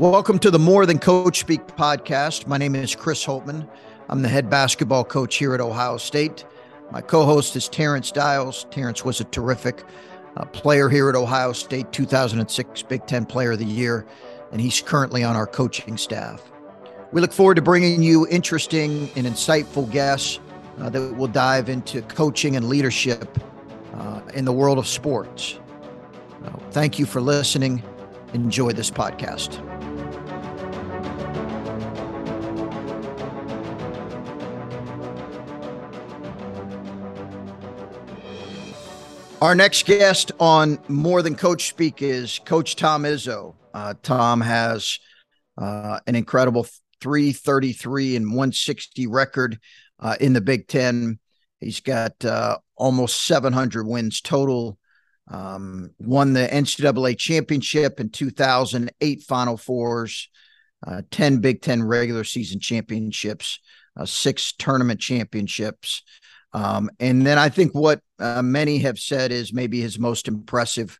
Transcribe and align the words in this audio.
Welcome 0.00 0.38
to 0.38 0.50
the 0.50 0.58
More 0.58 0.86
Than 0.86 0.98
Coach 0.98 1.40
Speak 1.40 1.66
podcast. 1.66 2.46
My 2.46 2.56
name 2.56 2.74
is 2.74 2.94
Chris 2.94 3.22
Holtmann. 3.22 3.68
I'm 4.08 4.22
the 4.22 4.30
head 4.30 4.48
basketball 4.48 5.04
coach 5.04 5.36
here 5.36 5.52
at 5.52 5.60
Ohio 5.60 5.98
State. 5.98 6.46
My 6.90 7.02
co 7.02 7.26
host 7.26 7.54
is 7.54 7.68
Terence 7.68 8.10
Dials. 8.10 8.64
Terence 8.70 9.04
was 9.04 9.20
a 9.20 9.24
terrific 9.24 9.84
uh, 10.38 10.46
player 10.46 10.88
here 10.88 11.10
at 11.10 11.16
Ohio 11.16 11.52
State, 11.52 11.92
2006 11.92 12.82
Big 12.84 13.06
Ten 13.06 13.26
Player 13.26 13.52
of 13.52 13.58
the 13.58 13.66
Year, 13.66 14.06
and 14.52 14.58
he's 14.58 14.80
currently 14.80 15.22
on 15.22 15.36
our 15.36 15.46
coaching 15.46 15.98
staff. 15.98 16.50
We 17.12 17.20
look 17.20 17.34
forward 17.34 17.56
to 17.56 17.62
bringing 17.62 18.02
you 18.02 18.26
interesting 18.28 19.10
and 19.16 19.26
insightful 19.26 19.92
guests 19.92 20.40
uh, 20.78 20.88
that 20.88 21.14
will 21.14 21.28
dive 21.28 21.68
into 21.68 22.00
coaching 22.00 22.56
and 22.56 22.70
leadership 22.70 23.38
uh, 23.92 24.22
in 24.32 24.46
the 24.46 24.52
world 24.52 24.78
of 24.78 24.88
sports. 24.88 25.58
Uh, 26.42 26.56
thank 26.70 26.98
you 26.98 27.04
for 27.04 27.20
listening. 27.20 27.82
Enjoy 28.32 28.72
this 28.72 28.90
podcast. 28.90 29.60
Our 39.40 39.54
next 39.54 39.86
guest 39.86 40.32
on 40.38 40.78
More 40.88 41.22
Than 41.22 41.34
Coach 41.34 41.68
Speak 41.68 42.02
is 42.02 42.40
Coach 42.44 42.76
Tom 42.76 43.04
Izzo. 43.04 43.54
Uh, 43.72 43.94
Tom 44.02 44.42
has 44.42 44.98
uh, 45.56 45.98
an 46.06 46.14
incredible 46.14 46.66
333 47.00 48.16
and 48.16 48.26
160 48.26 49.06
record 49.06 49.58
uh, 49.98 50.16
in 50.20 50.34
the 50.34 50.42
Big 50.42 50.68
Ten. 50.68 51.18
He's 51.58 51.80
got 51.80 52.22
uh, 52.22 52.58
almost 52.76 53.24
700 53.24 53.86
wins 53.86 54.20
total. 54.20 54.78
Um, 55.26 55.92
won 55.98 56.34
the 56.34 56.46
NCAA 56.46 57.16
championship 57.16 57.98
in 57.98 58.10
2008 58.10 59.22
Final 59.22 59.56
Fours, 59.56 60.28
uh, 60.86 61.00
10 61.10 61.38
Big 61.38 61.62
Ten 61.62 61.82
regular 61.82 62.24
season 62.24 62.60
championships, 62.60 63.58
uh, 63.98 64.04
six 64.04 64.52
tournament 64.52 65.00
championships. 65.00 66.02
Um, 66.52 66.90
and 66.98 67.24
then 67.24 67.38
I 67.38 67.48
think 67.48 67.74
what 67.74 68.00
uh, 68.18 68.42
many 68.42 68.78
have 68.78 68.98
said 68.98 69.32
is 69.32 69.52
maybe 69.52 69.80
his 69.80 69.98
most 69.98 70.28
impressive 70.28 70.98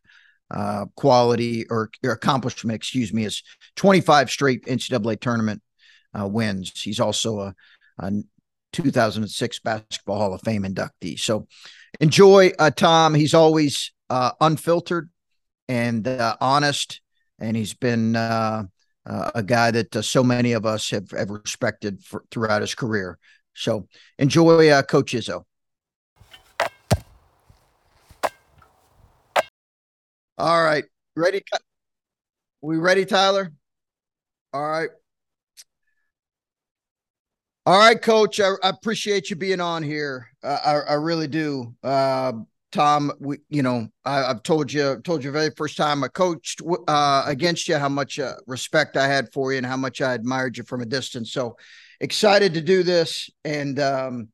uh, 0.49 0.85
quality 0.95 1.65
or, 1.69 1.89
or, 2.03 2.11
accomplishment, 2.11 2.75
excuse 2.75 3.13
me, 3.13 3.25
is 3.25 3.43
25 3.75 4.29
straight 4.29 4.65
NCAA 4.65 5.19
tournament 5.19 5.61
uh, 6.17 6.27
wins. 6.27 6.81
He's 6.81 6.99
also 6.99 7.39
a, 7.39 7.55
a, 7.99 8.11
2006 8.73 9.59
Basketball 9.59 10.17
Hall 10.17 10.33
of 10.33 10.41
Fame 10.41 10.63
inductee. 10.63 11.19
So 11.19 11.47
enjoy 11.99 12.51
uh, 12.57 12.71
Tom. 12.71 13.13
He's 13.13 13.33
always 13.33 13.91
uh, 14.09 14.31
unfiltered 14.39 15.09
and 15.67 16.07
uh, 16.07 16.37
honest, 16.39 17.01
and 17.39 17.55
he's 17.55 17.73
been 17.73 18.15
a 18.15 18.69
guy 19.45 19.71
that 19.71 20.03
so 20.03 20.23
many 20.23 20.53
of 20.53 20.65
us 20.65 20.89
have, 20.89 21.11
have 21.11 21.29
respected 21.29 22.03
for, 22.03 22.23
throughout 22.31 22.61
his 22.61 22.75
career. 22.75 23.17
So 23.53 23.87
enjoy 24.17 24.69
uh, 24.69 24.83
Coach 24.83 25.13
Izzo. 25.13 25.43
All 30.37 30.63
right. 30.63 30.85
Ready? 31.15 31.41
We 32.61 32.77
ready, 32.77 33.05
Tyler? 33.05 33.51
All 34.53 34.67
right. 34.67 34.89
All 37.65 37.77
right, 37.77 38.01
Coach. 38.01 38.39
I, 38.39 38.53
I 38.63 38.69
appreciate 38.69 39.29
you 39.29 39.35
being 39.35 39.61
on 39.61 39.83
here. 39.83 40.27
Uh, 40.43 40.57
I, 40.65 40.71
I 40.91 40.93
really 40.95 41.27
do. 41.27 41.75
Uh, 41.83 42.33
Tom, 42.71 43.11
we, 43.19 43.37
you 43.49 43.63
know, 43.63 43.87
I, 44.05 44.27
have 44.27 44.43
told 44.43 44.71
you, 44.71 45.01
told 45.03 45.23
you 45.23 45.31
very 45.31 45.51
first 45.57 45.75
time 45.75 46.03
I 46.03 46.07
coached 46.07 46.61
uh, 46.87 47.23
against 47.25 47.67
you 47.67 47.77
how 47.77 47.89
much 47.89 48.17
uh, 48.17 48.35
respect 48.47 48.95
I 48.95 49.07
had 49.07 49.31
for 49.33 49.51
you 49.51 49.57
and 49.57 49.65
how 49.65 49.77
much 49.77 50.01
I 50.01 50.13
admired 50.13 50.57
you 50.57 50.63
from 50.63 50.81
a 50.81 50.85
distance. 50.85 51.33
So 51.33 51.57
excited 51.99 52.53
to 52.53 52.61
do 52.61 52.83
this 52.83 53.29
and 53.43 53.79
um, 53.79 54.29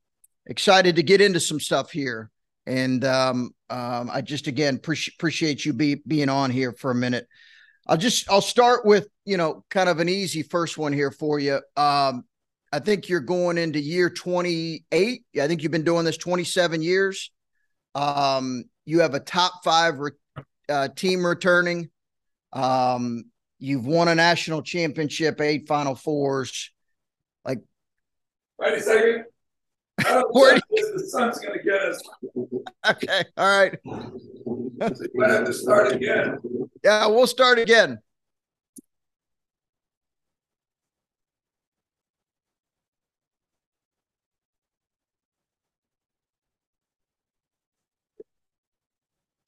excited 0.46 0.96
to 0.98 1.04
get 1.04 1.22
into 1.22 1.40
some 1.40 1.60
stuff 1.60 1.92
here. 1.92 2.30
And 2.68 3.04
um, 3.06 3.52
um, 3.70 4.10
I 4.12 4.22
just 4.22 4.48
again 4.48 4.78
pre- 4.78 4.98
appreciate 5.16 5.66
you 5.66 5.74
be, 5.74 5.96
being 6.06 6.30
on 6.30 6.52
here 6.52 6.74
for 6.74 6.92
a 6.92 6.96
minute. 6.96 7.28
I'll 7.88 7.98
just 7.98 8.30
I'll 8.30 8.42
start 8.42 8.86
with 8.86 9.08
you 9.26 9.38
know 9.38 9.64
kind 9.70 9.88
of 9.88 10.00
an 10.00 10.10
easy 10.10 10.44
first 10.44 10.78
one 10.78 10.92
here 10.92 11.12
for 11.12 11.40
you. 11.40 11.62
Um, 11.78 12.26
I 12.72 12.80
think 12.80 13.08
you're 13.08 13.22
going 13.22 13.58
into 13.58 13.80
year 13.80 14.10
28. 14.10 15.24
I 15.42 15.48
think 15.48 15.64
you've 15.64 15.72
been 15.72 15.86
doing 15.86 16.04
this 16.04 16.18
27 16.18 16.82
years. 16.82 17.32
Um, 17.98 18.66
you 18.86 19.00
have 19.00 19.16
a 19.16 19.20
top 19.20 19.64
five 19.64 19.98
re- 19.98 20.12
uh, 20.70 20.90
team 20.90 21.26
returning. 21.26 21.90
Um, 22.54 23.26
you've 23.58 23.88
won 23.88 24.08
a 24.08 24.16
national 24.16 24.62
championship, 24.62 25.42
eight 25.42 25.68
Final 25.68 25.96
Fours. 25.96 26.72
Like, 27.44 27.60
wait 28.60 28.76
a 28.76 28.82
second. 28.82 29.26
Where 30.32 30.60
the 30.70 31.08
sun's 31.08 31.40
going 31.40 31.58
to 31.58 31.64
get 31.64 31.82
us. 31.82 32.02
Okay. 32.88 33.24
All 33.36 33.60
right. 33.60 33.80
we 33.86 35.26
have 35.26 35.46
to 35.46 35.54
start 35.54 35.92
again. 35.92 36.38
Yeah, 36.84 37.08
we'll 37.08 37.26
start 37.26 37.58
again. 37.58 37.98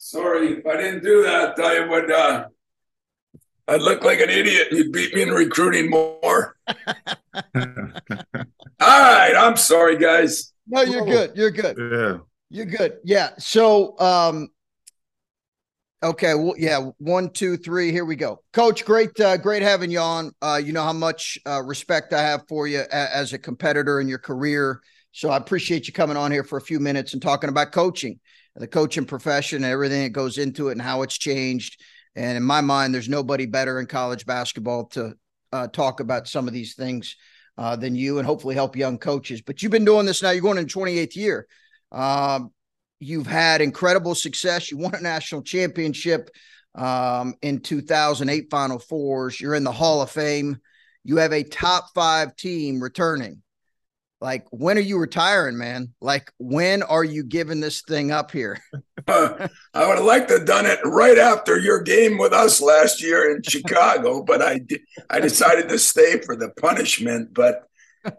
Sorry, 0.09 0.53
if 0.53 0.65
I 0.65 0.75
didn't 0.75 1.03
do 1.03 1.21
that, 1.21 1.59
I 1.59 1.87
would 1.87 2.11
uh 2.11 2.45
I'd 3.67 3.81
look 3.81 4.03
like 4.03 4.19
an 4.19 4.31
idiot. 4.31 4.69
You'd 4.71 4.91
beat 4.91 5.13
me 5.13 5.21
in 5.21 5.29
recruiting 5.29 5.91
more. 5.91 6.55
All 7.55 7.93
right. 8.79 9.35
I'm 9.37 9.55
sorry, 9.55 9.97
guys. 9.99 10.51
No, 10.67 10.81
you're 10.81 11.05
good. 11.05 11.33
You're 11.35 11.51
good. 11.51 11.77
Yeah. 11.77 12.17
You're 12.49 12.65
good. 12.65 12.97
Yeah. 13.03 13.29
So 13.37 13.99
um 13.99 14.47
okay, 16.01 16.33
well, 16.33 16.55
yeah, 16.57 16.89
one, 16.97 17.29
two, 17.29 17.55
three. 17.57 17.91
Here 17.91 18.05
we 18.05 18.15
go. 18.15 18.41
Coach, 18.51 18.85
great, 18.85 19.19
uh, 19.19 19.37
great 19.37 19.61
having 19.61 19.91
you 19.91 19.99
on. 19.99 20.31
Uh, 20.41 20.59
you 20.63 20.73
know 20.73 20.81
how 20.81 20.93
much 20.93 21.37
uh, 21.45 21.61
respect 21.61 22.13
I 22.13 22.21
have 22.23 22.47
for 22.47 22.65
you 22.65 22.79
a- 22.79 23.15
as 23.15 23.33
a 23.33 23.37
competitor 23.37 23.99
in 23.99 24.07
your 24.07 24.17
career. 24.17 24.81
So 25.11 25.29
I 25.29 25.37
appreciate 25.37 25.85
you 25.87 25.93
coming 25.93 26.17
on 26.17 26.31
here 26.31 26.43
for 26.43 26.57
a 26.57 26.61
few 26.61 26.79
minutes 26.79 27.13
and 27.13 27.21
talking 27.21 27.49
about 27.49 27.73
coaching, 27.73 28.19
the 28.55 28.67
coaching 28.67 29.05
profession, 29.05 29.63
and 29.63 29.71
everything 29.71 30.03
that 30.03 30.09
goes 30.09 30.37
into 30.37 30.69
it 30.69 30.73
and 30.73 30.81
how 30.81 31.01
it's 31.01 31.17
changed 31.17 31.81
and 32.15 32.37
in 32.37 32.43
my 32.43 32.61
mind, 32.61 32.93
there's 32.93 33.09
nobody 33.09 33.45
better 33.45 33.79
in 33.79 33.85
college 33.85 34.25
basketball 34.25 34.85
to 34.87 35.13
uh, 35.51 35.67
talk 35.67 35.99
about 35.99 36.27
some 36.27 36.47
of 36.47 36.53
these 36.53 36.75
things 36.75 37.15
uh, 37.57 37.75
than 37.75 37.95
you 37.95 38.17
and 38.17 38.25
hopefully 38.25 38.55
help 38.55 38.75
young 38.75 38.97
coaches. 38.97 39.41
But 39.41 39.61
you've 39.61 39.71
been 39.71 39.85
doing 39.85 40.05
this 40.05 40.23
now, 40.23 40.31
you're 40.31 40.41
going 40.41 40.57
in 40.57 40.65
28th 40.65 41.15
year. 41.15 41.47
Um, 41.91 42.51
you've 42.99 43.27
had 43.27 43.61
incredible 43.61 44.15
success. 44.15 44.71
You 44.71 44.77
won 44.77 44.95
a 44.95 45.01
national 45.01 45.43
championship 45.43 46.29
um, 46.75 47.35
in 47.41 47.61
2008 47.61 48.49
Final 48.49 48.79
Fours. 48.79 49.39
You're 49.39 49.55
in 49.55 49.63
the 49.63 49.71
Hall 49.71 50.01
of 50.01 50.11
Fame. 50.11 50.57
You 51.03 51.17
have 51.17 51.31
a 51.31 51.43
top 51.43 51.89
five 51.93 52.35
team 52.35 52.81
returning 52.81 53.41
like 54.21 54.45
when 54.51 54.77
are 54.77 54.81
you 54.81 54.97
retiring 54.97 55.57
man? 55.57 55.93
Like 56.01 56.31
when 56.37 56.83
are 56.83 57.03
you 57.03 57.23
giving 57.23 57.59
this 57.61 57.81
thing 57.81 58.11
up 58.11 58.31
here? 58.31 58.59
Uh, 59.07 59.47
i 59.73 59.87
would 59.87 59.97
have 59.97 60.05
liked 60.05 60.27
to 60.27 60.35
have 60.35 60.45
done 60.45 60.65
it 60.65 60.79
right 60.83 61.17
after 61.17 61.57
your 61.57 61.81
game 61.81 62.17
with 62.17 62.33
us 62.33 62.61
last 62.61 63.01
year 63.01 63.33
in 63.33 63.41
chicago 63.47 64.21
but 64.21 64.41
i 64.41 64.59
i 65.09 65.19
decided 65.19 65.69
to 65.69 65.79
stay 65.79 66.19
for 66.21 66.35
the 66.35 66.49
punishment. 66.59 67.33
But 67.33 67.63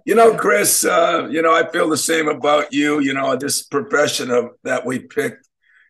you 0.05 0.15
know 0.15 0.37
chris 0.37 0.85
uh, 0.85 1.29
you 1.31 1.43
know 1.43 1.55
i 1.55 1.69
feel 1.71 1.89
the 1.89 1.97
same 1.97 2.29
about 2.29 2.73
you. 2.73 3.01
You 3.01 3.13
know 3.13 3.37
this 3.37 3.63
profession 3.63 4.31
of 4.31 4.51
that 4.65 4.87
we 4.87 5.01
picked 5.01 5.49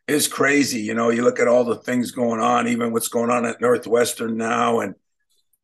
is 0.08 0.26
crazy. 0.26 0.80
You 0.80 0.94
know 0.94 1.10
you 1.10 1.22
look 1.22 1.38
at 1.38 1.48
all 1.48 1.64
the 1.64 1.76
things 1.76 2.10
going 2.10 2.40
on 2.40 2.66
even 2.66 2.92
what's 2.92 3.08
going 3.08 3.30
on 3.30 3.46
at 3.46 3.60
northwestern 3.60 4.36
now. 4.36 4.80
And 4.80 4.96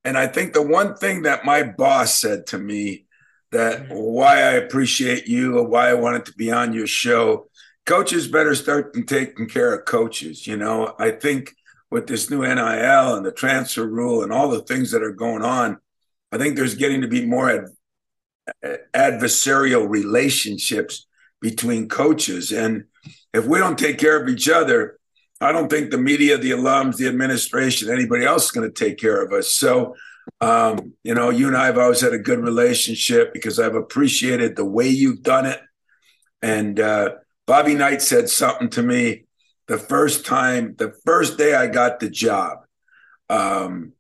and 0.05 0.17
i 0.17 0.29
think 0.29 0.53
the 0.53 0.63
one 0.63 0.95
thing 0.95 1.23
that 1.23 1.45
my 1.45 1.65
boss 1.65 2.15
said 2.15 2.47
to 2.47 2.59
me 2.59 3.06
that 3.53 3.85
mm-hmm. 3.85 3.95
why 3.95 4.37
I 4.39 4.53
appreciate 4.53 5.27
you 5.27 5.59
or 5.59 5.67
why 5.67 5.91
I 5.91 5.95
wanted 5.95 6.27
to 6.27 6.33
be 6.35 6.51
on 6.51 6.73
your 6.73 6.87
show. 6.87 7.49
Coaches 7.85 8.27
better 8.27 8.55
start 8.55 8.95
taking 9.07 9.49
care 9.49 9.75
of 9.75 9.85
coaches. 9.85 10.47
You 10.47 10.57
know, 10.57 10.95
I 10.99 11.13
think 11.13 11.55
with 11.91 12.07
this 12.07 12.31
new 12.31 12.43
NIL 12.43 13.15
and 13.15 13.25
the 13.25 13.33
transfer 13.33 13.87
rule 13.87 14.23
and 14.23 14.33
all 14.33 14.51
the 14.51 14.63
things 14.63 14.91
that 14.91 15.03
are 15.03 15.13
going 15.13 15.43
on, 15.43 15.79
I 16.33 16.39
think 16.39 16.57
there's 16.57 16.75
getting 16.75 17.03
to 17.03 17.09
be 17.09 17.25
more 17.25 17.51
ad- 17.51 18.81
adversarial 18.95 19.89
relationships 19.89 21.07
between 21.41 21.89
coaches. 21.89 22.51
And 22.51 22.85
if 23.33 23.47
we 23.47 23.59
don't 23.59 23.79
take 23.79 23.99
care 23.99 24.21
of 24.21 24.29
each 24.29 24.49
other, 24.49 24.99
I 25.41 25.53
don't 25.53 25.69
think 25.69 25.91
the 25.91 25.99
media, 25.99 26.39
the 26.39 26.53
alums, 26.53 26.97
the 26.97 27.09
administration, 27.09 27.91
anybody 27.91 28.25
else 28.25 28.47
is 28.47 28.51
going 28.51 28.71
to 28.71 28.85
take 28.85 28.99
care 28.99 29.23
of 29.23 29.33
us. 29.33 29.53
So 29.53 29.95
um, 30.41 30.95
you 31.03 31.15
know, 31.15 31.31
you 31.31 31.47
and 31.49 31.57
I 31.57 31.67
have 31.67 31.79
always 31.79 32.01
had 32.01 32.13
a 32.13 32.19
good 32.19 32.41
relationship 32.41 33.33
because 33.33 33.59
I've 33.59 33.75
appreciated 33.75 34.57
the 34.57 34.65
way 34.65 34.89
you've 34.89 35.23
done 35.23 35.47
it. 35.47 35.61
And 36.43 36.79
uh, 36.79 37.11
Bobby 37.47 37.75
Knight 37.75 38.03
said 38.03 38.29
something 38.29 38.69
to 38.71 38.83
me 38.83 39.25
the 39.67 39.79
first 39.79 40.27
time, 40.27 40.75
the 40.79 40.95
first 41.05 41.39
day 41.39 41.55
I 41.55 41.67
got 41.67 42.01
the 42.01 42.11
job. 42.11 42.59
Um, 43.29 43.93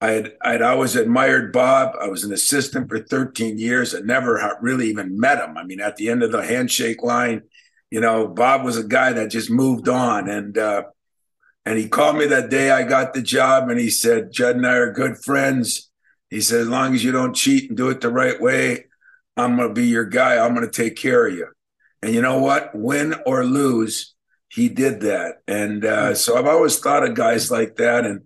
I 0.00 0.10
had 0.10 0.32
I'd 0.42 0.62
always 0.62 0.96
admired 0.96 1.52
Bob. 1.52 1.94
I 2.00 2.08
was 2.08 2.24
an 2.24 2.32
assistant 2.32 2.88
for 2.88 2.98
13 2.98 3.58
years. 3.58 3.94
I 3.94 4.00
never 4.00 4.58
really 4.60 4.88
even 4.88 5.18
met 5.18 5.38
him. 5.38 5.56
I 5.56 5.64
mean, 5.64 5.80
at 5.80 5.96
the 5.96 6.08
end 6.08 6.22
of 6.22 6.32
the 6.32 6.42
handshake 6.42 7.02
line, 7.02 7.42
you 7.90 8.00
know, 8.00 8.26
Bob 8.26 8.64
was 8.64 8.76
a 8.76 8.84
guy 8.84 9.12
that 9.12 9.30
just 9.30 9.50
moved 9.50 9.88
on, 9.88 10.28
and 10.28 10.58
uh, 10.58 10.84
and 11.64 11.78
he 11.78 11.88
called 11.88 12.16
me 12.16 12.26
that 12.26 12.50
day 12.50 12.70
I 12.70 12.82
got 12.82 13.14
the 13.14 13.22
job, 13.22 13.70
and 13.70 13.78
he 13.78 13.90
said, 13.90 14.32
"Judd 14.32 14.56
and 14.56 14.66
I 14.66 14.74
are 14.74 14.92
good 14.92 15.18
friends." 15.18 15.90
He 16.30 16.40
said, 16.40 16.60
"As 16.60 16.68
long 16.68 16.94
as 16.94 17.04
you 17.04 17.12
don't 17.12 17.34
cheat 17.34 17.68
and 17.68 17.76
do 17.76 17.90
it 17.90 18.00
the 18.00 18.10
right 18.10 18.40
way, 18.40 18.86
I'm 19.36 19.56
going 19.56 19.68
to 19.68 19.74
be 19.74 19.86
your 19.86 20.04
guy. 20.04 20.38
I'm 20.38 20.54
going 20.54 20.68
to 20.68 20.82
take 20.82 20.96
care 20.96 21.26
of 21.26 21.34
you." 21.34 21.48
And 22.02 22.14
you 22.14 22.20
know 22.20 22.38
what? 22.40 22.74
Win 22.74 23.14
or 23.26 23.44
lose, 23.44 24.14
he 24.48 24.68
did 24.68 25.00
that. 25.02 25.36
And 25.46 25.84
uh, 25.84 26.08
hmm. 26.08 26.14
so 26.14 26.36
I've 26.36 26.46
always 26.46 26.78
thought 26.78 27.06
of 27.06 27.14
guys 27.14 27.50
like 27.50 27.76
that. 27.76 28.04
And, 28.04 28.22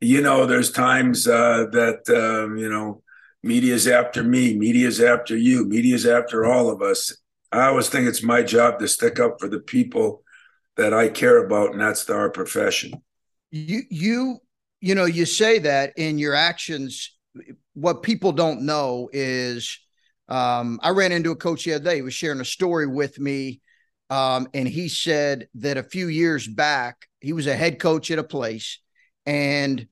you 0.00 0.20
know, 0.20 0.44
there's 0.46 0.70
times 0.70 1.26
uh, 1.26 1.66
that, 1.72 2.02
uh, 2.08 2.54
you 2.54 2.68
know, 2.68 3.02
media's 3.42 3.86
after 3.86 4.22
me, 4.22 4.56
media's 4.56 5.00
after 5.00 5.36
you, 5.36 5.64
media's 5.64 6.04
after 6.04 6.44
all 6.44 6.68
of 6.68 6.82
us. 6.82 7.16
I 7.52 7.66
always 7.66 7.88
think 7.88 8.08
it's 8.08 8.22
my 8.22 8.42
job 8.42 8.80
to 8.80 8.88
stick 8.88 9.20
up 9.20 9.36
for 9.40 9.48
the 9.48 9.60
people 9.60 10.22
that 10.76 10.92
I 10.92 11.08
care 11.08 11.44
about, 11.44 11.72
and 11.72 11.80
that's 11.80 12.08
our 12.10 12.30
profession. 12.30 12.92
You, 13.50 13.82
you, 13.90 14.38
you 14.80 14.94
know, 14.94 15.04
you 15.04 15.26
say 15.26 15.58
that 15.60 15.92
in 15.96 16.18
your 16.18 16.34
actions. 16.34 17.16
What 17.74 18.02
people 18.02 18.32
don't 18.32 18.62
know 18.62 19.10
is 19.12 19.78
um, 20.28 20.80
I 20.82 20.90
ran 20.90 21.12
into 21.12 21.30
a 21.30 21.36
coach 21.36 21.64
the 21.64 21.74
other 21.74 21.84
day. 21.84 21.96
He 21.96 22.02
was 22.02 22.14
sharing 22.14 22.40
a 22.40 22.44
story 22.44 22.86
with 22.86 23.18
me. 23.18 23.60
Um, 24.08 24.48
and 24.54 24.68
he 24.68 24.88
said 24.88 25.48
that 25.56 25.76
a 25.76 25.82
few 25.82 26.08
years 26.08 26.46
back, 26.46 27.06
he 27.20 27.32
was 27.32 27.46
a 27.46 27.56
head 27.56 27.80
coach 27.80 28.10
at 28.10 28.18
a 28.18 28.24
place 28.24 28.78
and 29.26 29.86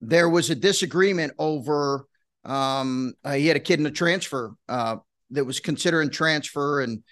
there 0.00 0.28
was 0.28 0.50
a 0.50 0.54
disagreement 0.54 1.32
over 1.38 2.06
um, 2.44 3.14
uh, 3.24 3.32
he 3.32 3.46
had 3.46 3.56
a 3.56 3.60
kid 3.60 3.80
in 3.80 3.86
a 3.86 3.90
transfer 3.90 4.54
uh, 4.68 4.96
that 5.30 5.46
was 5.46 5.60
considering 5.60 6.10
transfer 6.10 6.82
and 6.82 7.02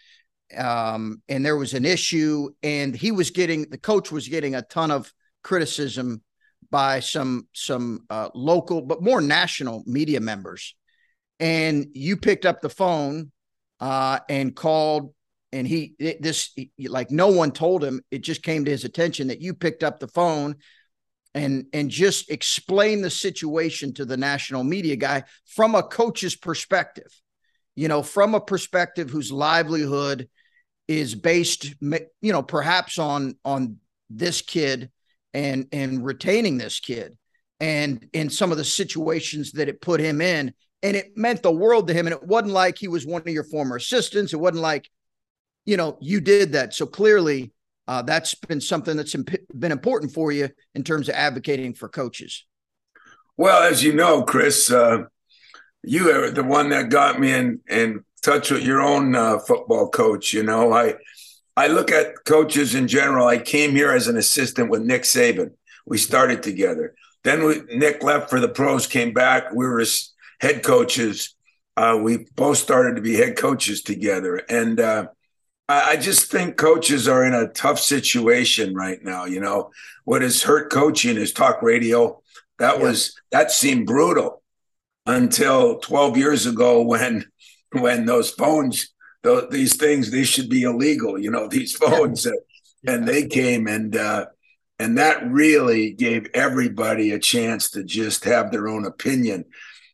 um, 0.56 1.22
and 1.28 1.44
there 1.44 1.56
was 1.56 1.74
an 1.74 1.84
issue 1.84 2.50
and 2.62 2.94
he 2.94 3.10
was 3.10 3.30
getting 3.30 3.68
the 3.70 3.78
coach 3.78 4.10
was 4.12 4.28
getting 4.28 4.54
a 4.54 4.62
ton 4.62 4.90
of 4.90 5.12
criticism 5.42 6.22
by 6.70 7.00
some 7.00 7.48
some 7.52 8.00
uh, 8.10 8.28
local 8.34 8.82
but 8.82 9.02
more 9.02 9.20
national 9.20 9.82
media 9.86 10.20
members. 10.20 10.74
And 11.40 11.86
you 11.94 12.16
picked 12.16 12.46
up 12.46 12.60
the 12.60 12.70
phone 12.70 13.32
uh, 13.80 14.20
and 14.28 14.54
called 14.54 15.14
and 15.52 15.66
he 15.66 15.94
this 15.98 16.50
like 16.88 17.10
no 17.10 17.28
one 17.28 17.52
told 17.52 17.84
him. 17.84 18.02
It 18.10 18.22
just 18.22 18.42
came 18.42 18.64
to 18.64 18.70
his 18.70 18.84
attention 18.84 19.28
that 19.28 19.42
you 19.42 19.54
picked 19.54 19.82
up 19.82 20.00
the 20.00 20.08
phone 20.08 20.56
and 21.34 21.66
and 21.72 21.90
just 21.90 22.30
explain 22.30 23.02
the 23.02 23.10
situation 23.10 23.94
to 23.94 24.04
the 24.04 24.16
national 24.16 24.64
media 24.64 24.96
guy 24.96 25.24
from 25.46 25.74
a 25.74 25.82
coach's 25.82 26.36
perspective 26.36 27.10
you 27.74 27.88
know 27.88 28.02
from 28.02 28.34
a 28.34 28.40
perspective 28.40 29.10
whose 29.10 29.32
livelihood 29.32 30.28
is 30.98 31.14
based 31.14 31.74
you 31.80 32.32
know 32.32 32.42
perhaps 32.42 32.98
on 32.98 33.36
on 33.44 33.78
this 34.10 34.42
kid 34.42 34.90
and 35.34 35.66
and 35.72 36.04
retaining 36.04 36.58
this 36.58 36.80
kid 36.80 37.16
and 37.60 38.08
in 38.12 38.28
some 38.28 38.50
of 38.50 38.58
the 38.58 38.64
situations 38.64 39.52
that 39.52 39.68
it 39.68 39.80
put 39.80 40.00
him 40.00 40.20
in 40.20 40.52
and 40.82 40.96
it 40.96 41.16
meant 41.16 41.42
the 41.42 41.52
world 41.52 41.86
to 41.88 41.94
him. 41.94 42.06
And 42.06 42.14
it 42.14 42.22
wasn't 42.24 42.52
like 42.52 42.76
he 42.76 42.88
was 42.88 43.06
one 43.06 43.22
of 43.22 43.28
your 43.28 43.44
former 43.44 43.76
assistants. 43.76 44.32
It 44.32 44.40
wasn't 44.40 44.62
like, 44.62 44.90
you 45.64 45.76
know, 45.76 45.96
you 46.00 46.20
did 46.20 46.52
that. 46.52 46.74
So 46.74 46.86
clearly, 46.86 47.52
uh, 47.86 48.02
that's 48.02 48.34
been 48.34 48.60
something 48.60 48.96
that's 48.96 49.14
imp- 49.14 49.46
been 49.56 49.72
important 49.72 50.12
for 50.12 50.32
you 50.32 50.48
in 50.74 50.82
terms 50.82 51.08
of 51.08 51.14
advocating 51.14 51.74
for 51.74 51.88
coaches. 51.88 52.44
Well, 53.36 53.62
as 53.62 53.82
you 53.82 53.94
know, 53.94 54.22
Chris, 54.22 54.70
uh, 54.70 55.04
you 55.82 56.10
are 56.10 56.30
the 56.30 56.44
one 56.44 56.68
that 56.70 56.90
got 56.90 57.18
me 57.18 57.32
in 57.32 57.60
in 57.68 58.04
touch 58.22 58.50
with 58.50 58.62
your 58.62 58.80
own 58.80 59.14
uh, 59.14 59.38
football 59.38 59.88
coach. 59.88 60.32
You 60.32 60.42
know, 60.42 60.72
I 60.72 60.94
I 61.56 61.66
look 61.66 61.90
at 61.90 62.24
coaches 62.24 62.74
in 62.74 62.88
general. 62.88 63.26
I 63.26 63.38
came 63.38 63.72
here 63.72 63.92
as 63.92 64.08
an 64.08 64.16
assistant 64.16 64.70
with 64.70 64.82
Nick 64.82 65.02
Saban. 65.02 65.52
We 65.84 65.98
started 65.98 66.42
together. 66.42 66.94
Then 67.24 67.44
we, 67.44 67.60
Nick 67.76 68.02
left 68.02 68.30
for 68.30 68.40
the 68.40 68.48
pros, 68.48 68.86
came 68.86 69.12
back. 69.12 69.52
We 69.52 69.66
were 69.66 69.84
head 70.40 70.64
coaches. 70.64 71.34
Uh, 71.76 71.98
we 72.00 72.26
both 72.34 72.58
started 72.58 72.96
to 72.96 73.02
be 73.02 73.14
head 73.14 73.36
coaches 73.36 73.82
together. 73.82 74.36
And 74.48 74.80
uh, 74.80 75.08
I, 75.68 75.90
I, 75.90 75.96
just 75.96 76.30
think 76.30 76.56
coaches 76.56 77.08
are 77.08 77.24
in 77.24 77.32
a 77.32 77.48
tough 77.48 77.78
situation 77.78 78.74
right 78.74 79.02
now. 79.02 79.24
You 79.24 79.40
know, 79.40 79.70
what 80.04 80.22
has 80.22 80.42
hurt 80.42 80.70
coaching 80.70 81.16
is 81.16 81.32
talk 81.32 81.62
radio. 81.62 82.20
That 82.58 82.78
yeah. 82.78 82.82
was 82.82 83.20
that 83.30 83.50
seemed 83.50 83.86
brutal 83.86 84.42
until 85.06 85.78
12 85.78 86.16
years 86.16 86.46
ago 86.46 86.82
when 86.82 87.24
when 87.72 88.06
those 88.06 88.30
phones 88.30 88.92
those, 89.22 89.48
these 89.50 89.76
things 89.76 90.10
they 90.10 90.24
should 90.24 90.48
be 90.48 90.62
illegal 90.62 91.18
you 91.18 91.30
know 91.30 91.48
these 91.48 91.74
phones 91.74 92.26
yeah. 92.26 92.94
and 92.94 93.06
they 93.06 93.26
came 93.26 93.66
and 93.66 93.96
uh 93.96 94.26
and 94.78 94.98
that 94.98 95.24
really 95.30 95.92
gave 95.92 96.28
everybody 96.34 97.12
a 97.12 97.18
chance 97.18 97.70
to 97.70 97.84
just 97.84 98.24
have 98.24 98.50
their 98.50 98.66
own 98.66 98.84
opinion. 98.84 99.44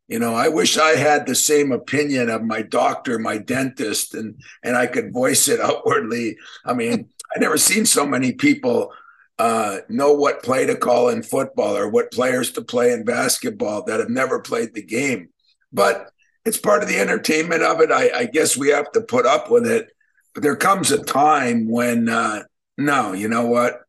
You 0.06 0.18
know 0.18 0.34
i 0.34 0.48
wish 0.48 0.78
i 0.78 0.92
had 0.92 1.26
the 1.26 1.34
same 1.34 1.70
opinion 1.70 2.30
of 2.30 2.42
my 2.42 2.62
doctor 2.62 3.18
my 3.18 3.36
dentist 3.36 4.14
and 4.14 4.40
and 4.62 4.74
i 4.74 4.86
could 4.86 5.12
voice 5.12 5.48
it 5.48 5.60
outwardly. 5.68 6.38
I 6.64 6.72
mean 6.72 7.10
i 7.34 7.38
never 7.38 7.58
seen 7.58 7.84
so 7.84 8.06
many 8.06 8.32
people 8.32 8.90
uh, 9.38 9.78
know 9.88 10.14
what 10.14 10.42
play 10.42 10.66
to 10.66 10.74
call 10.74 11.10
in 11.10 11.22
football 11.22 11.76
or 11.76 11.88
what 11.88 12.10
players 12.10 12.50
to 12.52 12.62
play 12.62 12.92
in 12.92 13.04
basketball 13.04 13.84
that 13.84 14.00
have 14.00 14.08
never 14.08 14.40
played 14.40 14.74
the 14.74 14.82
game. 14.82 15.28
But 15.72 16.10
it's 16.48 16.58
part 16.58 16.82
of 16.82 16.88
the 16.88 16.98
entertainment 16.98 17.62
of 17.62 17.80
it 17.80 17.92
i, 17.92 18.10
I 18.20 18.24
guess 18.26 18.56
we 18.56 18.70
have 18.70 18.90
to 18.92 19.00
put 19.00 19.26
up 19.26 19.50
with 19.50 19.66
it 19.66 19.90
but 20.34 20.42
there 20.42 20.56
comes 20.56 20.90
a 20.90 21.02
time 21.02 21.68
when 21.68 22.08
uh, 22.08 22.42
no 22.76 23.12
you 23.12 23.28
know 23.28 23.46
what 23.46 23.82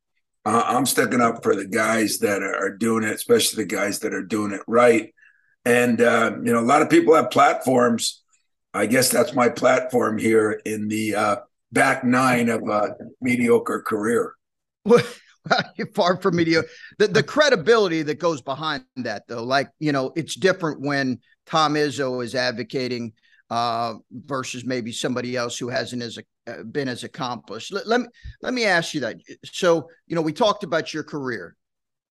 uh, 0.46 0.64
i'm 0.68 0.86
sticking 0.86 1.22
up 1.22 1.44
for 1.44 1.56
the 1.56 1.68
guys 1.68 2.20
that 2.20 2.44
are, 2.44 2.76
doing 2.78 3.04
it 3.04 3.16
especially 3.16 3.64
the 3.64 3.76
guys 3.76 4.00
that 4.00 4.14
are 4.14 4.24
doing 4.24 4.52
it 4.52 4.62
right 4.68 5.14
and, 5.66 6.02
uh, 6.02 6.32
you 6.44 6.54
know, 6.54 6.60
a 6.60 6.62
lot 6.62 6.82
of 6.82 6.90
people 6.90 7.16
have 7.16 7.32
platforms. 7.32 8.24
I 8.74 8.86
guess 8.86 9.10
that's 9.10 9.34
my 9.34 9.50
platform 9.50 10.18
here 10.18 10.62
in 10.66 10.88
the 10.88 11.16
uh, 11.16 11.36
back 11.72 12.04
nine 12.04 12.50
of 12.50 12.68
a 12.68 12.96
mediocre 13.22 13.82
career. 13.82 14.34
Far 15.94 16.22
from 16.22 16.36
mediocre. 16.36 16.70
The, 16.98 17.08
the 17.08 17.24
credibility 17.24 18.04
that 18.04 18.20
goes 18.20 18.42
behind 18.42 18.84
that, 18.98 19.28
though, 19.28 19.44
like, 19.44 19.70
you 19.80 19.92
know, 19.92 20.12
it's 20.16 20.36
different 20.36 20.82
when 20.82 21.20
Tom 21.50 21.74
Izzo 21.74 22.24
is 22.24 22.36
advocating 22.36 23.14
uh, 23.50 23.96
versus 24.12 24.64
maybe 24.64 24.92
somebody 24.92 25.36
else 25.36 25.58
who 25.58 25.70
hasn't 25.70 26.04
as 26.04 26.20
uh, 26.48 26.64
been 26.64 26.88
as 26.88 27.04
accomplished. 27.04 27.74
Let, 27.74 27.88
let 27.88 28.02
me 28.02 28.08
let 28.42 28.54
me 28.54 28.66
ask 28.66 28.94
you 28.94 29.02
that. 29.02 29.18
So, 29.46 29.90
you 30.06 30.16
know, 30.16 30.22
we 30.22 30.34
talked 30.34 30.64
about 30.64 30.94
your 30.94 31.04
career 31.04 31.56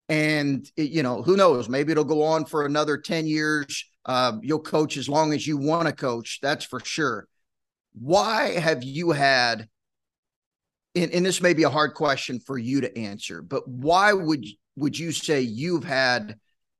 and 0.09 0.69
it, 0.77 0.89
you 0.91 1.03
know 1.03 1.21
who 1.21 1.35
knows 1.35 1.67
maybe 1.67 1.91
it'll 1.91 2.03
go 2.03 2.23
on 2.23 2.45
for 2.45 2.65
another 2.65 2.97
10 2.97 3.27
years 3.27 3.85
uh, 4.05 4.33
you'll 4.41 4.59
coach 4.59 4.95
as 4.95 5.09
long 5.09 5.33
as 5.33 5.45
you 5.45 5.57
want 5.57 5.87
to 5.87 5.93
coach 5.93 6.39
that's 6.41 6.65
for 6.65 6.79
sure 6.79 7.27
why 7.93 8.51
have 8.51 8.83
you 8.83 9.11
had 9.11 9.67
and, 10.95 11.11
and 11.11 11.25
this 11.25 11.41
may 11.41 11.53
be 11.53 11.63
a 11.63 11.69
hard 11.69 11.93
question 11.93 12.39
for 12.39 12.57
you 12.57 12.81
to 12.81 12.97
answer 12.97 13.41
but 13.41 13.67
why 13.67 14.13
would 14.13 14.45
would 14.75 14.97
you 14.97 15.11
say 15.11 15.41
you've 15.41 15.83
had 15.83 16.37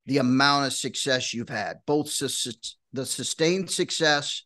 the 0.08 0.18
amount 0.18 0.66
of 0.66 0.74
success 0.74 1.34
you've 1.34 1.50
had 1.50 1.78
both 1.86 2.18
the 2.94 3.06
sustained 3.06 3.70
success 3.70 4.44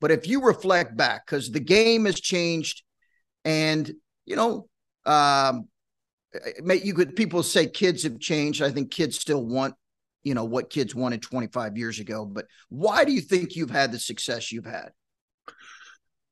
but 0.00 0.10
if 0.10 0.26
you 0.26 0.42
reflect 0.42 0.96
back 0.96 1.24
because 1.24 1.50
the 1.50 1.60
game 1.60 2.06
has 2.06 2.20
changed 2.20 2.82
and 3.44 3.92
you 4.26 4.34
know 4.34 4.66
um, 5.06 5.68
you 6.64 6.94
could 6.94 7.16
people 7.16 7.42
say 7.42 7.66
kids 7.66 8.02
have 8.04 8.18
changed. 8.18 8.62
I 8.62 8.70
think 8.70 8.90
kids 8.90 9.18
still 9.18 9.44
want, 9.44 9.74
you 10.22 10.34
know, 10.34 10.44
what 10.44 10.70
kids 10.70 10.94
wanted 10.94 11.22
25 11.22 11.76
years 11.76 11.98
ago. 11.98 12.24
But 12.24 12.46
why 12.68 13.04
do 13.04 13.12
you 13.12 13.20
think 13.20 13.56
you've 13.56 13.70
had 13.70 13.92
the 13.92 13.98
success 13.98 14.52
you've 14.52 14.66
had? 14.66 14.90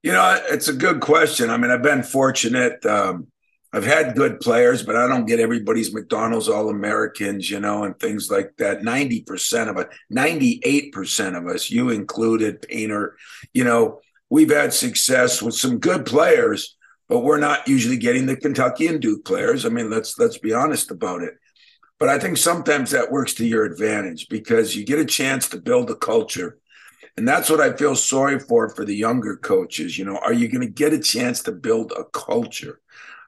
You 0.02 0.12
know, 0.12 0.40
it's 0.49 0.68
a 0.68 0.72
good 0.72 1.00
question. 1.00 1.50
I 1.50 1.58
mean, 1.58 1.70
I've 1.70 1.82
been 1.82 2.02
fortunate. 2.02 2.84
Um, 2.87 3.26
I've 3.72 3.84
had 3.84 4.16
good 4.16 4.40
players, 4.40 4.82
but 4.82 4.96
I 4.96 5.06
don't 5.06 5.26
get 5.26 5.38
everybody's 5.38 5.94
McDonald's 5.94 6.48
All 6.48 6.70
Americans, 6.70 7.48
you 7.48 7.60
know, 7.60 7.84
and 7.84 7.98
things 7.98 8.30
like 8.30 8.56
that. 8.58 8.80
90% 8.80 9.68
of 9.68 9.76
us, 9.76 9.86
98% 10.12 11.36
of 11.36 11.46
us, 11.46 11.70
you 11.70 11.90
included, 11.90 12.62
Painter, 12.62 13.16
you 13.54 13.62
know, 13.62 14.00
we've 14.28 14.50
had 14.50 14.72
success 14.72 15.40
with 15.40 15.54
some 15.54 15.78
good 15.78 16.04
players 16.04 16.76
but 17.10 17.24
we're 17.24 17.38
not 17.38 17.66
usually 17.66 17.96
getting 17.96 18.26
the 18.26 18.36
Kentucky 18.36 18.86
and 18.86 19.02
Duke 19.02 19.24
players. 19.24 19.66
I 19.66 19.68
mean, 19.68 19.90
let's 19.90 20.16
let's 20.16 20.38
be 20.38 20.52
honest 20.52 20.92
about 20.92 21.22
it. 21.22 21.34
But 21.98 22.08
I 22.08 22.20
think 22.20 22.36
sometimes 22.36 22.92
that 22.92 23.10
works 23.10 23.34
to 23.34 23.46
your 23.46 23.64
advantage 23.64 24.28
because 24.28 24.76
you 24.76 24.86
get 24.86 25.00
a 25.00 25.04
chance 25.04 25.48
to 25.48 25.60
build 25.60 25.90
a 25.90 25.96
culture. 25.96 26.58
And 27.16 27.26
that's 27.26 27.50
what 27.50 27.60
I 27.60 27.72
feel 27.72 27.96
sorry 27.96 28.38
for 28.38 28.70
for 28.70 28.84
the 28.84 28.94
younger 28.94 29.36
coaches. 29.36 29.98
You 29.98 30.04
know, 30.04 30.18
are 30.18 30.32
you 30.32 30.46
going 30.46 30.60
to 30.60 30.72
get 30.72 30.92
a 30.92 31.00
chance 31.00 31.42
to 31.42 31.52
build 31.52 31.92
a 31.98 32.04
culture? 32.04 32.80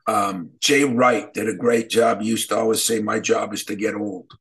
Um, 0.07 0.51
Jay 0.61 0.85
Wright 0.85 1.33
did 1.33 1.49
a 1.49 1.55
great 1.55 1.89
job. 1.89 2.21
He 2.21 2.29
used 2.29 2.49
to 2.49 2.59
always 2.59 2.83
say, 2.83 3.01
My 3.01 3.21
job 3.21 3.55
is 3.55 3.65
to 3.67 3.77
get 3.77 3.95
old. 3.95 4.33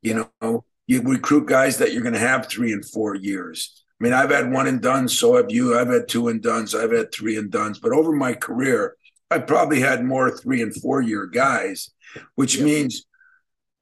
You 0.00 0.28
know, 0.40 0.64
you 0.86 1.02
recruit 1.02 1.46
guys 1.46 1.78
that 1.78 1.92
you're 1.92 2.02
going 2.02 2.14
to 2.14 2.20
have 2.20 2.48
three 2.48 2.72
and 2.72 2.84
four 2.84 3.14
years. 3.14 3.84
I 4.00 4.04
mean, 4.04 4.12
I've 4.12 4.30
had 4.30 4.50
one 4.50 4.66
and 4.66 4.80
done, 4.80 5.08
so 5.08 5.36
have 5.36 5.50
you. 5.50 5.78
I've 5.78 5.88
had 5.88 6.08
two 6.08 6.28
and 6.28 6.42
done, 6.42 6.66
I've 6.76 6.92
had 6.92 7.12
three 7.12 7.36
and 7.36 7.50
done. 7.50 7.74
But 7.80 7.92
over 7.92 8.12
my 8.12 8.34
career, 8.34 8.96
I 9.30 9.38
probably 9.38 9.80
had 9.80 10.04
more 10.04 10.36
three 10.36 10.60
and 10.60 10.74
four 10.74 11.00
year 11.00 11.26
guys, 11.26 11.90
which 12.34 12.56
yep. 12.56 12.64
means 12.64 13.06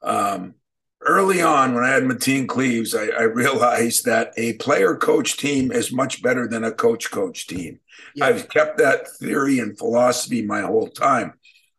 um, 0.02 0.54
early 1.02 1.40
on 1.40 1.74
when 1.74 1.84
I 1.84 1.90
had 1.90 2.02
Mateen 2.04 2.46
Cleaves, 2.46 2.94
I, 2.94 3.06
I, 3.06 3.22
realized 3.22 4.04
that 4.04 4.32
a 4.36 4.54
player 4.54 4.96
coach 4.96 5.36
team 5.36 5.72
is 5.72 5.92
much 5.92 6.22
better 6.22 6.46
than 6.46 6.64
a 6.64 6.72
coach 6.72 7.10
coach 7.10 7.46
team. 7.46 7.80
Yep. 8.14 8.28
I've 8.28 8.48
kept 8.48 8.78
that 8.78 9.08
theory 9.18 9.58
and 9.58 9.78
philosophy 9.78 10.42
my 10.42 10.60
whole 10.62 10.88
time. 10.88 11.34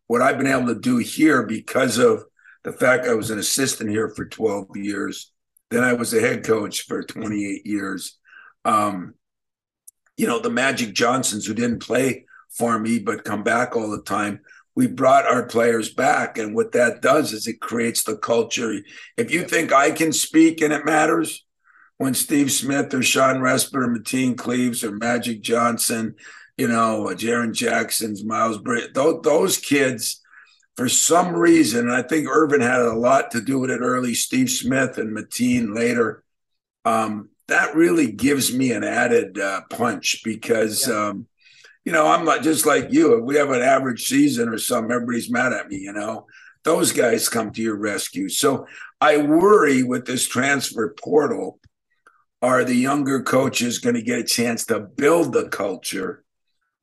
What 0.06 0.22
I've 0.22 0.38
been 0.38 0.46
able 0.46 0.66
to 0.68 0.80
do 0.80 0.98
here 0.98 1.44
because 1.44 1.98
of 1.98 2.24
the 2.64 2.72
fact 2.72 3.06
I 3.06 3.14
was 3.14 3.30
an 3.30 3.38
assistant 3.38 3.90
here 3.90 4.08
for 4.08 4.24
12 4.24 4.76
years, 4.76 5.32
then 5.70 5.84
I 5.84 5.92
was 5.94 6.12
a 6.14 6.20
head 6.20 6.44
coach 6.44 6.82
for 6.82 7.02
28 7.02 7.66
years. 7.66 8.18
Um, 8.64 9.14
you 10.16 10.26
know, 10.26 10.38
the 10.38 10.50
Magic 10.50 10.94
Johnsons 10.94 11.46
who 11.46 11.54
didn't 11.54 11.80
play 11.80 12.26
for 12.50 12.78
me, 12.78 12.98
but 12.98 13.24
come 13.24 13.42
back 13.42 13.74
all 13.74 13.90
the 13.90 14.02
time. 14.02 14.40
We 14.74 14.86
brought 14.86 15.26
our 15.26 15.44
players 15.44 15.92
back. 15.92 16.38
And 16.38 16.54
what 16.54 16.72
that 16.72 17.02
does 17.02 17.32
is 17.32 17.46
it 17.46 17.60
creates 17.60 18.04
the 18.04 18.16
culture. 18.16 18.74
If 19.16 19.30
you 19.30 19.44
think 19.44 19.72
I 19.72 19.90
can 19.90 20.12
speak 20.12 20.60
and 20.60 20.72
it 20.72 20.84
matters, 20.84 21.44
when 21.98 22.14
Steve 22.14 22.50
Smith 22.50 22.92
or 22.94 23.02
Shawn 23.02 23.36
Respert 23.36 23.84
or 23.84 23.88
Mateen 23.88 24.36
Cleaves 24.36 24.82
or 24.82 24.90
Magic 24.90 25.40
Johnson, 25.40 26.16
you 26.56 26.66
know, 26.66 27.06
Jaren 27.12 27.52
Jackson's, 27.52 28.24
Miles 28.24 28.58
Bridges, 28.58 28.90
those, 28.94 29.20
those 29.22 29.58
kids, 29.58 30.20
for 30.76 30.88
some 30.88 31.34
reason, 31.34 31.88
and 31.88 31.94
I 31.94 32.02
think 32.02 32.26
Earvin 32.28 32.62
had 32.62 32.80
a 32.80 32.94
lot 32.94 33.30
to 33.32 33.40
do 33.40 33.58
with 33.58 33.70
it 33.70 33.80
early, 33.80 34.14
Steve 34.14 34.50
Smith 34.50 34.96
and 34.96 35.16
Mateen 35.16 35.74
later. 35.74 36.24
Um, 36.84 37.28
that 37.48 37.74
really 37.74 38.10
gives 38.10 38.52
me 38.52 38.72
an 38.72 38.82
added 38.82 39.38
uh, 39.38 39.62
punch 39.70 40.22
because 40.24 40.88
yeah. 40.88 41.08
um, 41.08 41.26
you 41.84 41.92
know, 41.92 42.06
I'm 42.06 42.24
not 42.24 42.42
just 42.42 42.66
like 42.66 42.92
you. 42.92 43.16
If 43.16 43.24
we 43.24 43.36
have 43.36 43.50
an 43.50 43.62
average 43.62 44.06
season 44.06 44.48
or 44.48 44.58
something, 44.58 44.92
everybody's 44.92 45.30
mad 45.30 45.52
at 45.52 45.68
me, 45.68 45.78
you 45.78 45.92
know. 45.92 46.26
Those 46.64 46.92
guys 46.92 47.28
come 47.28 47.50
to 47.52 47.62
your 47.62 47.76
rescue. 47.76 48.28
So 48.28 48.66
I 49.00 49.16
worry 49.16 49.82
with 49.82 50.06
this 50.06 50.28
transfer 50.28 50.94
portal, 51.02 51.58
are 52.40 52.64
the 52.64 52.74
younger 52.74 53.22
coaches 53.22 53.80
going 53.80 53.96
to 53.96 54.02
get 54.02 54.20
a 54.20 54.24
chance 54.24 54.66
to 54.66 54.78
build 54.78 55.32
the 55.32 55.48
culture? 55.48 56.24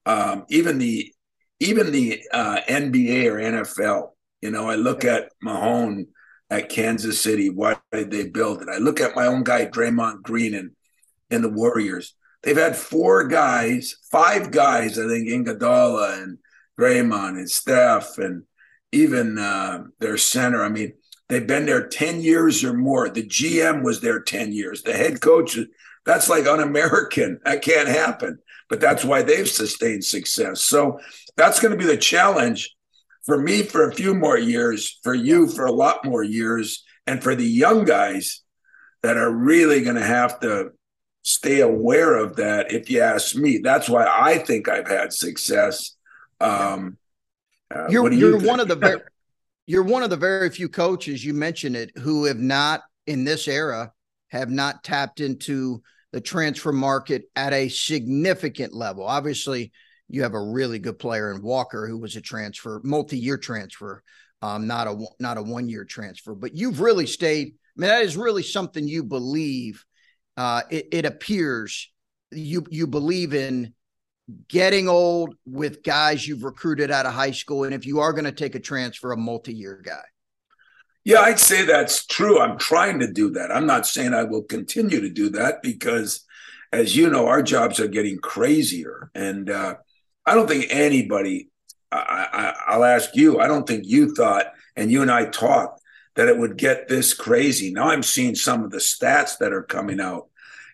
Um, 0.05 0.45
even 0.49 0.79
the 0.79 1.13
even 1.61 1.91
the 1.91 2.23
uh, 2.31 2.61
NBA 2.69 3.25
or 3.25 3.37
NFL, 3.37 4.11
you 4.41 4.49
know, 4.51 4.69
I 4.69 4.75
look 4.75 5.03
at 5.03 5.31
Mahomes 5.43 6.07
at 6.49 6.69
Kansas 6.69 7.21
City. 7.21 7.49
Why 7.49 7.77
did 7.91 8.11
they 8.11 8.27
build 8.29 8.61
it? 8.61 8.69
I 8.69 8.77
look 8.77 9.01
at 9.01 9.15
my 9.15 9.27
own 9.27 9.43
guy, 9.43 9.65
Draymond 9.65 10.23
Green, 10.23 10.53
and 10.55 10.71
in 11.29 11.41
the 11.41 11.49
Warriors. 11.49 12.15
They've 12.43 12.57
had 12.57 12.75
four 12.75 13.27
guys, 13.27 13.95
five 14.11 14.51
guys, 14.51 14.97
I 14.97 15.07
think, 15.07 15.27
Iguodala 15.27 16.23
and 16.23 16.37
Draymond 16.79 17.37
and 17.37 17.49
Steph 17.49 18.17
and 18.17 18.43
even 18.91 19.37
uh, 19.37 19.83
their 19.99 20.17
center. 20.17 20.63
I 20.63 20.69
mean, 20.69 20.93
they've 21.27 21.45
been 21.45 21.65
there 21.65 21.87
10 21.87 22.21
years 22.21 22.63
or 22.63 22.73
more. 22.73 23.09
The 23.09 23.27
GM 23.27 23.83
was 23.83 24.01
there 24.01 24.21
10 24.21 24.53
years. 24.53 24.83
The 24.83 24.93
head 24.93 25.21
coach, 25.21 25.57
that's 26.05 26.29
like 26.29 26.47
un 26.47 26.61
American. 26.61 27.39
That 27.45 27.61
can't 27.61 27.89
happen. 27.89 28.39
But 28.69 28.79
that's 28.79 29.03
why 29.03 29.23
they've 29.23 29.49
sustained 29.49 30.05
success. 30.05 30.61
So 30.61 30.99
that's 31.35 31.59
going 31.59 31.71
to 31.71 31.77
be 31.77 31.85
the 31.85 31.97
challenge 31.97 32.75
for 33.25 33.37
me 33.41 33.63
for 33.63 33.87
a 33.87 33.93
few 33.93 34.13
more 34.13 34.37
years, 34.37 34.99
for 35.03 35.13
you 35.13 35.47
for 35.47 35.65
a 35.65 35.71
lot 35.71 36.05
more 36.05 36.23
years, 36.23 36.83
and 37.05 37.21
for 37.21 37.35
the 37.35 37.45
young 37.45 37.83
guys 37.85 38.41
that 39.01 39.17
are 39.17 39.31
really 39.31 39.81
going 39.81 39.95
to 39.95 40.03
have 40.03 40.39
to 40.41 40.71
stay 41.21 41.61
aware 41.61 42.15
of 42.17 42.35
that 42.37 42.71
if 42.71 42.89
you 42.89 43.01
ask 43.01 43.35
me. 43.35 43.59
That's 43.59 43.89
why 43.89 44.05
i 44.05 44.37
think 44.37 44.67
i've 44.69 44.87
had 44.87 45.13
success. 45.13 45.95
Um 46.39 46.97
uh, 47.73 47.87
you're 47.89 48.11
you 48.11 48.29
you're 48.29 48.39
one 48.39 48.59
of 48.59 48.67
the 48.67 48.75
very 48.75 49.01
you're 49.67 49.83
one 49.83 50.03
of 50.03 50.09
the 50.09 50.17
very 50.17 50.49
few 50.49 50.69
coaches 50.69 51.23
you 51.23 51.33
mentioned 51.33 51.75
it 51.75 51.91
who 51.97 52.25
have 52.25 52.39
not 52.39 52.81
in 53.05 53.23
this 53.23 53.47
era 53.47 53.91
have 54.29 54.49
not 54.49 54.83
tapped 54.83 55.19
into 55.19 55.81
the 56.11 56.21
transfer 56.21 56.71
market 56.71 57.23
at 57.35 57.53
a 57.53 57.69
significant 57.69 58.73
level. 58.73 59.03
Obviously 59.03 59.71
you 60.09 60.23
have 60.23 60.33
a 60.33 60.41
really 60.41 60.79
good 60.79 60.99
player 60.99 61.31
in 61.31 61.41
walker 61.41 61.87
who 61.87 61.97
was 61.97 62.15
a 62.15 62.21
transfer 62.21 62.81
multi-year 62.83 63.37
transfer 63.37 64.03
um 64.41 64.67
not 64.67 64.87
a 64.87 65.05
not 65.19 65.37
a 65.37 65.41
one 65.41 65.69
year 65.69 65.85
transfer 65.85 66.33
but 66.33 66.55
you've 66.55 66.81
really 66.81 67.05
stayed 67.05 67.47
i 67.47 67.81
mean 67.81 67.89
that 67.89 68.03
is 68.03 68.17
really 68.17 68.43
something 68.43 68.87
you 68.87 69.03
believe 69.03 69.85
uh, 70.39 70.61
it, 70.69 70.87
it 70.93 71.05
appears 71.05 71.91
you 72.31 72.65
you 72.69 72.87
believe 72.87 73.33
in 73.33 73.73
getting 74.47 74.87
old 74.87 75.35
with 75.45 75.83
guys 75.83 76.25
you've 76.25 76.45
recruited 76.45 76.91
out 76.91 77.05
of 77.05 77.13
high 77.13 77.31
school, 77.31 77.65
and 77.65 77.73
if 77.73 77.85
you 77.85 77.99
are 77.99 78.13
going 78.13 78.23
to 78.23 78.31
take 78.31 78.55
a 78.55 78.59
transfer, 78.59 79.11
a 79.11 79.17
multi-year 79.17 79.81
guy. 79.83 80.03
Yeah, 81.03 81.21
I'd 81.21 81.39
say 81.39 81.65
that's 81.65 82.05
true. 82.05 82.39
I'm 82.39 82.57
trying 82.57 82.99
to 82.99 83.11
do 83.11 83.31
that. 83.31 83.51
I'm 83.51 83.65
not 83.65 83.85
saying 83.85 84.13
I 84.13 84.23
will 84.23 84.43
continue 84.43 85.01
to 85.01 85.09
do 85.09 85.29
that 85.31 85.61
because, 85.61 86.25
as 86.71 86.95
you 86.95 87.09
know, 87.09 87.27
our 87.27 87.43
jobs 87.43 87.81
are 87.81 87.87
getting 87.89 88.17
crazier, 88.19 89.11
and 89.13 89.49
uh, 89.49 89.75
I 90.25 90.35
don't 90.35 90.47
think 90.47 90.67
anybody. 90.69 91.49
I, 91.91 92.27
I, 92.31 92.73
I'll 92.73 92.85
ask 92.85 93.13
you. 93.13 93.39
I 93.39 93.47
don't 93.47 93.67
think 93.67 93.83
you 93.85 94.15
thought, 94.15 94.53
and 94.77 94.89
you 94.89 95.01
and 95.01 95.11
I 95.11 95.25
talked 95.25 95.81
that 96.15 96.29
it 96.29 96.37
would 96.37 96.57
get 96.57 96.87
this 96.87 97.13
crazy. 97.13 97.73
Now 97.73 97.89
I'm 97.89 98.03
seeing 98.03 98.35
some 98.35 98.63
of 98.63 98.71
the 98.71 98.77
stats 98.77 99.37
that 99.39 99.51
are 99.51 99.63
coming 99.63 99.99
out 99.99 100.28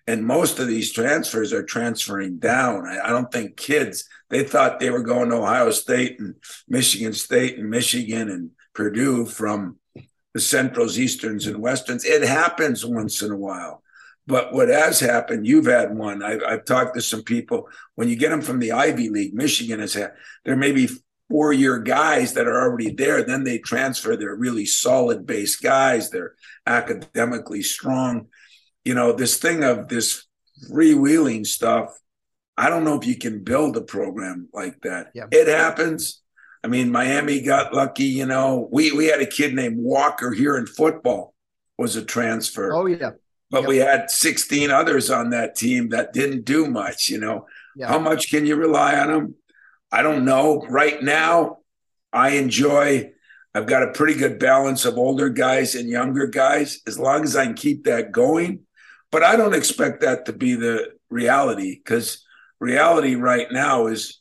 and 0.07 0.25
most 0.25 0.59
of 0.59 0.67
these 0.67 0.91
transfers 0.91 1.51
are 1.51 1.63
transferring 1.63 2.37
down. 2.37 2.85
I, 2.87 2.99
I, 3.05 3.09
don't 3.09 3.31
think 3.31 3.57
kids, 3.57 4.07
they 4.29 4.43
thought 4.43 4.79
they 4.79 4.91
were 4.91 5.01
going 5.01 5.29
to 5.29 5.37
Ohio 5.37 5.71
State 5.71 6.19
and 6.19 6.35
Michigan 6.67 7.13
State 7.13 7.57
and 7.57 7.69
Michigan 7.69 8.29
and 8.29 8.51
Purdue 8.73 9.25
from 9.25 9.77
the 10.33 10.39
Centrals, 10.39 10.99
Easterns, 10.99 11.47
and 11.47 11.57
Westerns. 11.57 12.05
It 12.05 12.21
happens 12.21 12.85
once 12.85 13.21
in 13.21 13.31
a 13.31 13.37
while. 13.37 13.81
But 14.27 14.53
what 14.53 14.69
has 14.69 14.99
happened, 14.99 15.47
you've 15.47 15.67
had 15.67 15.95
one. 15.95 16.23
I've, 16.23 16.41
I've 16.47 16.65
talked 16.65 16.95
to 16.95 17.01
some 17.01 17.23
people. 17.23 17.69
When 17.95 18.09
you 18.09 18.15
get 18.15 18.29
them 18.29 18.41
from 18.41 18.59
the 18.59 18.71
Ivy 18.71 19.09
League, 19.09 19.33
Michigan 19.33 19.79
has 19.79 19.93
had, 19.93 20.13
there 20.43 20.55
may 20.55 20.71
be 20.71 20.89
four 21.29 21.53
year 21.53 21.79
guys 21.79 22.33
that 22.33 22.47
are 22.47 22.61
already 22.61 22.91
there. 22.91 23.23
Then 23.23 23.43
they 23.43 23.59
transfer. 23.59 24.15
They're 24.15 24.35
really 24.35 24.65
solid 24.65 25.25
base 25.25 25.55
guys. 25.55 26.09
They're 26.09 26.33
academically 26.65 27.61
strong 27.61 28.27
you 28.85 28.93
know, 28.93 29.11
this 29.11 29.37
thing 29.37 29.63
of 29.63 29.89
this 29.89 30.25
freewheeling 30.71 31.45
stuff, 31.45 31.99
I 32.57 32.69
don't 32.69 32.85
know 32.85 32.97
if 32.97 33.05
you 33.05 33.17
can 33.17 33.43
build 33.43 33.75
a 33.75 33.81
program 33.81 34.47
like 34.53 34.79
that. 34.81 35.11
Yeah. 35.13 35.25
It 35.31 35.47
happens. 35.47 36.21
I 36.63 36.67
mean, 36.67 36.91
Miami 36.91 37.41
got 37.41 37.73
lucky, 37.73 38.05
you 38.05 38.25
know. 38.25 38.69
We 38.71 38.91
we 38.91 39.07
had 39.07 39.21
a 39.21 39.25
kid 39.25 39.53
named 39.53 39.77
Walker 39.77 40.31
here 40.31 40.57
in 40.57 40.65
football 40.65 41.33
was 41.77 41.95
a 41.95 42.05
transfer. 42.05 42.73
Oh 42.73 42.85
yeah. 42.85 43.11
But 43.51 43.61
yep. 43.61 43.69
we 43.69 43.77
had 43.77 44.09
16 44.09 44.71
others 44.71 45.11
on 45.11 45.29
that 45.31 45.55
team 45.55 45.89
that 45.89 46.13
didn't 46.13 46.45
do 46.45 46.67
much, 46.67 47.09
you 47.09 47.19
know. 47.19 47.45
Yeah. 47.75 47.87
How 47.87 47.99
much 47.99 48.29
can 48.29 48.45
you 48.45 48.55
rely 48.55 48.97
on 48.97 49.11
them? 49.11 49.35
I 49.91 50.01
don't 50.01 50.25
know. 50.25 50.65
Right 50.67 51.01
now, 51.03 51.59
I 52.11 52.29
enjoy 52.31 53.11
I've 53.53 53.67
got 53.67 53.83
a 53.83 53.91
pretty 53.93 54.15
good 54.15 54.37
balance 54.37 54.83
of 54.83 54.97
older 54.97 55.29
guys 55.29 55.75
and 55.75 55.87
younger 55.87 56.27
guys. 56.27 56.81
As 56.87 56.99
long 56.99 57.23
as 57.23 57.37
I 57.37 57.45
can 57.45 57.53
keep 57.53 57.85
that 57.85 58.11
going, 58.11 58.65
but 59.11 59.23
I 59.23 59.35
don't 59.35 59.55
expect 59.55 60.01
that 60.01 60.25
to 60.25 60.33
be 60.33 60.55
the 60.55 60.93
reality 61.09 61.75
because 61.75 62.23
reality 62.59 63.15
right 63.15 63.51
now 63.51 63.87
is, 63.87 64.19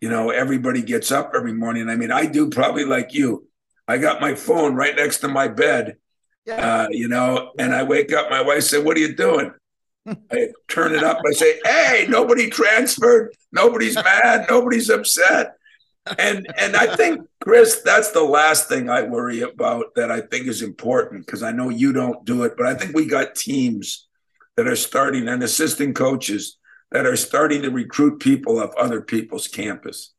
you 0.00 0.08
know, 0.08 0.30
everybody 0.30 0.82
gets 0.82 1.10
up 1.10 1.32
every 1.34 1.52
morning. 1.52 1.88
I 1.88 1.96
mean, 1.96 2.10
I 2.10 2.26
do 2.26 2.50
probably 2.50 2.84
like 2.84 3.14
you. 3.14 3.46
I 3.88 3.98
got 3.98 4.20
my 4.20 4.34
phone 4.34 4.74
right 4.74 4.94
next 4.94 5.18
to 5.18 5.28
my 5.28 5.48
bed, 5.48 5.96
yeah. 6.44 6.84
uh, 6.84 6.88
you 6.90 7.08
know, 7.08 7.52
and 7.58 7.74
I 7.74 7.84
wake 7.84 8.12
up. 8.12 8.30
My 8.30 8.42
wife 8.42 8.64
said, 8.64 8.84
"What 8.84 8.96
are 8.96 9.00
you 9.00 9.14
doing?" 9.14 9.52
I 10.32 10.48
turn 10.68 10.94
it 10.94 11.04
up. 11.04 11.18
I 11.26 11.32
say, 11.32 11.60
"Hey, 11.64 12.06
nobody 12.08 12.50
transferred. 12.50 13.34
Nobody's 13.52 13.94
mad. 13.94 14.46
Nobody's 14.48 14.90
upset." 14.90 15.54
And 16.18 16.46
and 16.58 16.76
I 16.76 16.94
think, 16.96 17.20
Chris, 17.42 17.80
that's 17.84 18.10
the 18.10 18.22
last 18.22 18.68
thing 18.68 18.90
I 18.90 19.02
worry 19.02 19.40
about. 19.40 19.94
That 19.94 20.10
I 20.10 20.20
think 20.20 20.46
is 20.46 20.62
important 20.62 21.26
because 21.26 21.42
I 21.42 21.52
know 21.52 21.68
you 21.68 21.92
don't 21.92 22.24
do 22.24 22.42
it, 22.42 22.54
but 22.56 22.66
I 22.66 22.74
think 22.74 22.94
we 22.94 23.06
got 23.06 23.36
teams 23.36 24.05
that 24.56 24.66
are 24.66 24.76
starting 24.76 25.28
and 25.28 25.42
assistant 25.42 25.94
coaches 25.94 26.58
that 26.90 27.06
are 27.06 27.16
starting 27.16 27.62
to 27.62 27.70
recruit 27.70 28.20
people 28.20 28.60
off 28.60 28.74
other 28.76 29.00
people's 29.00 29.48
campus. 29.48 30.12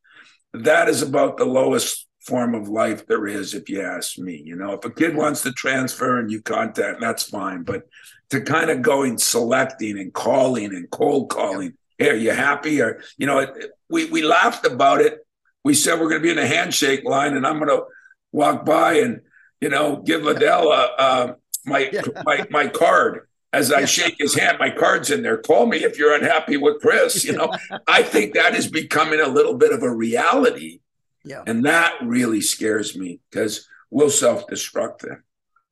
That 0.54 0.90
is 0.90 1.02
about 1.02 1.38
the 1.38 1.46
lowest 1.46 2.08
form 2.22 2.54
of 2.56 2.68
life 2.68 3.08
there 3.08 3.26
is, 3.26 3.54
if 3.54 3.70
you 3.70 3.82
ask 3.82 4.18
me. 4.18 4.42
You 4.44 4.56
know, 4.56 4.74
if 4.74 4.86
a 4.86 4.90
kid 4.90 5.16
wants 5.16 5.42
to 5.44 5.52
transfer 5.54 6.20
and 6.20 6.30
you 6.30 6.42
contact, 6.42 7.00
that's 7.00 7.24
fine. 7.24 7.64
But 7.64 7.84
to 8.32 8.42
kind 8.42 8.70
of 8.70 8.82
going 8.82 9.18
selecting 9.18 9.98
and 9.98 10.14
calling 10.14 10.74
and 10.76 10.90
cold 10.90 11.30
calling, 11.30 11.74
hey, 11.98 12.10
are 12.10 12.16
you 12.16 12.32
happy? 12.32 12.82
Or, 12.82 13.02
you 13.18 13.28
know, 13.28 13.48
we, 13.90 14.06
we 14.06 14.22
laughed 14.24 14.66
about 14.66 15.02
it. 15.02 15.26
We 15.64 15.74
said 15.74 16.00
we're 16.00 16.10
going 16.10 16.22
to 16.22 16.26
be 16.26 16.32
in 16.32 16.38
a 16.38 16.48
handshake 16.48 17.04
line 17.06 17.36
and 17.36 17.48
I'm 17.48 17.60
going 17.60 17.70
to 17.70 17.86
walk 18.32 18.66
by 18.66 18.96
and, 18.96 19.22
you 19.62 19.70
know, 19.70 19.98
give 19.98 20.24
Liddell 20.24 20.72
a, 20.72 20.92
a 21.00 21.36
my 21.66 21.90
yeah. 21.92 22.02
my 22.24 22.48
my 22.50 22.68
card 22.68 23.27
as 23.54 23.72
I 23.72 23.86
shake 23.86 24.16
his 24.20 24.36
hand. 24.36 24.58
My 24.60 24.70
card's 24.70 25.12
in 25.12 25.24
there. 25.24 25.38
Call 25.38 25.66
me 25.66 25.84
if 25.84 25.98
you're 25.98 26.16
unhappy 26.16 26.58
with 26.58 26.82
Chris. 26.82 27.24
You 27.24 27.34
know, 27.34 27.52
I 27.88 28.04
think 28.04 28.34
that 28.34 28.56
is 28.56 28.70
becoming 28.70 29.20
a 29.20 29.28
little 29.28 29.56
bit 29.56 29.72
of 29.72 29.84
a 29.84 29.92
reality. 29.92 30.82
Yeah. 31.24 31.44
And 31.46 31.66
that 31.66 31.96
really 32.04 32.42
scares 32.42 32.98
me 32.98 33.20
because 33.30 33.68
we'll 33.90 34.10
self 34.10 34.48
destruct 34.48 35.00
then. 35.00 35.24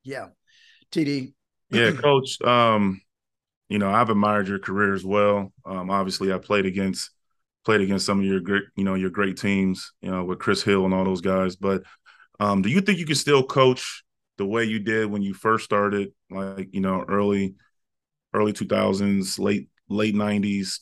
Yeah. 0.03 0.27
TD. 0.91 1.34
Yeah, 1.72 1.91
coach. 1.91 2.41
Um, 2.41 3.01
you 3.70 3.79
know, 3.79 3.89
I've 3.89 4.10
admired 4.10 4.48
your 4.48 4.60
career 4.60 4.94
as 4.94 5.03
well. 5.03 5.51
Um, 5.65 5.89
obviously 5.89 6.32
I 6.32 6.38
played 6.38 6.65
against 6.65 7.10
played 7.65 7.82
against 7.82 8.05
some 8.05 8.20
of 8.20 8.25
your 8.25 8.39
great, 8.39 8.63
you 8.75 8.84
know, 8.84 8.94
your 8.94 9.10
great 9.10 9.38
teams, 9.38 9.91
you 10.01 10.12
know, 10.12 10.24
with 10.24 10.38
Chris 10.38 10.62
Hill 10.62 10.86
and 10.86 10.94
all 10.94 11.03
those 11.03 11.22
guys. 11.22 11.55
But 11.55 11.82
um, 12.39 12.62
do 12.62 12.70
you 12.70 12.79
think 12.79 13.00
you 13.00 13.08
can 13.08 13.15
still 13.15 13.44
coach 13.44 14.03
the 14.38 14.46
way 14.46 14.65
you 14.65 14.79
did 14.79 15.10
when 15.10 15.24
you 15.24 15.34
first 15.34 15.65
started, 15.65 16.13
like, 16.29 16.70
you 16.74 16.82
know, 16.82 17.03
early 17.08 17.55
early 18.36 18.54
2000s, 18.54 19.39
late 19.39 19.70
late 19.89 20.15
90s, 20.15 20.80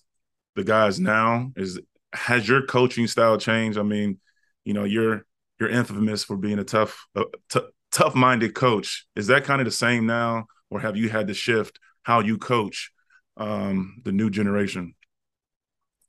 the 0.55 0.63
guys 0.63 1.00
now? 1.00 1.51
Is 1.55 1.79
has 2.13 2.48
your 2.48 2.65
coaching 2.65 3.07
style 3.07 3.38
changed? 3.38 3.77
I 3.77 3.83
mean, 3.83 4.19
you 4.65 4.74
know, 4.74 4.83
you're 4.83 5.25
you're 5.60 5.69
infamous 5.69 6.24
for 6.24 6.36
being 6.36 6.60
a 6.60 6.63
tough 6.63 7.05
uh, 7.15 7.24
t- 7.50 7.62
tough-minded 7.91 8.55
coach. 8.55 9.05
Is 9.15 9.27
that 9.27 9.43
kind 9.43 9.62
of 9.62 9.65
the 9.65 9.72
same 9.72 10.05
now 10.05 10.48
or 10.69 10.79
have 10.79 10.98
you 10.98 11.10
had 11.10 11.27
to 11.27 11.33
shift 11.33 11.79
how 12.01 12.19
you 12.19 12.38
coach 12.38 12.91
um, 13.38 14.01
the 14.03 14.12
new 14.12 14.29
generation? 14.29 14.95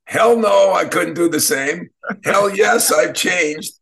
Hell 0.07 0.37
no, 0.39 0.73
I 0.73 0.87
couldn't 0.87 1.15
do 1.15 1.29
the 1.29 1.41
same. 1.41 1.91
Hell 2.25 2.51
yes, 2.57 2.93
I've 2.93 3.15
changed. 3.15 3.73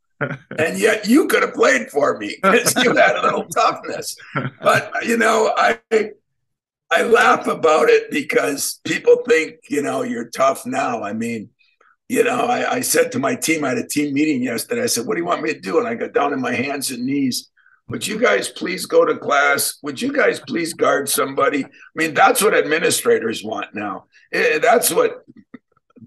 And 0.57 0.79
yet 0.79 1.09
you 1.09 1.27
could 1.27 1.43
have 1.43 1.55
played 1.55 1.91
for 1.91 2.17
me 2.19 2.37
because 2.43 2.75
you 2.85 2.95
had 2.95 3.17
a 3.17 3.23
little 3.23 3.47
toughness. 3.47 4.17
But 4.63 4.93
you 5.05 5.17
know, 5.17 5.53
I 5.57 5.81
I 6.93 7.03
laugh 7.05 7.47
about 7.47 7.89
it 7.89 8.11
because 8.11 8.81
people 8.85 9.23
think, 9.27 9.55
you 9.71 9.81
know, 9.81 10.03
you're 10.03 10.29
tough 10.29 10.67
now. 10.67 11.03
I 11.03 11.15
mean, 11.15 11.49
you 12.11 12.23
know, 12.23 12.45
I, 12.45 12.71
I, 12.71 12.81
said 12.83 13.11
to 13.13 13.19
my 13.19 13.35
team, 13.35 13.65
I 13.65 13.71
had 13.71 13.79
a 13.79 13.87
team 13.87 14.13
meeting 14.13 14.43
yesterday. 14.43 14.83
I 14.83 14.87
said, 14.87 15.07
What 15.07 15.15
do 15.15 15.21
you 15.21 15.27
want 15.27 15.43
me 15.43 15.55
to 15.55 15.59
do? 15.59 15.79
And 15.79 15.89
I 15.89 15.95
got 15.95 16.13
down 16.13 16.35
on 16.35 16.41
my 16.43 16.53
hands 16.53 16.91
and 16.91 17.07
knees. 17.07 17.49
Would 17.89 18.07
you 18.07 18.19
guys 18.19 18.51
please 18.51 18.85
go 18.85 19.07
to 19.07 19.17
class? 19.17 19.79
Would 19.83 20.03
you 20.03 20.13
guys 20.13 20.39
please 20.41 20.75
guard 20.75 21.09
somebody? 21.09 21.65
I 21.65 21.69
mean, 21.95 22.13
that's 22.13 22.43
what 22.43 22.55
administrators 22.55 23.43
want 23.43 23.75
now. 23.75 24.05
Eh, 24.31 24.59
that's 24.59 24.91
what 24.93 25.25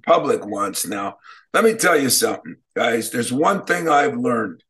public 0.06 0.46
wants 0.46 0.86
now. 0.86 1.18
Let 1.52 1.64
me 1.64 1.74
tell 1.74 2.00
you 2.00 2.10
something, 2.10 2.58
guys. 2.76 3.10
There's 3.10 3.34
one 3.34 3.66
thing 3.66 3.90
I've 3.90 4.18
learned. 4.18 4.64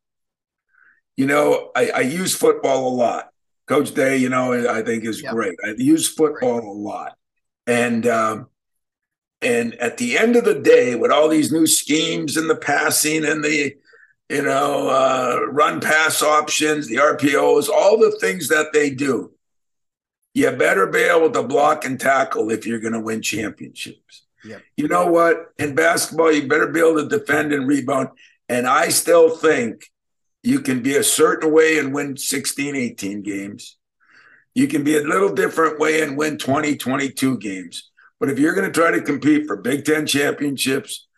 You 1.16 1.26
know, 1.26 1.72
I, 1.76 1.90
I 1.90 2.00
use 2.00 2.34
football 2.34 2.88
a 2.88 2.94
lot. 2.94 3.28
Coach 3.66 3.94
Day, 3.94 4.16
you 4.16 4.28
know, 4.28 4.68
I 4.68 4.82
think 4.82 5.04
is 5.04 5.22
yep. 5.22 5.32
great. 5.32 5.58
I 5.64 5.74
use 5.76 6.08
football 6.08 6.60
great. 6.60 6.68
a 6.68 6.72
lot. 6.72 7.16
And 7.66 8.06
um, 8.06 8.46
and 9.42 9.74
at 9.74 9.98
the 9.98 10.16
end 10.16 10.36
of 10.36 10.44
the 10.44 10.58
day, 10.58 10.94
with 10.94 11.10
all 11.10 11.28
these 11.28 11.52
new 11.52 11.66
schemes 11.66 12.36
and 12.36 12.48
the 12.48 12.56
passing 12.56 13.24
and 13.24 13.44
the 13.44 13.74
you 14.28 14.42
know 14.42 14.88
uh, 14.88 15.40
run 15.50 15.80
pass 15.80 16.22
options, 16.22 16.86
the 16.86 16.96
RPOs, 16.96 17.68
all 17.68 17.98
the 17.98 18.16
things 18.20 18.48
that 18.48 18.72
they 18.72 18.90
do, 18.90 19.32
you 20.34 20.50
better 20.52 20.86
be 20.86 21.00
able 21.00 21.30
to 21.30 21.42
block 21.42 21.84
and 21.84 21.98
tackle 21.98 22.50
if 22.50 22.66
you're 22.66 22.80
going 22.80 22.92
to 22.92 23.00
win 23.00 23.22
championships. 23.22 24.26
Yep. 24.44 24.62
You 24.76 24.86
know 24.86 25.06
what? 25.06 25.52
In 25.58 25.74
basketball, 25.74 26.32
you 26.32 26.46
better 26.46 26.68
be 26.68 26.80
able 26.80 27.02
to 27.02 27.08
defend 27.08 27.52
and 27.52 27.66
rebound. 27.66 28.10
And 28.48 28.66
I 28.66 28.90
still 28.90 29.36
think 29.36 29.90
you 30.46 30.60
can 30.60 30.80
be 30.80 30.94
a 30.94 31.02
certain 31.02 31.52
way 31.52 31.76
and 31.76 31.92
win 31.92 32.16
16, 32.16 32.76
18 32.76 33.22
games. 33.22 33.76
You 34.54 34.68
can 34.68 34.84
be 34.84 34.96
a 34.96 35.02
little 35.02 35.34
different 35.34 35.80
way 35.80 36.02
and 36.02 36.16
win 36.16 36.38
20, 36.38 36.76
22 36.76 37.38
games. 37.38 37.90
But 38.20 38.30
if 38.30 38.38
you're 38.38 38.54
going 38.54 38.70
to 38.70 38.80
try 38.80 38.92
to 38.92 39.02
compete 39.02 39.48
for 39.48 39.56
Big 39.56 39.84
Ten 39.84 40.06
championships, 40.06 41.08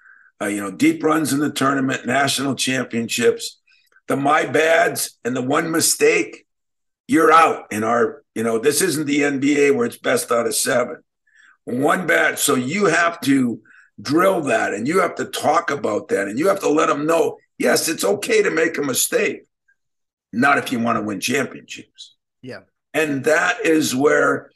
uh, 0.41 0.47
you 0.47 0.63
know, 0.63 0.71
deep 0.71 1.05
runs 1.05 1.35
in 1.35 1.41
the 1.41 1.51
tournament, 1.51 2.07
national 2.07 2.55
championships, 2.55 3.61
the 4.07 4.17
my 4.17 4.47
bads 4.47 5.19
and 5.27 5.37
the 5.37 5.43
one 5.43 5.71
mistake, 5.71 6.47
you're 7.07 7.31
out 7.31 7.67
in 7.71 7.85
our, 7.85 8.23
you 8.35 8.43
know, 8.43 8.59
this 8.59 8.81
isn't 8.81 9.07
the 9.07 9.21
NBA 9.21 9.77
where 9.77 9.87
it's 9.87 9.99
best 9.99 10.33
out 10.33 10.47
of 10.47 10.55
seven. 10.55 11.03
One 11.65 12.07
bad. 12.07 12.39
So 12.39 12.55
you 12.55 12.87
have 12.87 13.21
to 13.23 13.61
drill 14.01 14.41
that 14.43 14.73
and 14.73 14.89
you 14.89 15.01
have 15.01 15.17
to 15.17 15.27
talk 15.27 15.71
about 15.71 16.09
that 16.09 16.29
and 16.29 16.39
you 16.39 16.49
have 16.49 16.61
to 16.61 16.71
let 16.71 16.87
them 16.87 17.05
know 17.05 17.37
yes, 17.59 17.89
it's 17.89 18.05
okay 18.05 18.43
to 18.43 18.51
make 18.51 18.79
a 18.79 18.83
mistake, 18.83 19.43
not 20.33 20.59
if 20.59 20.73
you 20.73 20.79
want 20.79 20.99
to 20.99 21.03
win 21.03 21.21
championships. 21.21 22.17
Yeah. 22.43 22.61
And 22.95 23.25
that 23.25 23.65
is 23.65 23.95
where 23.95 24.51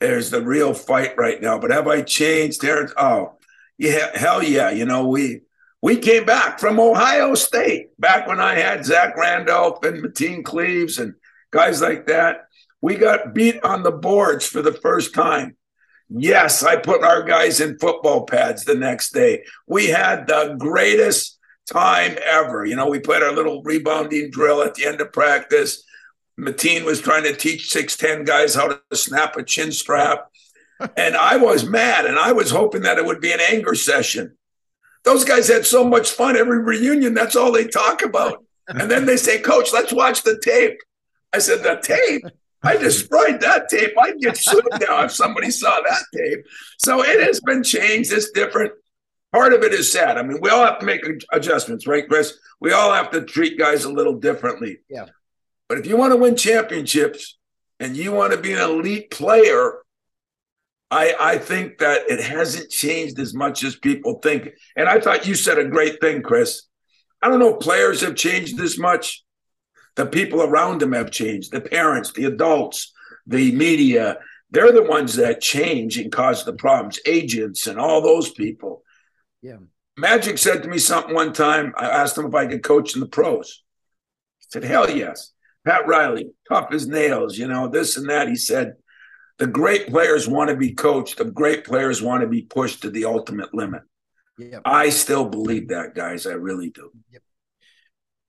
there's 0.00 0.30
the 0.30 0.42
real 0.42 0.74
fight 0.74 1.16
right 1.16 1.40
now. 1.40 1.58
But 1.58 1.70
have 1.70 1.86
I 1.88 2.02
changed, 2.02 2.60
Terence? 2.60 2.92
Oh, 2.96 3.34
yeah, 3.78 4.16
hell 4.16 4.42
yeah. 4.42 4.70
You 4.70 4.84
know, 4.84 5.06
we 5.06 5.42
we 5.82 5.96
came 5.96 6.24
back 6.24 6.58
from 6.58 6.80
Ohio 6.80 7.34
State 7.34 7.98
back 8.00 8.26
when 8.26 8.40
I 8.40 8.54
had 8.54 8.84
Zach 8.84 9.16
Randolph 9.16 9.84
and 9.84 10.02
Mateen 10.02 10.44
Cleaves 10.44 10.98
and 10.98 11.14
guys 11.50 11.80
like 11.80 12.06
that. 12.06 12.48
We 12.80 12.96
got 12.96 13.34
beat 13.34 13.62
on 13.62 13.82
the 13.82 13.92
boards 13.92 14.46
for 14.46 14.62
the 14.62 14.72
first 14.72 15.14
time. 15.14 15.56
Yes, 16.08 16.62
I 16.62 16.76
put 16.76 17.02
our 17.02 17.22
guys 17.22 17.60
in 17.60 17.78
football 17.78 18.26
pads 18.26 18.64
the 18.64 18.74
next 18.74 19.12
day. 19.12 19.44
We 19.66 19.88
had 19.88 20.26
the 20.26 20.56
greatest 20.58 21.35
time 21.66 22.16
ever. 22.24 22.64
You 22.64 22.76
know, 22.76 22.88
we 22.88 22.98
played 22.98 23.22
our 23.22 23.32
little 23.32 23.62
rebounding 23.62 24.30
drill 24.30 24.62
at 24.62 24.74
the 24.74 24.86
end 24.86 25.00
of 25.00 25.12
practice. 25.12 25.84
Mateen 26.38 26.84
was 26.84 27.00
trying 27.00 27.24
to 27.24 27.34
teach 27.34 27.70
6'10 27.70 28.26
guys 28.26 28.54
how 28.54 28.68
to 28.68 28.96
snap 28.96 29.36
a 29.36 29.42
chin 29.42 29.72
strap. 29.72 30.30
and 30.96 31.16
I 31.16 31.36
was 31.36 31.64
mad 31.64 32.04
and 32.04 32.18
I 32.18 32.32
was 32.32 32.50
hoping 32.50 32.82
that 32.82 32.98
it 32.98 33.04
would 33.04 33.20
be 33.20 33.32
an 33.32 33.40
anger 33.40 33.74
session. 33.74 34.36
Those 35.04 35.24
guys 35.24 35.48
had 35.48 35.64
so 35.64 35.84
much 35.84 36.10
fun. 36.10 36.36
Every 36.36 36.58
reunion, 36.58 37.14
that's 37.14 37.36
all 37.36 37.52
they 37.52 37.66
talk 37.66 38.02
about. 38.02 38.44
And 38.68 38.90
then 38.90 39.06
they 39.06 39.16
say, 39.16 39.38
Coach, 39.38 39.72
let's 39.72 39.92
watch 39.92 40.22
the 40.22 40.38
tape. 40.42 40.80
I 41.32 41.38
said, 41.38 41.62
The 41.62 41.76
tape? 41.80 42.24
I 42.62 42.76
destroyed 42.76 43.40
that 43.42 43.68
tape. 43.68 43.92
I'd 44.00 44.18
get 44.18 44.36
sued 44.36 44.64
now 44.80 45.04
if 45.04 45.12
somebody 45.12 45.50
saw 45.50 45.80
that 45.80 46.02
tape. 46.12 46.44
So 46.78 47.04
it 47.04 47.24
has 47.24 47.40
been 47.40 47.62
changed. 47.62 48.12
It's 48.12 48.30
different. 48.32 48.72
Part 49.36 49.52
of 49.52 49.62
it 49.64 49.74
is 49.74 49.92
sad. 49.92 50.16
I 50.16 50.22
mean, 50.22 50.38
we 50.40 50.48
all 50.48 50.64
have 50.64 50.78
to 50.78 50.86
make 50.86 51.02
adjustments, 51.30 51.86
right, 51.86 52.08
Chris? 52.08 52.38
We 52.58 52.72
all 52.72 52.90
have 52.94 53.10
to 53.10 53.20
treat 53.20 53.58
guys 53.58 53.84
a 53.84 53.92
little 53.92 54.14
differently. 54.14 54.78
Yeah. 54.88 55.08
But 55.68 55.76
if 55.76 55.84
you 55.84 55.98
want 55.98 56.14
to 56.14 56.16
win 56.16 56.36
championships 56.36 57.36
and 57.78 57.94
you 57.98 58.12
want 58.12 58.32
to 58.32 58.38
be 58.38 58.54
an 58.54 58.60
elite 58.60 59.10
player, 59.10 59.82
I, 60.90 61.14
I 61.20 61.36
think 61.36 61.76
that 61.80 62.10
it 62.10 62.18
hasn't 62.18 62.70
changed 62.70 63.18
as 63.18 63.34
much 63.34 63.62
as 63.62 63.76
people 63.76 64.20
think. 64.20 64.52
And 64.74 64.88
I 64.88 65.00
thought 65.00 65.26
you 65.26 65.34
said 65.34 65.58
a 65.58 65.68
great 65.68 66.00
thing, 66.00 66.22
Chris. 66.22 66.62
I 67.20 67.28
don't 67.28 67.38
know 67.38 67.56
if 67.56 67.60
players 67.60 68.00
have 68.00 68.14
changed 68.14 68.56
this 68.56 68.78
much. 68.78 69.22
The 69.96 70.06
people 70.06 70.40
around 70.40 70.80
them 70.80 70.94
have 70.94 71.10
changed. 71.10 71.52
The 71.52 71.60
parents, 71.60 72.10
the 72.10 72.24
adults, 72.24 72.90
the 73.26 73.52
media, 73.52 74.16
they're 74.50 74.72
the 74.72 74.82
ones 74.82 75.16
that 75.16 75.42
change 75.42 75.98
and 75.98 76.10
cause 76.10 76.46
the 76.46 76.54
problems. 76.54 77.00
Agents 77.04 77.66
and 77.66 77.78
all 77.78 78.00
those 78.00 78.30
people. 78.30 78.82
Yeah. 79.42 79.58
Magic 79.96 80.38
said 80.38 80.62
to 80.62 80.68
me 80.68 80.78
something 80.78 81.14
one 81.14 81.32
time. 81.32 81.72
I 81.76 81.86
asked 81.88 82.18
him 82.18 82.26
if 82.26 82.34
I 82.34 82.46
could 82.46 82.62
coach 82.62 82.94
in 82.94 83.00
the 83.00 83.06
pros. 83.06 83.62
He 84.40 84.46
said, 84.50 84.64
Hell 84.64 84.90
yes. 84.90 85.32
Pat 85.64 85.86
Riley, 85.86 86.30
tough 86.48 86.68
as 86.72 86.86
nails, 86.86 87.36
you 87.36 87.48
know, 87.48 87.68
this 87.68 87.96
and 87.96 88.08
that. 88.08 88.28
He 88.28 88.36
said, 88.36 88.74
the 89.38 89.46
great 89.46 89.88
players 89.88 90.28
want 90.28 90.50
to 90.50 90.56
be 90.56 90.72
coached. 90.72 91.18
The 91.18 91.24
great 91.24 91.64
players 91.64 92.00
want 92.00 92.22
to 92.22 92.28
be 92.28 92.42
pushed 92.42 92.82
to 92.82 92.90
the 92.90 93.04
ultimate 93.04 93.52
limit. 93.52 93.82
Yep. 94.38 94.62
I 94.64 94.88
still 94.90 95.28
believe 95.28 95.68
that, 95.68 95.94
guys. 95.94 96.26
I 96.26 96.32
really 96.32 96.70
do. 96.70 96.90
Yep. 97.12 97.22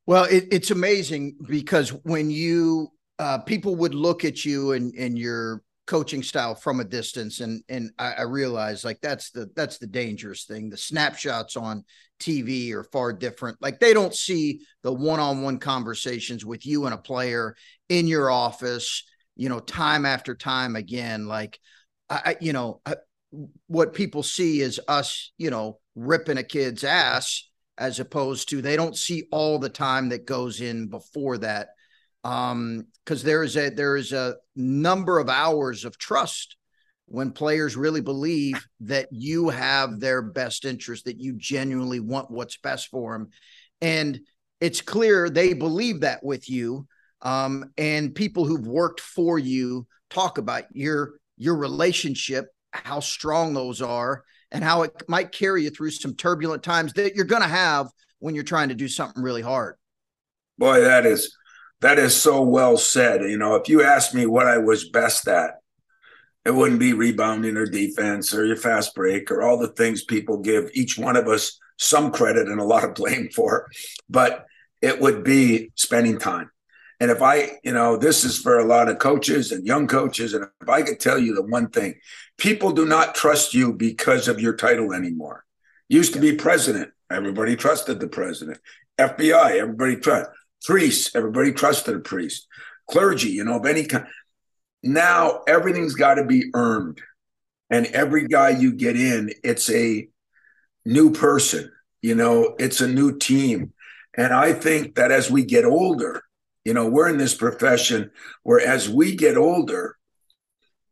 Well, 0.06 0.24
it, 0.26 0.46
it's 0.52 0.72
amazing 0.72 1.38
because 1.48 1.90
when 1.90 2.30
you 2.30 2.90
uh, 3.20 3.40
people 3.40 3.76
would 3.78 3.94
look 3.94 4.24
at 4.26 4.46
you 4.46 4.74
and 4.74 4.94
and 4.96 5.18
your 5.18 5.64
coaching 5.88 6.22
style 6.22 6.54
from 6.54 6.80
a 6.80 6.86
distance, 6.86 7.40
and 7.40 7.64
and 7.70 7.92
I, 7.98 8.14
I 8.14 8.22
realize 8.24 8.86
like 8.86 9.02
that's 9.02 9.32
the 9.32 9.50
that's 9.56 9.80
the 9.80 9.88
dangerous 9.88 10.46
thing. 10.46 10.70
The 10.70 10.78
snapshots 10.78 11.58
on 11.58 11.84
TV 12.20 12.74
are 12.74 12.84
far 12.84 13.14
different. 13.14 13.58
Like 13.62 13.80
they 13.80 13.94
don't 13.94 14.14
see 14.14 14.62
the 14.84 14.94
one-on-one 14.94 15.60
conversations 15.60 16.46
with 16.46 16.66
you 16.66 16.86
and 16.86 16.94
a 16.94 16.98
player 16.98 17.56
in 17.90 18.08
your 18.08 18.30
office, 18.30 19.04
you 19.36 19.50
know, 19.50 19.60
time 19.60 20.06
after 20.06 20.36
time 20.36 20.76
again. 20.76 21.28
Like 21.28 21.60
I, 22.10 22.38
you 22.40 22.54
know, 22.54 22.82
I, 22.86 22.96
what 23.68 23.94
people 23.94 24.24
see 24.24 24.62
is 24.62 24.80
us, 24.88 25.32
you 25.38 25.50
know, 25.50 25.80
ripping 25.96 26.38
a 26.38 26.44
kid's 26.44 26.84
ass 26.84 27.50
as 27.78 28.00
opposed 28.00 28.50
to 28.50 28.62
they 28.62 28.76
don't 28.76 28.96
see 28.96 29.28
all 29.32 29.60
the 29.60 29.70
time 29.70 30.10
that 30.10 30.26
goes 30.26 30.62
in 30.62 30.88
before 30.88 31.38
that 31.38 31.70
um 32.28 32.86
because 33.06 33.24
there 33.24 33.44
is 33.44 33.56
a 33.56 33.70
there 33.70 33.96
is 33.96 34.12
a 34.12 34.36
number 34.56 35.20
of 35.20 35.30
hours 35.30 35.86
of 35.86 35.98
trust 35.98 36.58
when 37.06 37.32
players 37.32 37.78
really 37.78 38.02
believe 38.02 38.58
that 38.82 39.08
you 39.12 39.50
have 39.50 40.00
their 40.00 40.22
best 40.22 40.66
interest, 40.66 41.06
that 41.06 41.20
you 41.22 41.34
genuinely 41.38 42.02
want 42.02 42.30
what's 42.30 42.58
best 42.58 42.90
for 42.90 43.14
them. 43.14 43.30
And 43.82 44.20
it's 44.60 44.82
clear 44.82 45.30
they 45.30 45.54
believe 45.54 46.02
that 46.02 46.22
with 46.24 46.50
you. 46.50 46.88
um, 47.22 47.72
and 47.78 48.14
people 48.14 48.46
who've 48.46 48.68
worked 48.68 49.00
for 49.02 49.40
you 49.40 49.88
talk 50.10 50.38
about 50.38 50.64
your 50.74 51.14
your 51.38 51.56
relationship, 51.56 52.46
how 52.72 53.00
strong 53.00 53.54
those 53.54 53.82
are, 53.82 54.24
and 54.52 54.64
how 54.64 54.84
it 54.84 54.92
might 55.08 55.32
carry 55.32 55.64
you 55.64 55.70
through 55.70 55.92
some 55.92 56.16
turbulent 56.16 56.64
times 56.64 56.94
that 56.94 57.16
you're 57.16 57.26
going 57.26 57.42
to 57.42 57.48
have 57.48 57.88
when 58.20 58.36
you're 58.36 58.44
trying 58.44 58.70
to 58.70 58.76
do 58.76 58.88
something 58.88 59.22
really 59.24 59.42
hard. 59.42 59.76
Boy, 60.58 60.82
that 60.82 61.06
is 61.06 61.36
that 61.82 62.00
is 62.00 62.20
so 62.20 62.42
well 62.42 62.78
said. 62.78 63.22
You 63.22 63.38
know, 63.38 63.56
if 63.56 63.70
you 63.70 63.84
asked 63.84 64.14
me 64.14 64.26
what 64.26 64.48
I 64.48 64.58
was 64.58 64.90
best 64.90 65.28
at, 65.28 65.56
it 66.46 66.56
wouldn't 66.56 66.80
be 66.80 66.94
rebounding 66.94 67.58
or 67.58 67.66
defense 67.66 68.34
or 68.34 68.46
your 68.46 68.56
fast 68.56 68.96
break 68.96 69.30
or 69.30 69.42
all 69.42 69.58
the 69.58 69.68
things 69.68 70.04
people 70.04 70.38
give 70.38 70.70
each 70.74 70.98
one 70.98 71.18
of 71.18 71.28
us 71.28 71.60
some 71.78 72.12
credit 72.12 72.48
and 72.48 72.60
a 72.60 72.64
lot 72.64 72.84
of 72.84 72.96
blame 72.96 73.30
for, 73.36 73.70
but 74.10 74.46
it 74.82 75.00
would 75.00 75.24
be 75.24 75.72
spending 75.76 76.18
time. 76.20 76.50
And 77.00 77.12
if 77.12 77.22
I, 77.22 77.52
you 77.64 77.74
know, 77.74 77.96
this 77.96 78.24
is 78.24 78.40
for 78.40 78.58
a 78.58 78.66
lot 78.66 78.90
of 78.90 78.98
coaches 78.98 79.52
and 79.52 79.66
young 79.68 79.88
coaches. 79.88 80.34
And 80.34 80.48
if 80.62 80.70
I 80.70 80.82
could 80.82 81.00
tell 81.00 81.20
you 81.20 81.36
the 81.36 81.44
one 81.44 81.70
thing, 81.70 81.96
people 82.38 82.72
do 82.72 82.86
not 82.86 83.14
trust 83.14 83.54
you 83.54 83.74
because 83.74 84.28
of 84.28 84.40
your 84.40 84.56
title 84.56 84.94
anymore. 84.94 85.46
Used 85.90 86.14
to 86.14 86.20
be 86.20 86.36
president. 86.36 86.92
Everybody 87.12 87.56
trusted 87.56 88.00
the 88.00 88.08
president. 88.08 88.60
FBI, 88.98 89.60
everybody 89.60 89.98
trust. 89.98 90.32
Priests, 90.64 91.16
everybody 91.16 91.52
trusted 91.52 91.96
a 91.96 92.00
priest. 92.00 92.48
Clergy, 92.90 93.30
you 93.30 93.44
know, 93.44 93.58
of 93.58 93.66
any 93.66 93.86
kind. 93.86 94.08
Now 94.84 95.42
everything's 95.48 95.96
got 95.96 96.16
to 96.16 96.26
be 96.26 96.46
earned. 96.54 97.02
And 97.70 97.86
every 97.88 98.28
guy 98.28 98.50
you 98.50 98.72
get 98.72 98.96
in, 98.96 99.32
it's 99.44 99.70
a 99.70 100.08
new 100.86 101.12
person, 101.12 101.70
you 102.02 102.16
know, 102.16 102.56
it's 102.60 102.80
a 102.80 102.88
new 102.88 103.18
team. 103.18 103.74
And 104.16 104.34
I 104.34 104.54
think 104.54 104.96
that 104.96 105.12
as 105.12 105.30
we 105.30 105.44
get 105.44 105.66
older, 105.66 106.24
you 106.64 106.74
know, 106.74 106.88
we're 106.88 107.10
in 107.10 107.18
this 107.18 107.36
profession 107.36 108.12
where 108.44 108.60
as 108.60 108.90
we 108.90 109.16
get 109.16 109.38
older, 109.38 109.98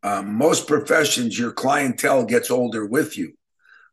um, 0.02 0.36
most 0.36 0.68
professions, 0.68 1.38
your 1.38 1.52
clientele 1.52 2.24
gets 2.24 2.50
older 2.50 2.86
with 2.86 3.18
you. 3.18 3.32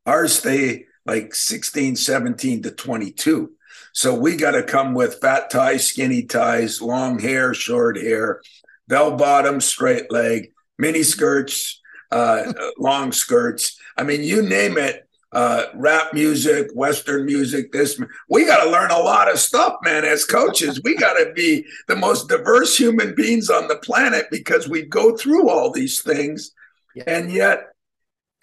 Ours 0.06 0.38
stay 0.38 0.86
like 1.06 1.34
16, 1.34 1.96
17 1.96 2.64
to 2.64 2.72
22. 2.72 3.52
So 3.94 4.14
we 4.16 4.36
got 4.36 4.52
to 4.52 4.64
come 4.64 4.94
with 4.96 5.22
fat 5.22 5.52
ties, 5.52 5.88
skinny 5.88 6.24
ties, 6.24 6.82
long 6.82 7.20
hair, 7.20 7.54
short 7.54 7.96
hair, 7.96 8.42
bell 8.88 9.16
bottom, 9.16 9.62
straight 9.62 10.12
leg, 10.12 10.52
mini 10.78 11.04
skirts, 11.04 11.80
uh, 12.12 12.52
long 12.78 13.12
skirts. 13.12 13.80
I 13.96 14.04
mean, 14.04 14.24
you 14.24 14.42
name 14.42 14.78
it. 14.78 15.08
Uh, 15.32 15.66
rap 15.74 16.14
music, 16.14 16.68
Western 16.76 17.26
music, 17.26 17.72
this. 17.72 18.00
We 18.30 18.46
got 18.46 18.64
to 18.64 18.70
learn 18.70 18.92
a 18.92 19.00
lot 19.00 19.32
of 19.32 19.40
stuff, 19.40 19.78
man, 19.84 20.06
as 20.06 20.26
coaches. 20.26 20.80
We 20.84 20.96
got 20.96 21.14
to 21.14 21.34
be 21.34 21.66
the 21.88 21.96
most 21.96 22.30
diverse 22.30 22.78
human 22.78 23.16
beings 23.16 23.50
on 23.50 23.68
the 23.68 23.78
planet 23.78 24.28
because 24.30 24.70
we 24.70 24.84
go 24.84 25.18
through 25.18 25.50
all 25.50 25.72
these 25.72 26.04
things. 26.04 26.52
Yeah. 26.94 27.06
And 27.08 27.32
yet, 27.32 27.70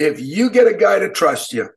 if 0.00 0.20
you 0.20 0.50
get 0.50 0.66
a 0.66 0.74
guy 0.74 0.98
to 0.98 1.10
trust 1.10 1.52
you, 1.52 1.68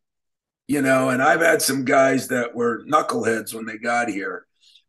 you 0.68 0.82
know, 0.82 1.10
and 1.10 1.22
I've 1.22 1.42
had 1.42 1.62
some 1.62 1.86
guys 1.86 2.30
that 2.30 2.56
were 2.56 2.84
knuckleheads 2.86 3.54
when 3.54 3.66
they 3.66 3.78
got 3.78 4.10
here. 4.10 4.46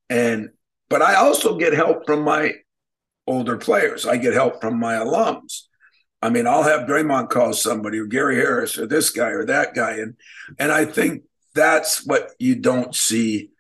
And, 0.09 0.51
but 0.89 1.03
I 1.03 1.17
also 1.17 1.57
get 1.59 1.73
help 1.73 2.07
from 2.07 2.23
my 2.23 2.53
older 3.27 3.57
players. 3.57 4.07
I 4.07 4.17
get 4.17 4.35
help 4.35 4.61
from 4.61 4.79
my 4.79 4.95
alums. 4.95 5.63
I 6.23 6.31
mean, 6.31 6.47
I'll 6.47 6.63
have 6.63 6.89
Draymond 6.89 7.31
call 7.31 7.53
somebody 7.53 7.99
or 7.99 8.07
Gary 8.07 8.37
Harris 8.37 8.79
or 8.79 8.87
this 8.87 9.11
guy 9.11 9.29
or 9.29 9.45
that 9.47 9.75
guy. 9.75 9.97
And, 9.97 10.15
and 10.59 10.73
I 10.73 10.85
think 10.85 11.25
that's 11.55 12.07
what 12.07 12.31
you 12.39 12.55
don't 12.55 12.95
see. 12.95 13.51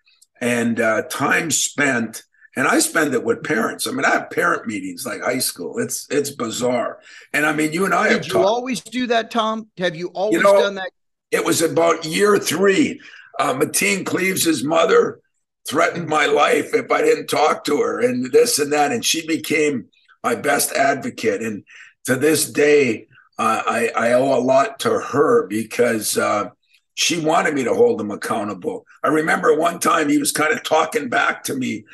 And 0.41 0.81
uh, 0.81 1.03
time 1.11 1.51
spent, 1.51 2.23
and 2.57 2.69
I 2.69 2.79
spend 2.79 3.15
it 3.15 3.25
with 3.25 3.43
parents. 3.43 3.87
I 3.87 3.91
mean, 3.91 4.05
I 4.05 4.11
have 4.11 4.31
parent 4.31 4.67
meetings 4.67 5.05
like 5.05 5.23
high 5.23 5.39
school. 5.39 5.79
It's 5.79 6.07
it's 6.11 6.31
bizarre. 6.31 7.01
And 7.33 7.47
I 7.47 7.53
mean, 7.53 7.73
you 7.73 7.85
and 7.85 7.95
I 7.95 8.11
Did 8.11 8.27
you 8.27 8.33
talked. 8.35 8.47
always 8.47 8.81
do 8.81 9.07
that, 9.09 9.31
Tom? 9.31 9.69
Have 9.79 9.97
you 9.97 10.09
always 10.09 10.37
you 10.37 10.43
know, 10.43 10.61
done 10.61 10.75
that? 10.77 10.91
It 11.31 11.45
was 11.45 11.63
about 11.63 12.05
year 12.05 12.39
three. 12.39 13.01
Uh, 13.39 13.55
Mateen 13.55 14.07
Cleaves' 14.07 14.63
mother 14.63 15.21
threatened 15.69 16.07
my 16.07 16.27
life 16.27 16.75
if 16.75 16.91
I 16.91 17.03
didn't 17.03 17.27
talk 17.27 17.65
to 17.65 17.81
her, 17.81 18.01
and 18.01 18.31
this 18.33 18.59
and 18.59 18.73
that, 18.73 18.93
and 18.93 19.05
she 19.05 19.27
became 19.27 19.87
my 20.23 20.35
best 20.35 20.73
advocate. 20.73 21.43
And 21.43 21.65
to 22.05 22.17
this 22.17 22.51
day, 22.51 23.07
uh, 23.39 23.63
I, 23.67 23.91
I 23.97 24.13
owe 24.13 24.39
a 24.39 24.41
lot 24.41 24.79
to 24.81 25.01
her 25.01 25.47
because 25.47 26.17
uh, 26.17 26.51
she 26.95 27.19
wanted 27.19 27.55
me 27.55 27.65
to 27.65 27.75
hold 27.75 28.01
him 28.01 28.11
accountable. 28.11 28.87
I 29.03 29.09
remember 29.09 29.57
one 29.57 29.81
time 29.81 30.09
he 30.09 30.19
was 30.19 30.33
kind 30.33 30.53
of 30.53 30.63
talking 30.63 31.09
back 31.09 31.45
to 31.45 31.55
me, 31.55 31.85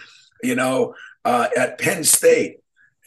you 0.42 0.54
know, 0.54 0.94
uh, 1.24 1.48
at 1.56 1.78
Penn 1.78 2.04
State. 2.04 2.59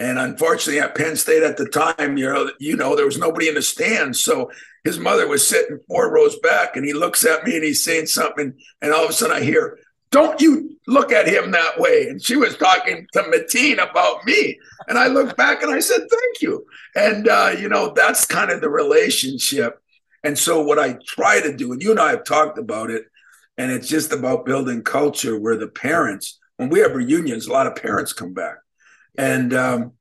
And 0.04 0.20
unfortunately, 0.20 0.82
at 0.82 0.96
Penn 0.96 1.16
State 1.16 1.44
at 1.44 1.56
the 1.56 1.70
time, 1.70 2.18
you 2.18 2.26
know, 2.26 2.52
you 2.60 2.76
know, 2.76 2.94
there 2.94 3.06
was 3.06 3.18
nobody 3.18 3.48
in 3.48 3.56
the 3.56 3.62
stands. 3.62 4.20
So 4.20 4.52
his 4.84 5.00
mother 5.00 5.30
was 5.30 5.48
sitting 5.48 5.80
four 5.88 6.12
rows 6.12 6.38
back, 6.39 6.76
and 6.76 6.86
he 6.86 6.92
looks 6.92 7.26
at 7.26 7.46
me 7.46 7.56
and 7.56 7.63
he's 7.63 7.86
saying 7.86 8.08
something, 8.08 8.54
and 8.82 8.92
all 8.92 9.06
of 9.06 9.12
a 9.12 9.13
sudden 9.13 9.38
I 9.38 9.39
hear, 9.39 9.80
"Don't 10.12 10.42
you 10.42 10.78
look 10.88 11.13
at 11.13 11.30
him 11.30 11.52
that 11.52 11.80
way?" 11.80 12.08
And 12.10 12.22
she 12.22 12.36
was 12.36 12.58
talking 12.58 13.08
to 13.13 13.22
Mateen 13.22 13.76
about 13.76 14.26
me, 14.26 14.60
and 14.89 15.00
I 15.00 15.08
looked 15.08 15.38
back 15.38 15.63
and 15.63 15.74
I 15.74 15.80
said, 15.80 16.02
"Thank 16.02 16.42
you." 16.42 16.66
And 16.98 17.30
uh, 17.30 17.56
you 17.58 17.70
know, 17.70 17.94
that's 17.96 18.26
kind 18.26 18.52
of 18.52 18.60
the 18.60 18.70
relationship. 18.70 19.80
And 20.26 20.38
so, 20.38 20.62
what 20.62 20.80
I 20.80 20.98
try 21.08 21.39
to 21.39 21.56
do, 21.56 21.72
and 21.72 21.82
you 21.82 21.92
and 21.92 22.00
I 22.02 22.10
have 22.10 22.26
talked 22.26 22.58
about 22.58 22.89
it, 22.89 23.06
and 23.58 23.72
it's 23.72 23.88
just 23.88 24.12
about 24.12 24.46
building 24.46 24.84
culture 24.84 25.39
where 25.39 25.56
the 25.56 25.70
parents, 25.70 26.39
when 26.58 26.68
we 26.68 26.80
have 26.80 26.92
reunions, 26.92 27.48
a 27.48 27.54
lot 27.54 27.68
of 27.68 27.78
parents 27.78 28.12
come 28.12 28.34
back, 28.34 28.58
and 29.17 29.54
um, 29.54 29.93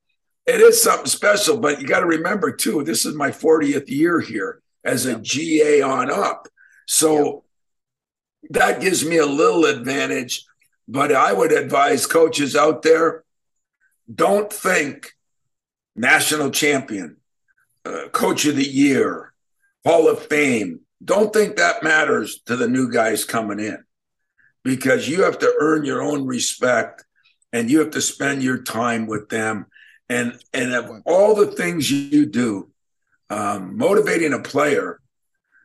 it 0.47 0.61
is 0.61 0.83
something 0.83 1.07
special. 1.07 1.59
But 1.59 1.81
you 1.81 1.87
got 1.87 2.01
to 2.01 2.07
remember 2.07 2.53
too, 2.53 2.83
this 2.85 3.05
is 3.05 3.15
my 3.15 3.31
40th 3.31 3.89
year 3.89 4.21
here 4.21 4.61
as 4.85 5.07
a 5.07 5.19
GA 5.19 5.83
on 5.83 6.11
up. 6.11 6.49
So 6.87 7.45
that 8.51 8.81
gives 8.81 9.05
me 9.05 9.19
a 9.19 9.27
little 9.27 9.65
advantage. 9.65 10.45
But 10.89 11.13
I 11.13 11.33
would 11.33 11.53
advise 11.53 12.07
coaches 12.07 12.57
out 12.57 12.83
there 12.83 13.25
don't 14.13 14.53
think 14.53 15.13
national 15.95 16.51
champion, 16.51 17.19
uh, 17.85 18.09
coach 18.13 18.45
of 18.47 18.57
the 18.57 18.67
year, 18.67 19.33
Hall 19.85 20.09
of 20.09 20.27
Fame. 20.27 20.81
Don't 21.05 21.33
think 21.33 21.57
that 21.57 21.83
matters 21.83 22.41
to 22.47 22.57
the 22.57 22.69
new 22.69 22.91
guys 22.91 23.25
coming 23.25 23.59
in 23.59 23.85
because 24.65 25.09
you 25.09 25.23
have 25.23 25.39
to 25.41 25.55
earn 25.61 25.85
your 25.85 26.03
own 26.03 26.27
respect 26.27 27.05
and 27.53 27.71
you 27.71 27.81
have 27.81 27.91
to 27.91 28.01
spend 28.01 28.43
your 28.43 28.63
time 28.63 29.07
with 29.07 29.29
them. 29.29 29.67
And, 30.09 30.39
and 30.53 30.75
of 30.75 31.03
all 31.07 31.35
the 31.35 31.47
things 31.47 31.91
you 31.91 32.27
do, 32.27 32.71
um, 33.31 33.77
motivating 33.77 34.33
a 34.33 34.41
player, 34.41 35.01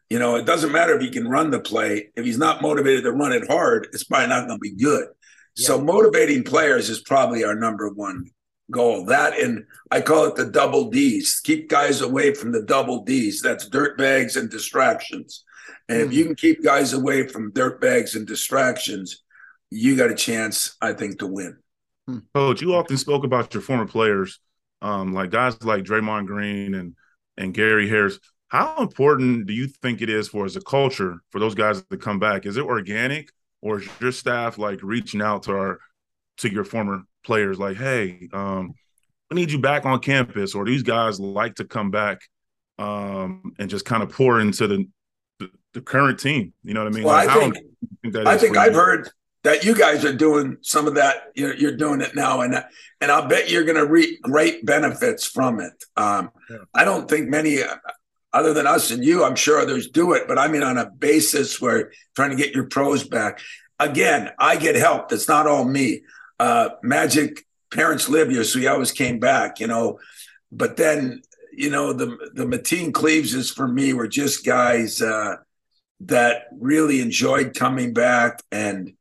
you 0.09 0.19
know, 0.19 0.35
it 0.35 0.45
doesn't 0.45 0.71
matter 0.71 0.95
if 0.95 1.01
he 1.01 1.09
can 1.09 1.27
run 1.27 1.51
the 1.51 1.59
play. 1.59 2.09
If 2.15 2.25
he's 2.25 2.37
not 2.37 2.61
motivated 2.61 3.03
to 3.03 3.11
run 3.11 3.33
it 3.33 3.47
hard, 3.47 3.87
it's 3.91 4.05
probably 4.05 4.27
not 4.27 4.47
going 4.47 4.59
to 4.59 4.61
be 4.61 4.75
good. 4.75 5.07
Yeah. 5.55 5.67
So 5.67 5.81
motivating 5.81 6.43
players 6.43 6.89
is 6.89 7.01
probably 7.01 7.43
our 7.43 7.55
number 7.55 7.89
one 7.89 8.29
goal. 8.71 9.05
That 9.05 9.37
and 9.39 9.65
I 9.91 10.01
call 10.01 10.25
it 10.25 10.35
the 10.35 10.45
double 10.45 10.89
D's. 10.89 11.41
Keep 11.41 11.69
guys 11.69 12.01
away 12.01 12.33
from 12.33 12.51
the 12.51 12.61
double 12.61 13.03
D's. 13.03 13.41
That's 13.41 13.67
dirt 13.67 13.97
bags 13.97 14.37
and 14.37 14.49
distractions. 14.49 15.43
And 15.89 15.99
mm-hmm. 15.99 16.09
if 16.09 16.15
you 16.15 16.23
hmm. 16.23 16.27
can 16.29 16.35
keep 16.35 16.63
guys 16.63 16.93
away 16.93 17.27
from 17.27 17.51
dirt 17.51 17.81
bags 17.81 18.15
and 18.15 18.25
distractions, 18.25 19.23
you 19.69 19.97
got 19.97 20.11
a 20.11 20.15
chance, 20.15 20.77
I 20.81 20.93
think, 20.93 21.19
to 21.19 21.27
win. 21.27 21.57
Hmm. 22.07 22.19
Coach, 22.33 22.61
you 22.61 22.73
often 22.73 22.97
spoke 22.97 23.23
about 23.23 23.53
your 23.53 23.61
former 23.61 23.85
players, 23.85 24.39
um, 24.81 25.13
like 25.13 25.29
guys 25.29 25.61
like 25.63 25.83
Draymond 25.83 26.27
Green 26.27 26.73
and 26.73 26.95
and 27.37 27.53
Gary 27.53 27.87
Harris. 27.87 28.19
How 28.47 28.77
important 28.77 29.45
do 29.45 29.53
you 29.53 29.67
think 29.67 30.01
it 30.01 30.09
is 30.09 30.29
for 30.29 30.45
as 30.45 30.55
a 30.55 30.61
culture 30.61 31.19
for 31.31 31.39
those 31.39 31.53
guys 31.53 31.83
to 31.91 31.97
come 31.97 32.17
back? 32.17 32.45
Is 32.45 32.55
it 32.55 32.63
organic 32.63 33.29
or 33.61 33.81
is 33.81 33.89
your 33.99 34.13
staff 34.13 34.57
like 34.57 34.81
reaching 34.81 35.21
out 35.21 35.43
to 35.43 35.51
our 35.51 35.79
to 36.37 36.51
your 36.51 36.63
former 36.63 37.03
players 37.25 37.59
like, 37.59 37.77
hey, 37.77 38.29
um, 38.31 38.73
we 39.29 39.35
need 39.35 39.51
you 39.51 39.59
back 39.59 39.85
on 39.85 39.99
campus, 39.99 40.55
or 40.55 40.65
these 40.65 40.83
guys 40.83 41.19
like 41.19 41.55
to 41.55 41.65
come 41.65 41.91
back 41.91 42.21
um, 42.79 43.51
and 43.59 43.69
just 43.69 43.83
kind 43.83 44.01
of 44.01 44.09
pour 44.09 44.39
into 44.39 44.67
the, 44.67 44.87
the, 45.39 45.49
the 45.73 45.81
current 45.81 46.19
team? 46.19 46.53
You 46.63 46.73
know 46.73 46.83
what 46.83 46.93
I 46.93 46.95
mean? 46.95 47.03
Well, 47.03 47.15
like, 47.15 47.29
I 47.29 47.39
think, 47.39 47.57
think 48.03 48.15
I 48.27 48.37
think 48.37 48.55
I've 48.55 48.73
heard 48.73 49.09
that 49.47 49.63
you 49.63 49.73
guys 49.73 50.03
are 50.03 50.11
doing 50.11 50.57
some 50.61 50.87
of 50.87 50.95
that. 50.95 51.31
You're, 51.33 51.55
you're 51.55 51.77
doing 51.77 52.01
it 52.01 52.13
now, 52.13 52.41
and 52.41 52.61
and 52.99 53.09
I'll 53.09 53.29
bet 53.29 53.49
you're 53.49 53.63
going 53.63 53.77
to 53.77 53.85
reap 53.85 54.21
great 54.21 54.65
benefits 54.65 55.25
from 55.25 55.61
it. 55.61 55.85
Um, 55.95 56.31
yeah. 56.49 56.57
I 56.73 56.83
don't 56.83 57.09
think 57.09 57.29
many, 57.29 57.63
uh, 57.63 57.77
other 58.33 58.53
than 58.53 58.67
us 58.67 58.91
and 58.91 59.05
you, 59.05 59.23
I'm 59.23 59.37
sure 59.37 59.61
others 59.61 59.87
do 59.87 60.11
it, 60.11 60.27
but 60.27 60.37
I 60.37 60.49
mean 60.49 60.63
on 60.63 60.77
a 60.77 60.89
basis 60.89 61.61
where 61.61 61.93
trying 62.13 62.31
to 62.31 62.35
get 62.35 62.53
your 62.53 62.65
pros 62.65 63.07
back. 63.07 63.39
Again, 63.79 64.31
I 64.37 64.57
get 64.57 64.75
help. 64.75 65.13
It's 65.13 65.29
not 65.29 65.47
all 65.47 65.63
me. 65.63 66.01
Uh, 66.37 66.71
Magic 66.83 67.45
parents 67.71 68.09
live 68.09 68.29
here, 68.29 68.43
so 68.43 68.59
he 68.59 68.67
always 68.67 68.91
came 68.91 69.17
back. 69.17 69.61
You 69.61 69.67
know, 69.67 69.99
but 70.51 70.75
then 70.75 71.21
you 71.53 71.69
know 71.69 71.93
the 71.93 72.17
the 72.33 72.43
Mateen 72.43 72.91
Cleaveses 72.91 73.53
for 73.55 73.67
me 73.67 73.93
were 73.93 74.09
just 74.09 74.45
guys 74.45 75.01
uh, 75.01 75.37
that 76.01 76.47
really 76.51 76.99
enjoyed 76.99 77.55
coming 77.55 77.93
back 77.93 78.43
and 78.51 78.91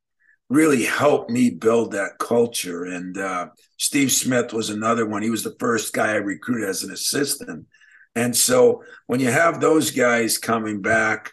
really 0.49 0.85
helped 0.85 1.31
me 1.31 1.51
build 1.51 1.93
that 1.93 2.19
culture. 2.19 2.85
And 2.85 3.19
uh, 3.19 3.49
Steve 3.79 4.13
Smith 4.13 4.53
was 4.53 4.71
another 4.71 5.07
one. 5.07 5.23
He 5.23 5.31
was 5.31 5.43
the 5.43 5.57
first 5.59 5.93
guy 5.93 6.13
I 6.13 6.17
recruited 6.17 6.69
as 6.69 6.83
an 6.83 6.93
assistant. 6.93 7.67
And 8.15 8.35
so 8.35 8.85
when 9.07 9.21
you 9.21 9.31
have 9.31 9.61
those 9.61 9.91
guys 9.91 10.39
coming 10.39 10.83
back, 10.83 11.33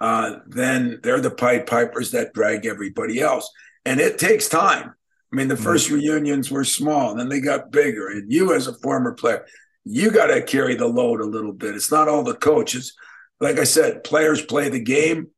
uh, 0.00 0.36
then 0.46 1.00
they're 1.02 1.20
the 1.20 1.30
Pied 1.30 1.66
Pipers 1.66 2.10
that 2.10 2.32
drag 2.32 2.66
everybody 2.66 3.20
else. 3.20 3.50
And 3.84 4.00
it 4.00 4.18
takes 4.18 4.48
time. 4.48 4.94
I 5.32 5.36
mean, 5.36 5.48
the 5.48 5.54
1st 5.54 5.86
mm-hmm. 5.86 5.94
reunions 5.94 6.50
were 6.50 6.64
small, 6.64 7.10
and 7.10 7.20
then 7.20 7.28
they 7.28 7.40
got 7.40 7.70
bigger. 7.70 8.08
And 8.08 8.32
you, 8.32 8.54
as 8.54 8.66
a 8.66 8.74
former 8.74 9.12
player, 9.12 9.44
you 9.84 10.10
got 10.10 10.26
to 10.26 10.42
carry 10.42 10.74
the 10.74 10.86
load 10.86 11.20
a 11.20 11.26
little 11.26 11.52
bit. 11.52 11.74
It's 11.74 11.90
not 11.90 12.08
all 12.08 12.22
the 12.22 12.34
coaches. 12.34 12.94
Like 13.40 13.58
I 13.58 13.64
said, 13.64 14.04
players 14.04 14.42
play 14.42 14.68
the 14.68 14.80
game. 14.80 15.28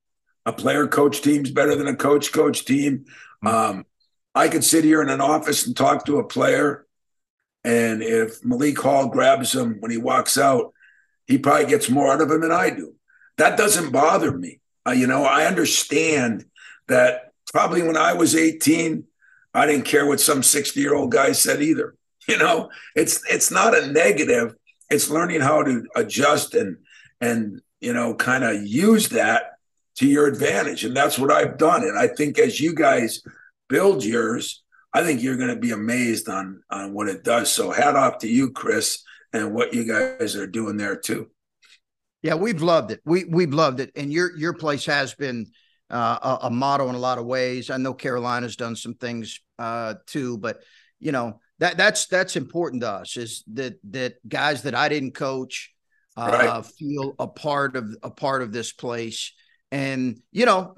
A 0.49 0.53
player 0.53 0.87
coach 0.87 1.21
team's 1.21 1.51
better 1.51 1.77
than 1.77 1.89
a 1.89 1.95
coach 1.95 2.33
coach 2.33 2.65
team. 2.65 3.05
Mm-hmm. 3.45 3.47
Um, 3.47 3.87
I 4.35 4.49
could 4.49 4.65
sit 4.65 4.83
here 4.83 5.03
in 5.03 5.11
an 5.11 5.21
office 5.21 5.67
and 5.67 5.77
talk 5.77 6.07
to 6.07 6.21
a 6.21 6.25
player, 6.25 6.87
and 7.65 8.03
if 8.03 8.43
Malik 8.43 8.79
Hall 8.79 9.09
grabs 9.09 9.55
him 9.55 9.77
when 9.81 9.91
he 9.91 9.99
walks 9.99 10.39
out, 10.39 10.73
he 11.27 11.37
probably 11.37 11.67
gets 11.67 11.91
more 11.91 12.11
out 12.11 12.23
of 12.23 12.31
him 12.31 12.41
than 12.41 12.51
I 12.51 12.71
do. 12.71 12.95
That 13.37 13.59
doesn't 13.59 13.93
bother 13.93 14.33
me. 14.33 14.61
Uh, 14.87 14.93
you 14.93 15.07
know, 15.07 15.25
I 15.25 15.45
understand 15.45 16.47
that 16.87 17.33
probably 17.53 17.83
when 17.83 17.99
I 17.99 18.15
was 18.15 18.35
18, 18.35 19.05
I 19.53 19.67
didn't 19.67 19.85
care 19.85 20.07
what 20.07 20.19
some 20.19 20.43
60 20.43 20.81
year 20.81 20.95
old 20.95 21.13
guy 21.13 21.33
said 21.33 21.63
either. 21.63 21.95
You 22.29 22.37
know, 22.37 22.69
it's 22.95 23.23
it's 23.31 23.51
not 23.51 23.75
a 23.75 23.91
negative. 23.91 24.55
It's 24.91 25.09
learning 25.09 25.41
how 25.41 25.63
to 25.63 25.87
adjust 25.97 26.55
and 26.55 26.77
and 27.23 27.63
you 27.81 27.95
know 27.95 28.15
kind 28.15 28.45
of 28.45 28.67
use 28.67 29.09
that 29.09 29.58
to 29.99 30.07
your 30.07 30.27
advantage, 30.27 30.85
and 30.85 30.97
that's 30.97 31.19
what 31.19 31.33
I've 31.33 31.59
done. 31.59 31.83
And 31.83 31.99
I 31.99 32.09
think 32.09 32.39
as 32.39 32.61
you 32.61 32.75
guys 32.75 33.23
build 33.69 34.05
yours, 34.05 34.63
I 34.93 35.03
think 35.03 35.23
you're 35.23 35.37
going 35.37 35.55
to 35.55 35.61
be 35.61 35.73
amazed 35.73 36.29
on 36.29 36.63
on 36.71 36.95
what 36.95 37.09
it 37.09 37.25
does. 37.25 37.53
So 37.53 37.71
hat 37.71 37.97
off 37.97 38.19
to 38.19 38.29
you, 38.29 38.51
Chris, 38.51 39.03
and 39.33 39.55
what 39.55 39.75
you 39.75 39.85
guys 39.85 40.37
are 40.37 40.47
doing 40.47 40.77
there 40.77 40.97
too. 40.97 41.31
Yeah, 42.23 42.35
we've 42.35 42.63
loved 42.63 42.91
it. 42.93 43.01
We 43.05 43.25
we've 43.25 43.53
loved 43.53 43.81
it, 43.81 43.91
and 43.97 44.13
your 44.13 44.37
your 44.37 44.55
place 44.55 44.87
has 44.87 45.15
been 45.15 45.47
uh, 45.91 46.37
a, 46.43 46.47
a 46.47 46.51
model 46.51 46.89
in 46.89 46.95
a 46.95 47.01
lot 47.01 47.19
of 47.19 47.27
ways. 47.27 47.71
I 47.71 47.77
know 47.77 47.95
Carolina's 47.95 48.57
done 48.57 48.77
some 48.77 48.95
things 48.95 49.41
uh, 49.59 49.95
too, 50.07 50.39
but 50.39 50.63
you 51.01 51.13
know 51.13 51.41
that 51.59 51.77
that's 51.77 52.07
that's 52.07 52.37
important 52.37 52.83
to 52.83 52.91
us 52.91 53.17
is 53.17 53.43
that 53.55 53.79
that 53.91 54.17
guys 54.29 54.63
that 54.63 54.75
I 54.75 54.89
didn't 54.89 55.15
coach 55.15 55.73
uh, 56.17 56.31
right. 56.33 56.67
feel 56.67 57.15
a 57.19 57.27
part 57.27 57.77
of 57.77 57.97
a 58.03 58.11
part 58.11 58.43
of 58.43 58.53
this 58.53 58.73
place, 58.73 59.33
and 59.73 60.21
you 60.33 60.47
know. 60.47 60.75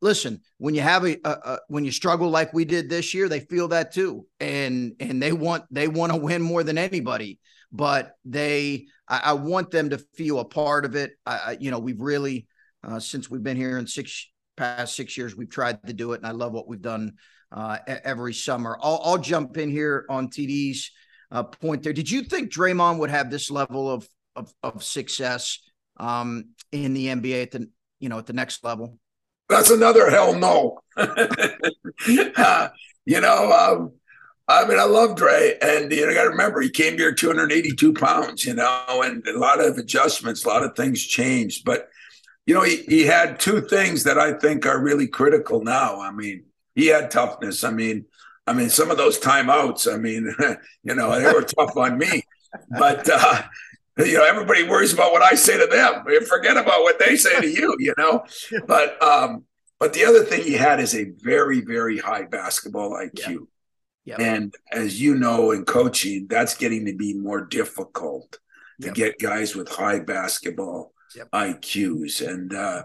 Listen, 0.00 0.40
when 0.58 0.76
you 0.76 0.80
have 0.80 1.04
a, 1.04 1.16
a, 1.24 1.30
a 1.30 1.58
when 1.66 1.84
you 1.84 1.90
struggle 1.90 2.30
like 2.30 2.54
we 2.54 2.64
did 2.64 2.88
this 2.88 3.14
year, 3.14 3.28
they 3.28 3.40
feel 3.40 3.66
that 3.66 3.92
too, 3.92 4.26
and 4.38 4.92
and 5.00 5.20
they 5.20 5.32
want 5.32 5.64
they 5.72 5.88
want 5.88 6.12
to 6.12 6.18
win 6.18 6.40
more 6.40 6.62
than 6.62 6.78
anybody. 6.78 7.40
But 7.72 8.12
they, 8.24 8.86
I, 9.08 9.22
I 9.24 9.32
want 9.32 9.72
them 9.72 9.90
to 9.90 9.98
feel 9.98 10.38
a 10.38 10.44
part 10.44 10.84
of 10.84 10.94
it. 10.94 11.14
I, 11.26 11.36
I 11.36 11.56
you 11.58 11.72
know, 11.72 11.80
we've 11.80 12.00
really 12.00 12.46
uh, 12.84 13.00
since 13.00 13.28
we've 13.28 13.42
been 13.42 13.56
here 13.56 13.76
in 13.76 13.88
six 13.88 14.30
past 14.56 14.94
six 14.94 15.16
years, 15.16 15.36
we've 15.36 15.50
tried 15.50 15.84
to 15.86 15.92
do 15.92 16.12
it, 16.12 16.18
and 16.18 16.26
I 16.26 16.32
love 16.32 16.52
what 16.52 16.68
we've 16.68 16.80
done 16.80 17.14
uh, 17.50 17.78
every 17.86 18.34
summer. 18.34 18.78
I'll, 18.82 19.00
I'll, 19.02 19.18
jump 19.18 19.56
in 19.56 19.70
here 19.70 20.04
on 20.10 20.28
TD's 20.28 20.90
uh, 21.30 21.44
point 21.44 21.82
there. 21.82 21.92
Did 21.92 22.10
you 22.10 22.22
think 22.22 22.52
Draymond 22.52 22.98
would 22.98 23.10
have 23.10 23.30
this 23.30 23.50
level 23.50 23.90
of 23.90 24.08
of, 24.36 24.52
of 24.62 24.84
success 24.84 25.58
um, 25.96 26.50
in 26.70 26.94
the 26.94 27.06
NBA 27.06 27.42
at 27.42 27.50
the 27.50 27.68
you 28.00 28.08
know 28.08 28.18
at 28.18 28.26
the 28.26 28.32
next 28.32 28.64
level? 28.64 28.98
That's 29.48 29.70
another 29.70 30.10
hell 30.10 30.34
no. 30.34 30.80
uh, 30.96 32.68
you 33.06 33.20
know, 33.20 33.52
um, 33.52 33.92
I 34.46 34.66
mean, 34.66 34.78
I 34.78 34.84
love 34.84 35.16
Dre, 35.16 35.56
and 35.60 35.90
you 35.90 36.06
know, 36.06 36.14
got 36.14 36.24
to 36.24 36.30
remember 36.30 36.60
he 36.60 36.70
came 36.70 36.96
here 36.96 37.14
282 37.14 37.94
pounds, 37.94 38.44
you 38.44 38.54
know, 38.54 39.02
and 39.02 39.26
a 39.26 39.38
lot 39.38 39.60
of 39.64 39.78
adjustments, 39.78 40.44
a 40.44 40.48
lot 40.48 40.62
of 40.62 40.76
things 40.76 41.04
changed, 41.04 41.64
but 41.64 41.88
you 42.48 42.54
know, 42.54 42.62
he, 42.62 42.76
he 42.88 43.04
had 43.04 43.38
two 43.38 43.60
things 43.60 44.04
that 44.04 44.18
I 44.18 44.32
think 44.32 44.64
are 44.64 44.82
really 44.82 45.06
critical 45.06 45.62
now. 45.62 46.00
I 46.00 46.10
mean, 46.10 46.44
he 46.74 46.86
had 46.86 47.10
toughness. 47.10 47.62
I 47.62 47.70
mean, 47.70 48.06
I 48.46 48.54
mean, 48.54 48.70
some 48.70 48.90
of 48.90 48.96
those 48.96 49.20
timeouts, 49.20 49.92
I 49.92 49.98
mean, 49.98 50.34
you 50.82 50.94
know, 50.94 51.20
they 51.20 51.30
were 51.30 51.42
tough 51.42 51.76
on 51.76 51.98
me. 51.98 52.22
But 52.70 53.06
uh, 53.12 53.42
you 53.98 54.18
know, 54.18 54.24
everybody 54.24 54.62
worries 54.62 54.92
about 54.92 55.12
what 55.12 55.22
I 55.22 55.34
say 55.34 55.58
to 55.58 55.66
them. 55.66 56.04
Forget 56.26 56.56
about 56.56 56.82
what 56.82 56.98
they 56.98 57.16
say 57.16 57.40
to 57.40 57.48
you, 57.48 57.76
you 57.78 57.94
know. 57.98 58.24
But 58.66 59.02
um, 59.02 59.44
but 59.78 59.92
the 59.92 60.04
other 60.04 60.24
thing 60.24 60.42
he 60.42 60.54
had 60.54 60.80
is 60.80 60.94
a 60.94 61.04
very, 61.04 61.60
very 61.60 61.98
high 61.98 62.24
basketball 62.24 62.90
IQ. 62.92 63.28
Yeah. 63.28 63.36
Yep. 64.04 64.20
And 64.20 64.54
as 64.72 65.00
you 65.00 65.16
know, 65.16 65.50
in 65.50 65.64
coaching, 65.64 66.28
that's 66.28 66.56
getting 66.56 66.86
to 66.86 66.94
be 66.94 67.12
more 67.12 67.44
difficult 67.44 68.38
to 68.80 68.86
yep. 68.86 68.94
get 68.94 69.18
guys 69.18 69.54
with 69.54 69.68
high 69.68 69.98
basketball 69.98 70.94
yep. 71.14 71.30
IQs, 71.30 72.26
and 72.26 72.54
uh, 72.54 72.84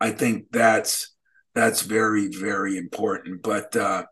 I 0.00 0.10
think 0.10 0.50
that's 0.50 1.14
that's 1.54 1.82
very 1.82 2.26
very 2.26 2.76
important. 2.76 3.42
But 3.42 3.76
uh, 3.76 4.06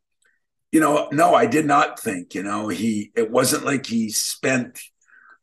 you 0.70 0.78
know, 0.78 1.08
no, 1.10 1.34
I 1.34 1.46
did 1.46 1.66
not 1.66 1.98
think. 1.98 2.34
You 2.34 2.44
know, 2.44 2.68
he 2.68 3.10
it 3.16 3.30
wasn't 3.30 3.64
like 3.64 3.86
he 3.86 4.10
spent 4.10 4.80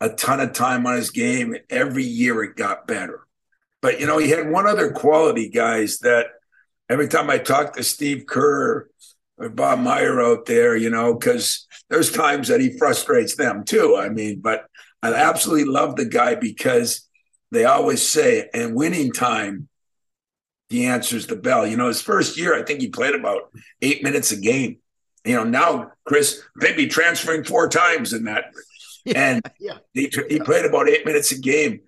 a 0.01 0.09
ton 0.09 0.39
of 0.39 0.53
time 0.53 0.85
on 0.85 0.95
his 0.95 1.11
game. 1.11 1.55
Every 1.69 2.03
year 2.03 2.43
it 2.43 2.55
got 2.55 2.87
better. 2.87 3.21
But 3.81 3.99
you 3.99 4.07
know, 4.07 4.17
he 4.17 4.29
had 4.29 4.49
one 4.49 4.67
other 4.67 4.91
quality, 4.91 5.49
guys, 5.49 5.99
that 5.99 6.27
every 6.89 7.07
time 7.07 7.29
I 7.29 7.37
talk 7.37 7.73
to 7.73 7.83
Steve 7.83 8.25
Kerr 8.25 8.89
or 9.37 9.49
Bob 9.49 9.79
Myers 9.79 10.23
out 10.23 10.45
there, 10.45 10.75
you 10.75 10.89
know, 10.89 11.13
because 11.13 11.67
there's 11.89 12.11
times 12.11 12.49
that 12.49 12.61
he 12.61 12.77
frustrates 12.77 13.35
them 13.35 13.63
too. 13.63 13.95
I 13.95 14.09
mean, 14.09 14.41
but 14.41 14.65
I 15.01 15.13
absolutely 15.13 15.65
love 15.65 15.95
the 15.95 16.05
guy 16.05 16.35
because 16.35 17.07
they 17.51 17.65
always 17.65 18.05
say, 18.07 18.49
in 18.53 18.75
winning 18.75 19.11
time, 19.11 19.69
he 20.69 20.85
answers 20.85 21.25
the 21.25 21.35
bell. 21.35 21.65
You 21.65 21.77
know, 21.77 21.87
his 21.87 22.01
first 22.01 22.37
year, 22.37 22.53
I 22.53 22.63
think 22.63 22.81
he 22.81 22.89
played 22.89 23.15
about 23.15 23.51
eight 23.81 24.03
minutes 24.03 24.31
a 24.31 24.37
game. 24.37 24.77
You 25.25 25.35
know, 25.35 25.43
now 25.43 25.91
Chris 26.05 26.41
maybe 26.55 26.87
transferring 26.87 27.43
four 27.43 27.69
times 27.69 28.13
in 28.13 28.25
that, 28.25 28.45
and 29.15 29.41
yeah. 29.59 29.77
he 29.93 30.11
he 30.29 30.39
played 30.39 30.65
about 30.65 30.89
eight 30.89 31.05
minutes 31.05 31.31
a 31.31 31.39
game. 31.39 31.81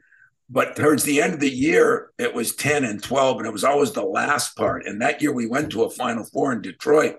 But 0.49 0.75
towards 0.75 1.03
the 1.03 1.21
end 1.21 1.33
of 1.33 1.39
the 1.39 1.49
year, 1.49 2.11
it 2.17 2.33
was 2.33 2.55
ten 2.55 2.83
and 2.83 3.01
twelve, 3.01 3.37
and 3.37 3.47
it 3.47 3.53
was 3.53 3.63
always 3.63 3.93
the 3.93 4.03
last 4.03 4.57
part. 4.57 4.85
And 4.85 5.01
that 5.01 5.21
year, 5.21 5.31
we 5.31 5.47
went 5.47 5.71
to 5.71 5.83
a 5.83 5.89
Final 5.89 6.25
Four 6.25 6.51
in 6.51 6.61
Detroit, 6.61 7.15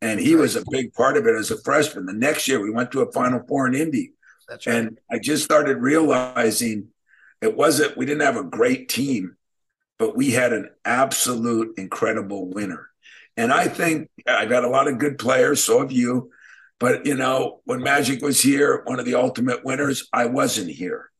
and 0.00 0.18
he 0.18 0.34
was 0.34 0.56
a 0.56 0.64
big 0.70 0.92
part 0.92 1.16
of 1.16 1.26
it 1.26 1.36
as 1.36 1.50
a 1.50 1.62
freshman. 1.62 2.06
The 2.06 2.12
next 2.12 2.48
year, 2.48 2.60
we 2.60 2.70
went 2.70 2.90
to 2.92 3.02
a 3.02 3.12
Final 3.12 3.44
Four 3.46 3.68
in 3.68 3.74
Indy. 3.74 4.12
That's 4.48 4.66
right. 4.66 4.76
And 4.76 4.98
I 5.10 5.18
just 5.18 5.44
started 5.44 5.78
realizing 5.78 6.88
it 7.40 7.56
wasn't, 7.56 7.96
we 7.96 8.06
didn't 8.06 8.22
have 8.22 8.36
a 8.36 8.44
great 8.44 8.88
team, 8.88 9.36
but 9.98 10.16
we 10.16 10.30
had 10.30 10.52
an 10.52 10.70
absolute 10.84 11.74
incredible 11.78 12.48
winner. 12.48 12.88
And 13.36 13.52
I 13.52 13.68
think 13.68 14.10
I've 14.26 14.50
had 14.50 14.64
a 14.64 14.68
lot 14.68 14.88
of 14.88 14.98
good 14.98 15.18
players, 15.18 15.62
so 15.62 15.80
have 15.80 15.92
you. 15.92 16.30
But, 16.80 17.06
you 17.06 17.14
know, 17.14 17.60
when 17.64 17.82
Magic 17.82 18.20
was 18.22 18.40
here, 18.40 18.82
one 18.84 18.98
of 18.98 19.06
the 19.06 19.14
ultimate 19.14 19.64
winners, 19.64 20.08
I 20.12 20.26
wasn't 20.26 20.70
here. 20.70 21.10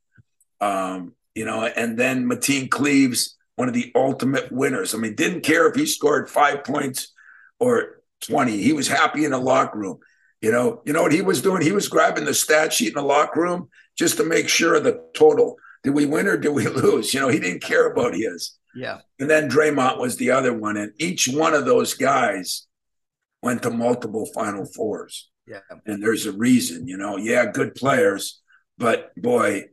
Um, 0.60 1.14
you 1.34 1.44
know, 1.44 1.64
and 1.64 1.98
then 1.98 2.26
Mateen 2.26 2.70
Cleaves, 2.70 3.36
one 3.56 3.68
of 3.68 3.74
the 3.74 3.92
ultimate 3.94 4.50
winners. 4.50 4.94
I 4.94 4.98
mean, 4.98 5.14
didn't 5.14 5.42
care 5.42 5.68
if 5.68 5.76
he 5.76 5.86
scored 5.86 6.28
five 6.28 6.64
points 6.64 7.12
or 7.60 8.00
20. 8.22 8.60
He 8.60 8.72
was 8.72 8.88
happy 8.88 9.24
in 9.24 9.30
the 9.30 9.38
locker 9.38 9.78
room. 9.78 10.00
You 10.40 10.52
know, 10.52 10.82
you 10.84 10.92
know 10.92 11.02
what 11.02 11.12
he 11.12 11.22
was 11.22 11.40
doing? 11.40 11.62
He 11.62 11.72
was 11.72 11.88
grabbing 11.88 12.24
the 12.24 12.34
stat 12.34 12.72
sheet 12.72 12.88
in 12.88 12.94
the 12.94 13.02
locker 13.02 13.40
room 13.40 13.70
just 13.96 14.16
to 14.18 14.24
make 14.24 14.48
sure 14.48 14.74
of 14.74 14.84
the 14.84 15.02
total 15.14 15.56
did 15.84 15.94
we 15.94 16.06
win 16.06 16.26
or 16.26 16.36
did 16.36 16.48
we 16.48 16.66
lose? 16.68 17.14
You 17.14 17.20
know, 17.20 17.28
he 17.28 17.38
didn't 17.38 17.62
care 17.62 17.86
about 17.86 18.14
his. 18.14 18.58
Yeah. 18.74 18.98
And 19.20 19.30
then 19.30 19.48
Draymond 19.48 19.98
was 19.98 20.16
the 20.16 20.32
other 20.32 20.52
one. 20.52 20.76
And 20.76 20.92
each 20.98 21.28
one 21.28 21.54
of 21.54 21.66
those 21.66 21.94
guys 21.94 22.66
went 23.42 23.62
to 23.62 23.70
multiple 23.70 24.26
Final 24.34 24.64
Fours. 24.64 25.30
Yeah. 25.46 25.60
And 25.86 26.02
there's 26.02 26.26
a 26.26 26.32
reason, 26.32 26.88
you 26.88 26.96
know, 26.96 27.16
yeah, 27.16 27.46
good 27.50 27.74
players, 27.74 28.40
but 28.78 29.14
boy, 29.16 29.64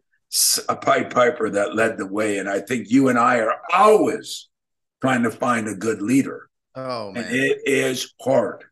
a 0.69 0.75
pipe 0.75 1.13
piper 1.13 1.49
that 1.49 1.75
led 1.75 1.97
the 1.97 2.07
way. 2.07 2.39
And 2.39 2.49
I 2.49 2.59
think 2.59 2.89
you 2.89 3.09
and 3.09 3.17
I 3.19 3.39
are 3.39 3.55
always 3.73 4.49
trying 5.01 5.23
to 5.23 5.31
find 5.31 5.67
a 5.67 5.75
good 5.75 6.01
leader. 6.01 6.49
Oh, 6.75 7.11
man. 7.11 7.25
And 7.25 7.35
it 7.35 7.59
is 7.65 8.13
hard. 8.21 8.63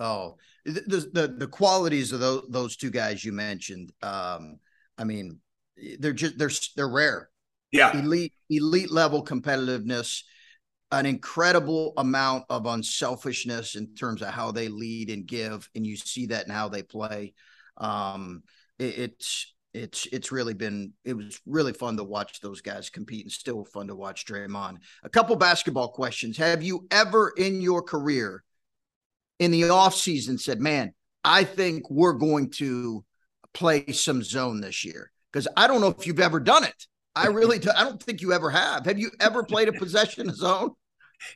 Oh, 0.00 0.36
the, 0.64 1.10
the, 1.12 1.34
the 1.36 1.46
qualities 1.46 2.12
of 2.12 2.20
those, 2.20 2.44
those 2.48 2.76
two 2.76 2.90
guys 2.90 3.24
you 3.24 3.32
mentioned. 3.32 3.92
Um, 4.02 4.58
I 4.96 5.04
mean, 5.04 5.40
they're 5.98 6.12
just 6.12 6.38
they're 6.38 6.50
they're 6.76 6.88
rare. 6.88 7.28
Yeah, 7.72 7.98
elite 7.98 8.32
elite 8.48 8.90
level 8.90 9.24
competitiveness, 9.24 10.22
an 10.94 11.06
incredible 11.06 11.92
amount 11.96 12.44
of 12.48 12.66
unselfishness 12.66 13.74
in 13.74 13.94
terms 13.94 14.22
of 14.22 14.28
how 14.28 14.52
they 14.52 14.68
lead 14.68 15.10
and 15.10 15.26
give, 15.26 15.68
and 15.74 15.86
you 15.86 15.96
see 15.96 16.26
that 16.26 16.46
in 16.46 16.52
how 16.52 16.68
they 16.68 16.82
play. 16.82 17.34
Um, 17.76 18.42
it, 18.78 18.98
it's 18.98 19.54
it's 19.72 20.06
it's 20.12 20.30
really 20.30 20.54
been 20.54 20.92
it 21.04 21.14
was 21.14 21.40
really 21.46 21.72
fun 21.72 21.96
to 21.96 22.04
watch 22.04 22.40
those 22.40 22.60
guys 22.60 22.90
compete 22.90 23.24
and 23.24 23.32
still 23.32 23.64
fun 23.64 23.88
to 23.88 23.96
watch 23.96 24.24
Draymond. 24.24 24.76
A 25.02 25.08
couple 25.08 25.34
basketball 25.36 25.88
questions. 25.88 26.36
Have 26.36 26.62
you 26.62 26.86
ever 26.90 27.32
in 27.36 27.60
your 27.60 27.82
career 27.82 28.44
in 29.40 29.50
the 29.50 29.62
offseason 29.62 30.40
said, 30.40 30.60
man, 30.60 30.94
I 31.24 31.44
think 31.44 31.90
we're 31.90 32.12
going 32.12 32.50
to 32.52 33.04
play 33.52 33.86
some 33.88 34.22
zone 34.22 34.60
this 34.60 34.84
year? 34.84 35.10
Because 35.32 35.48
I 35.56 35.66
don't 35.66 35.80
know 35.80 35.94
if 35.98 36.06
you've 36.06 36.20
ever 36.20 36.38
done 36.38 36.62
it. 36.62 36.86
I 37.16 37.26
really 37.26 37.58
do, 37.60 37.70
I 37.76 37.82
don't 37.82 38.02
think 38.02 38.20
you 38.20 38.32
ever 38.32 38.50
have. 38.50 38.86
Have 38.86 38.98
you 38.98 39.10
ever 39.20 39.42
played 39.42 39.68
a 39.68 39.72
possession 39.72 40.32
zone? 40.32 40.70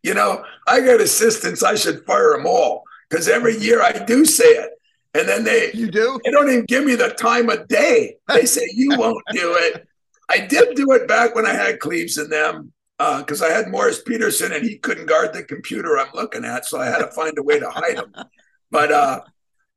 You 0.02 0.14
know, 0.14 0.44
I 0.66 0.80
got 0.80 1.00
assistants. 1.00 1.62
I 1.62 1.74
should 1.74 2.04
fire 2.04 2.36
them 2.36 2.46
all 2.46 2.84
because 3.08 3.28
every 3.28 3.56
year 3.58 3.82
I 3.82 3.92
do 3.92 4.24
say 4.24 4.44
it. 4.44 4.70
And 5.14 5.28
then 5.28 5.42
they 5.44 5.70
you 5.72 5.90
do 5.90 6.20
they 6.24 6.30
don't 6.30 6.48
even 6.48 6.64
give 6.66 6.84
me 6.84 6.94
the 6.94 7.08
time 7.10 7.48
of 7.48 7.66
day. 7.68 8.16
They 8.28 8.44
say 8.44 8.68
you 8.74 8.90
won't 8.98 9.24
do 9.32 9.56
it. 9.58 9.86
I 10.30 10.46
did 10.46 10.76
do 10.76 10.92
it 10.92 11.08
back 11.08 11.34
when 11.34 11.46
I 11.46 11.54
had 11.54 11.80
Cleaves 11.80 12.18
in 12.18 12.28
them 12.28 12.72
because 12.98 13.40
uh, 13.40 13.46
I 13.46 13.50
had 13.50 13.68
Morris 13.68 14.02
Peterson 14.02 14.52
and 14.52 14.64
he 14.64 14.76
couldn't 14.76 15.06
guard 15.06 15.32
the 15.32 15.44
computer 15.44 15.98
I'm 15.98 16.12
looking 16.14 16.44
at, 16.44 16.66
so 16.66 16.78
I 16.78 16.86
had 16.86 16.98
to 16.98 17.10
find 17.12 17.38
a 17.38 17.42
way 17.42 17.58
to 17.58 17.70
hide 17.70 17.96
him. 17.96 18.14
But 18.70 18.92
uh, 18.92 19.20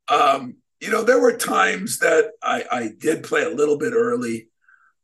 um, 0.09 0.55
you 0.81 0.89
know, 0.89 1.01
there 1.01 1.21
were 1.21 1.37
times 1.37 1.99
that 1.99 2.31
I, 2.43 2.65
I 2.69 2.89
did 2.97 3.23
play 3.23 3.43
a 3.43 3.49
little 3.49 3.77
bit 3.77 3.93
early. 3.93 4.49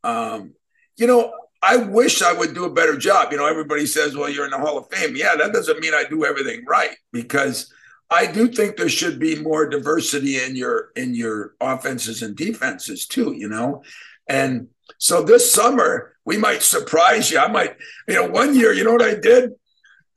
Um, 0.04 0.56
you 0.98 1.08
know, 1.08 1.32
I 1.62 1.78
wish 1.78 2.22
I 2.22 2.34
would 2.34 2.54
do 2.54 2.66
a 2.66 2.74
better 2.74 2.98
job. 2.98 3.32
You 3.32 3.38
know, 3.38 3.48
everybody 3.48 3.86
says, 3.86 4.16
"Well, 4.16 4.30
you're 4.30 4.46
in 4.46 4.52
the 4.52 4.60
Hall 4.60 4.78
of 4.78 4.88
Fame." 4.92 5.16
Yeah, 5.16 5.36
that 5.36 5.54
doesn't 5.54 5.80
mean 5.80 5.94
I 5.94 6.04
do 6.10 6.26
everything 6.26 6.64
right 6.66 6.96
because 7.12 7.74
I 8.10 8.26
do 8.26 8.48
think 8.48 8.78
there 8.78 8.90
should 8.90 9.20
be 9.20 9.42
more 9.42 9.68
diversity 9.68 10.42
in 10.42 10.56
your 10.56 10.92
in 10.96 11.16
your 11.16 11.56
offenses 11.60 12.22
and 12.22 12.36
defenses 12.36 13.06
too. 13.08 13.34
You 13.34 13.50
know, 13.50 13.84
and 14.28 14.68
so 14.98 15.24
this 15.24 15.52
summer 15.52 16.16
we 16.26 16.38
might 16.38 16.62
surprise 16.62 17.32
you. 17.32 17.40
I 17.40 17.48
might, 17.48 17.76
you 18.08 18.16
know, 18.16 18.28
one 18.28 18.54
year, 18.54 18.74
you 18.74 18.84
know 18.84 18.92
what 18.92 19.02
I 19.02 19.16
did? 19.16 19.52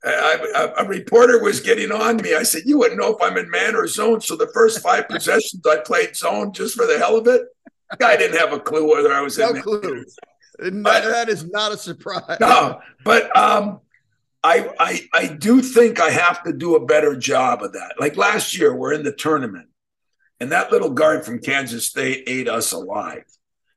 I, 0.03 0.73
a, 0.77 0.83
a 0.83 0.87
reporter 0.87 1.41
was 1.41 1.59
getting 1.59 1.91
on 1.91 2.17
me. 2.17 2.35
I 2.35 2.43
said, 2.43 2.63
"You 2.65 2.79
wouldn't 2.79 2.99
know 2.99 3.15
if 3.15 3.21
I'm 3.21 3.37
in 3.37 3.49
man 3.49 3.75
or 3.75 3.87
zone." 3.87 4.19
So 4.21 4.35
the 4.35 4.49
first 4.53 4.81
five 4.81 5.07
possessions, 5.07 5.61
I 5.65 5.77
played 5.77 6.15
zone 6.15 6.53
just 6.53 6.75
for 6.75 6.87
the 6.87 6.97
hell 6.97 7.17
of 7.17 7.27
it. 7.27 7.43
Guy 7.99 8.17
didn't 8.17 8.37
have 8.37 8.53
a 8.53 8.59
clue 8.59 8.89
whether 8.89 9.13
I 9.13 9.21
was 9.21 9.37
no 9.37 9.49
in. 9.49 9.61
clue. 9.61 10.05
But, 10.83 11.03
that 11.05 11.27
is 11.27 11.45
not 11.45 11.71
a 11.71 11.77
surprise. 11.77 12.37
No, 12.39 12.81
but 13.03 13.35
um, 13.35 13.79
I, 14.43 14.69
I 14.79 15.09
I 15.11 15.27
do 15.27 15.61
think 15.61 15.99
I 15.99 16.11
have 16.11 16.43
to 16.43 16.53
do 16.53 16.75
a 16.75 16.85
better 16.85 17.15
job 17.15 17.63
of 17.63 17.73
that. 17.73 17.95
Like 17.99 18.15
last 18.15 18.57
year, 18.57 18.75
we're 18.75 18.93
in 18.93 19.01
the 19.01 19.11
tournament, 19.11 19.69
and 20.39 20.51
that 20.51 20.71
little 20.71 20.91
guard 20.91 21.25
from 21.25 21.39
Kansas 21.39 21.87
State 21.87 22.25
ate 22.27 22.47
us 22.47 22.73
alive. 22.73 23.25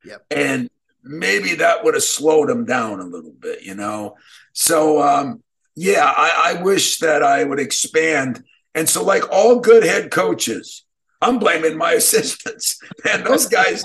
Yep. 0.04 0.26
And 0.30 0.68
maybe 1.02 1.54
that 1.56 1.84
would 1.84 1.94
have 1.94 2.02
slowed 2.02 2.50
him 2.50 2.66
down 2.66 3.00
a 3.00 3.04
little 3.04 3.32
bit, 3.32 3.62
you 3.62 3.74
know. 3.74 4.16
So 4.52 5.02
um, 5.02 5.42
yeah, 5.76 6.12
I, 6.16 6.54
I 6.56 6.62
wish 6.62 6.98
that 6.98 7.22
I 7.22 7.44
would 7.44 7.60
expand. 7.60 8.44
And 8.74 8.88
so, 8.88 9.04
like 9.04 9.30
all 9.30 9.60
good 9.60 9.84
head 9.84 10.10
coaches, 10.10 10.83
I'm 11.24 11.38
blaming 11.38 11.76
my 11.76 11.92
assistants. 12.02 12.78
And 13.10 13.24
those 13.24 13.46
guys, 13.46 13.84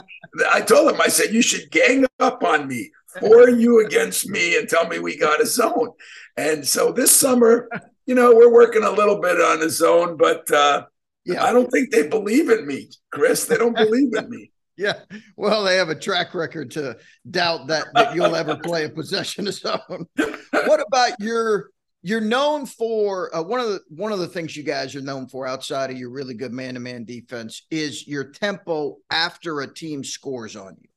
I 0.51 0.61
told 0.61 0.89
them, 0.89 1.01
I 1.01 1.07
said, 1.07 1.33
you 1.33 1.41
should 1.41 1.71
gang 1.71 2.05
up 2.19 2.43
on 2.43 2.67
me, 2.67 2.91
for 3.19 3.49
you 3.49 3.85
against 3.85 4.29
me, 4.29 4.57
and 4.57 4.69
tell 4.69 4.87
me 4.87 4.99
we 4.99 5.17
got 5.17 5.41
a 5.41 5.45
zone. 5.45 5.91
And 6.37 6.67
so 6.67 6.91
this 6.91 7.15
summer, 7.15 7.69
you 8.05 8.15
know, 8.15 8.33
we're 8.35 8.51
working 8.51 8.83
a 8.83 8.91
little 8.91 9.19
bit 9.19 9.39
on 9.41 9.61
a 9.61 9.69
zone, 9.69 10.17
but 10.17 10.49
uh, 10.51 10.85
yeah. 11.25 11.43
I 11.43 11.51
don't 11.51 11.69
think 11.71 11.91
they 11.91 12.07
believe 12.07 12.49
in 12.49 12.65
me, 12.65 12.89
Chris. 13.11 13.45
They 13.45 13.57
don't 13.57 13.75
believe 13.75 14.13
in 14.15 14.29
me. 14.29 14.51
Yeah, 14.79 14.93
well, 15.35 15.65
they 15.65 15.75
have 15.75 15.89
a 15.89 15.93
track 15.93 16.33
record 16.33 16.71
to 16.71 16.95
doubt 17.29 17.67
that 17.67 17.87
that 17.95 18.15
you'll 18.15 18.33
ever 18.33 18.55
play 18.55 18.85
a 18.85 18.89
possession 18.89 19.45
of 19.45 19.53
zone. 19.55 20.07
What 20.15 20.79
about 20.87 21.19
your? 21.19 21.71
You're 22.01 22.21
known 22.21 22.65
for 22.65 23.35
uh, 23.35 23.43
one 23.43 23.59
of 23.59 23.67
the 23.67 23.81
one 23.89 24.11
of 24.11 24.19
the 24.19 24.27
things 24.27 24.55
you 24.55 24.63
guys 24.63 24.95
are 24.95 25.01
known 25.01 25.27
for 25.27 25.45
outside 25.45 25.91
of 25.91 25.97
your 25.97 26.11
really 26.11 26.33
good 26.33 26.53
man 26.53 26.75
to 26.75 26.79
man 26.79 27.03
defense 27.03 27.65
is 27.69 28.07
your 28.07 28.31
tempo 28.31 28.97
after 29.09 29.61
a 29.61 29.73
team 29.73 30.03
scores 30.03 30.55
on 30.55 30.77
you, 30.79 30.89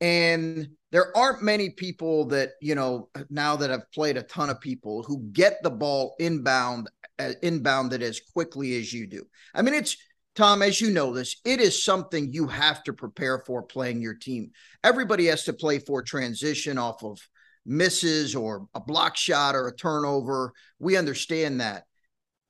and 0.00 0.68
there 0.90 1.16
aren't 1.16 1.42
many 1.42 1.70
people 1.70 2.24
that 2.26 2.50
you 2.60 2.74
know 2.74 3.08
now 3.30 3.54
that 3.54 3.70
i've 3.70 3.90
played 3.92 4.16
a 4.16 4.22
ton 4.24 4.50
of 4.50 4.60
people 4.60 5.04
who 5.04 5.20
get 5.32 5.62
the 5.62 5.70
ball 5.70 6.16
inbound 6.18 6.88
uh, 7.18 7.32
inbounded 7.42 8.00
as 8.00 8.20
quickly 8.32 8.76
as 8.76 8.92
you 8.92 9.06
do. 9.06 9.24
I 9.54 9.62
mean, 9.62 9.74
it's 9.74 9.96
Tom, 10.34 10.62
as 10.62 10.80
you 10.80 10.90
know 10.90 11.12
this, 11.12 11.36
it 11.44 11.60
is 11.60 11.84
something 11.84 12.32
you 12.32 12.48
have 12.48 12.82
to 12.84 12.92
prepare 12.92 13.38
for 13.46 13.62
playing 13.62 14.02
your 14.02 14.14
team. 14.14 14.50
Everybody 14.82 15.26
has 15.26 15.44
to 15.44 15.52
play 15.52 15.78
for 15.78 16.02
transition 16.02 16.76
off 16.76 17.04
of 17.04 17.20
misses 17.66 18.34
or 18.34 18.66
a 18.74 18.80
block 18.80 19.16
shot 19.16 19.54
or 19.54 19.68
a 19.68 19.74
turnover. 19.74 20.52
We 20.78 20.96
understand 20.96 21.60
that. 21.60 21.84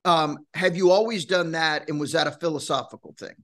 Um, 0.04 0.38
have 0.54 0.76
you 0.76 0.90
always 0.90 1.24
done 1.24 1.52
that? 1.52 1.88
And 1.88 1.98
was 1.98 2.12
that 2.12 2.26
a 2.26 2.32
philosophical 2.32 3.14
thing? 3.18 3.34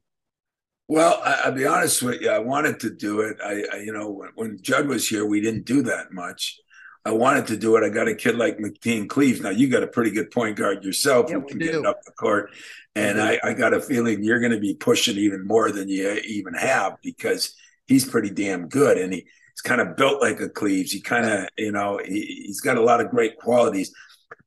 Well, 0.88 1.20
I, 1.24 1.48
will 1.48 1.56
be 1.56 1.66
honest 1.66 2.02
with 2.02 2.20
you. 2.20 2.30
I 2.30 2.40
wanted 2.40 2.80
to 2.80 2.90
do 2.90 3.20
it. 3.20 3.36
I, 3.42 3.64
I 3.72 3.76
you 3.78 3.92
know, 3.92 4.10
when, 4.10 4.30
when, 4.34 4.58
Jud 4.60 4.88
was 4.88 5.08
here, 5.08 5.24
we 5.24 5.40
didn't 5.40 5.64
do 5.64 5.82
that 5.82 6.12
much. 6.12 6.58
I 7.04 7.12
wanted 7.12 7.46
to 7.46 7.56
do 7.56 7.76
it. 7.76 7.84
I 7.84 7.88
got 7.88 8.08
a 8.08 8.14
kid 8.14 8.36
like 8.36 8.58
Mateen 8.58 9.08
Cleaves. 9.08 9.40
Now 9.40 9.50
you 9.50 9.68
got 9.68 9.84
a 9.84 9.86
pretty 9.86 10.10
good 10.10 10.30
point 10.30 10.56
guard 10.56 10.84
yourself 10.84 11.26
yeah, 11.28 11.36
who 11.36 11.46
can 11.46 11.58
get 11.58 11.86
up 11.86 12.00
the 12.04 12.12
court. 12.12 12.50
And 12.94 13.22
I, 13.22 13.38
I 13.42 13.54
got 13.54 13.72
a 13.72 13.80
feeling 13.80 14.22
you're 14.22 14.40
going 14.40 14.52
to 14.52 14.58
be 14.58 14.74
pushing 14.74 15.16
even 15.16 15.46
more 15.46 15.70
than 15.70 15.88
you 15.88 16.20
even 16.26 16.54
have 16.54 16.96
because 17.02 17.54
he's 17.86 18.04
pretty 18.04 18.30
damn 18.30 18.68
good. 18.68 18.98
And 18.98 19.12
he, 19.14 19.26
he's 19.52 19.60
kind 19.62 19.80
of 19.80 19.96
built 19.96 20.20
like 20.20 20.40
a 20.40 20.48
Cleaves. 20.48 20.92
He 20.92 21.00
kind 21.00 21.26
of, 21.26 21.48
you 21.56 21.72
know, 21.72 22.00
he, 22.04 22.44
has 22.46 22.60
got 22.60 22.76
a 22.76 22.82
lot 22.82 23.00
of 23.00 23.10
great 23.10 23.36
qualities. 23.36 23.92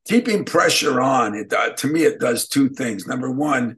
Keeping 0.06 0.44
pressure 0.44 1.00
on, 1.00 1.34
it 1.34 1.52
uh, 1.52 1.70
to 1.74 1.86
me, 1.86 2.02
it 2.04 2.20
does 2.20 2.48
two 2.48 2.68
things. 2.68 3.06
Number 3.06 3.30
one, 3.30 3.76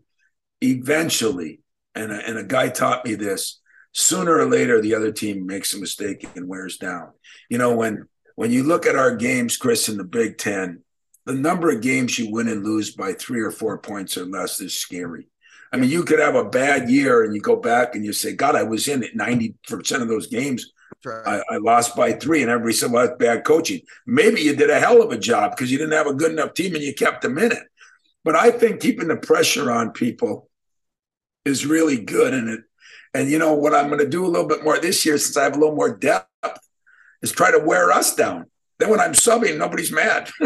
eventually, 0.60 1.60
and 1.94 2.12
a, 2.12 2.28
and 2.28 2.38
a 2.38 2.44
guy 2.44 2.68
taught 2.68 3.04
me 3.04 3.14
this, 3.14 3.60
sooner 3.92 4.36
or 4.36 4.46
later, 4.46 4.80
the 4.80 4.94
other 4.94 5.12
team 5.12 5.46
makes 5.46 5.72
a 5.74 5.78
mistake 5.78 6.28
and 6.34 6.48
wears 6.48 6.78
down. 6.78 7.12
You 7.48 7.58
know, 7.58 7.76
when 7.76 8.06
when 8.34 8.50
you 8.50 8.64
look 8.64 8.86
at 8.86 8.96
our 8.96 9.16
games, 9.16 9.56
Chris, 9.56 9.88
in 9.88 9.96
the 9.96 10.04
Big 10.04 10.36
Ten, 10.36 10.82
the 11.24 11.32
number 11.32 11.70
of 11.70 11.80
games 11.80 12.18
you 12.18 12.30
win 12.30 12.48
and 12.48 12.64
lose 12.64 12.94
by 12.94 13.12
three 13.12 13.40
or 13.40 13.50
four 13.50 13.78
points 13.78 14.16
or 14.16 14.26
less 14.26 14.60
is 14.60 14.78
scary. 14.78 15.28
I 15.72 15.76
mean, 15.76 15.90
you 15.90 16.04
could 16.04 16.20
have 16.20 16.36
a 16.36 16.44
bad 16.44 16.88
year 16.88 17.24
and 17.24 17.34
you 17.34 17.40
go 17.40 17.56
back 17.56 17.94
and 17.94 18.04
you 18.04 18.12
say, 18.12 18.34
God, 18.34 18.54
I 18.54 18.62
was 18.62 18.88
in 18.88 19.02
it 19.02 19.16
90% 19.16 20.00
of 20.00 20.08
those 20.08 20.28
games. 20.28 20.72
I, 21.04 21.42
I, 21.50 21.56
lost 21.58 21.96
by 21.96 22.12
three, 22.12 22.42
and 22.42 22.50
everybody 22.50 22.74
said, 22.74 22.90
Well, 22.90 23.06
that's 23.06 23.18
bad 23.18 23.44
coaching. 23.44 23.80
Maybe 24.06 24.40
you 24.40 24.56
did 24.56 24.70
a 24.70 24.80
hell 24.80 25.02
of 25.02 25.12
a 25.12 25.18
job 25.18 25.52
because 25.52 25.70
you 25.70 25.78
didn't 25.78 25.92
have 25.92 26.06
a 26.06 26.14
good 26.14 26.32
enough 26.32 26.54
team 26.54 26.74
and 26.74 26.82
you 26.82 26.94
kept 26.94 27.22
them 27.22 27.38
in 27.38 27.52
it. 27.52 27.62
But 28.24 28.34
I 28.34 28.50
think 28.50 28.80
keeping 28.80 29.08
the 29.08 29.16
pressure 29.16 29.70
on 29.70 29.92
people 29.92 30.48
is 31.44 31.66
really 31.66 31.98
good. 31.98 32.34
And 32.34 32.48
it, 32.48 32.60
and 33.14 33.30
you 33.30 33.38
know 33.38 33.54
what 33.54 33.74
I'm 33.74 33.86
going 33.86 34.00
to 34.00 34.08
do 34.08 34.26
a 34.26 34.28
little 34.28 34.48
bit 34.48 34.64
more 34.64 34.78
this 34.78 35.06
year, 35.06 35.16
since 35.18 35.36
I 35.36 35.44
have 35.44 35.56
a 35.56 35.60
little 35.60 35.76
more 35.76 35.96
depth, 35.96 36.28
is 37.22 37.32
try 37.32 37.50
to 37.50 37.58
wear 37.58 37.92
us 37.92 38.14
down. 38.14 38.46
Then 38.78 38.90
when 38.90 39.00
I'm 39.00 39.12
subbing, 39.12 39.56
nobody's 39.56 39.90
mad. 39.90 40.30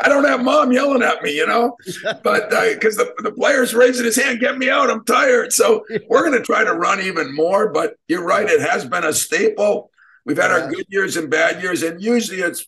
I 0.00 0.08
don't 0.08 0.24
have 0.24 0.42
mom 0.42 0.72
yelling 0.72 1.02
at 1.02 1.22
me, 1.22 1.36
you 1.36 1.46
know, 1.46 1.76
but 2.22 2.48
because 2.48 2.98
uh, 2.98 3.04
the, 3.04 3.22
the 3.24 3.32
player's 3.32 3.74
raising 3.74 4.06
his 4.06 4.16
hand, 4.16 4.40
get 4.40 4.56
me 4.56 4.70
out, 4.70 4.90
I'm 4.90 5.04
tired. 5.04 5.52
So 5.52 5.84
we're 6.08 6.26
going 6.26 6.38
to 6.38 6.42
try 6.42 6.64
to 6.64 6.72
run 6.72 7.02
even 7.02 7.34
more. 7.34 7.70
But 7.70 7.96
you're 8.08 8.24
right, 8.24 8.48
it 8.48 8.62
has 8.62 8.86
been 8.86 9.04
a 9.04 9.12
staple. 9.12 9.90
We've 10.24 10.38
had 10.38 10.50
our 10.50 10.70
good 10.70 10.86
years 10.88 11.16
and 11.16 11.30
bad 11.30 11.62
years, 11.62 11.82
and 11.82 12.02
usually 12.02 12.40
it's 12.40 12.66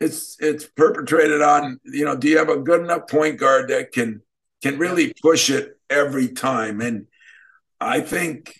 it's 0.00 0.36
it's 0.38 0.64
perpetrated 0.64 1.42
on 1.42 1.80
you 1.84 2.04
know, 2.04 2.16
do 2.16 2.28
you 2.28 2.38
have 2.38 2.48
a 2.48 2.58
good 2.58 2.80
enough 2.80 3.08
point 3.08 3.38
guard 3.38 3.70
that 3.70 3.92
can 3.92 4.22
can 4.62 4.78
really 4.78 5.12
push 5.22 5.50
it 5.50 5.76
every 5.90 6.28
time? 6.28 6.80
And 6.80 7.06
I 7.80 8.00
think 8.00 8.54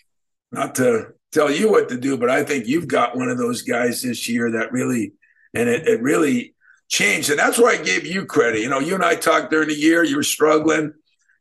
not 0.51 0.77
to 0.77 1.15
tell 1.33 1.51
you 1.51 1.71
what 1.71 1.89
to 1.89 1.99
do, 1.99 2.17
but 2.17 2.31
I 2.31 2.43
think 2.43 2.67
you've 2.67 2.89
got 2.89 3.17
one 3.17 3.29
of 3.29 3.39
those 3.39 3.63
guys 3.63 4.03
this 4.03 4.29
year 4.29 4.53
that 4.53 4.73
really, 4.73 5.13
and 5.55 5.69
it, 5.69 5.87
it 5.87 6.03
really 6.03 6.55
changed. 6.89 7.31
And 7.31 7.39
that's 7.39 7.59
why 7.59 7.73
I 7.73 7.83
gave 7.83 8.07
you 8.07 8.25
credit. 8.25 8.61
You 8.61 8.69
know, 8.69 8.81
you 8.81 8.95
and 8.95 9.05
I 9.05 9.15
talked 9.15 9.51
during 9.51 9.69
the 9.69 9.75
year, 9.75 10.05
you 10.05 10.17
were 10.17 10.23
struggling. 10.23 10.95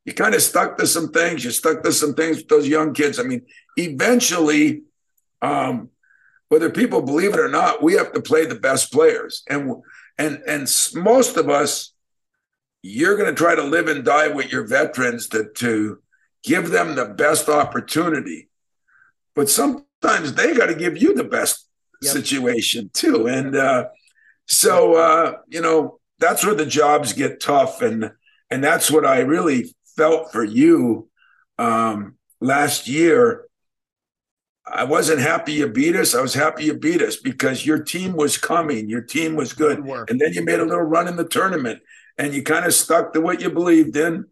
You 0.06 0.14
kind 0.14 0.36
of 0.36 0.42
stuck 0.42 0.78
to 0.78 0.88
some 0.88 1.10
things. 1.10 1.44
You 1.44 1.52
stuck 1.52 1.84
to 1.84 1.92
some 1.92 2.14
things 2.14 2.38
with 2.38 2.48
those 2.48 2.68
young 2.68 2.94
kids. 2.94 3.20
I 3.20 3.24
mean, 3.24 3.46
eventually, 3.76 4.84
um, 5.42 5.90
whether 6.50 6.70
people 6.70 7.02
believe 7.02 7.34
it 7.34 7.40
or 7.40 7.50
not, 7.50 7.84
we 7.84 7.94
have 7.94 8.14
to 8.14 8.22
play 8.22 8.46
the 8.46 8.56
best 8.56 8.92
players. 8.92 9.44
And 9.50 9.84
and 10.18 10.42
and 10.48 10.68
most 10.96 11.36
of 11.36 11.50
us, 11.50 11.94
you're 12.82 13.18
going 13.18 13.30
to 13.30 13.36
try 13.36 13.54
to 13.54 13.64
live 13.64 13.90
and 13.90 14.06
die 14.06 14.30
with 14.30 14.52
your 14.52 14.66
veterans 14.66 15.28
to 15.30 15.50
to 15.56 16.00
give 16.44 16.70
them 16.70 16.96
the 16.96 17.06
best 17.06 17.50
opportunity 17.50 18.48
but 19.38 19.50
sometimes 20.02 20.34
they 20.34 20.54
got 20.54 20.68
to 20.68 20.76
give 20.76 21.02
you 21.02 21.14
the 21.14 21.24
best 21.24 21.68
yep. 22.02 22.14
situation 22.14 22.90
too. 22.94 23.28
And 23.28 23.56
uh, 23.56 23.86
so, 24.46 24.96
uh, 24.96 25.34
you 25.48 25.62
know, 25.62 26.00
that's 26.20 26.46
where 26.46 26.56
the 26.56 26.66
jobs 26.66 27.14
get 27.14 27.40
tough. 27.40 27.82
And, 27.82 28.12
and 28.50 28.64
that's 28.64 28.90
what 28.90 29.06
I 29.06 29.20
really 29.20 29.76
felt 29.96 30.32
for 30.32 30.44
you 30.44 31.10
um, 31.58 32.16
last 32.40 32.88
year. 32.88 33.46
I 34.66 34.84
wasn't 34.84 35.22
happy 35.22 35.54
you 35.54 35.68
beat 35.70 35.96
us. 35.96 36.14
I 36.14 36.22
was 36.22 36.34
happy 36.34 36.66
you 36.66 36.74
beat 36.74 37.02
us 37.02 37.16
because 37.16 37.66
your 37.66 37.84
team 37.84 38.18
was 38.18 38.38
coming. 38.38 38.90
Your 38.90 39.02
team 39.02 39.36
was 39.36 39.54
good. 39.54 39.84
good 39.84 40.10
and 40.10 40.20
then 40.20 40.34
you 40.34 40.44
made 40.44 40.60
a 40.60 40.66
little 40.66 40.84
run 40.84 41.08
in 41.08 41.16
the 41.16 41.28
tournament. 41.28 41.82
and 42.18 42.34
you 42.34 42.44
kind 42.44 42.66
of 42.66 42.74
stuck 42.74 43.14
to 43.14 43.22
what 43.22 43.42
you 43.42 43.50
believed 43.50 43.96
in, 43.96 44.26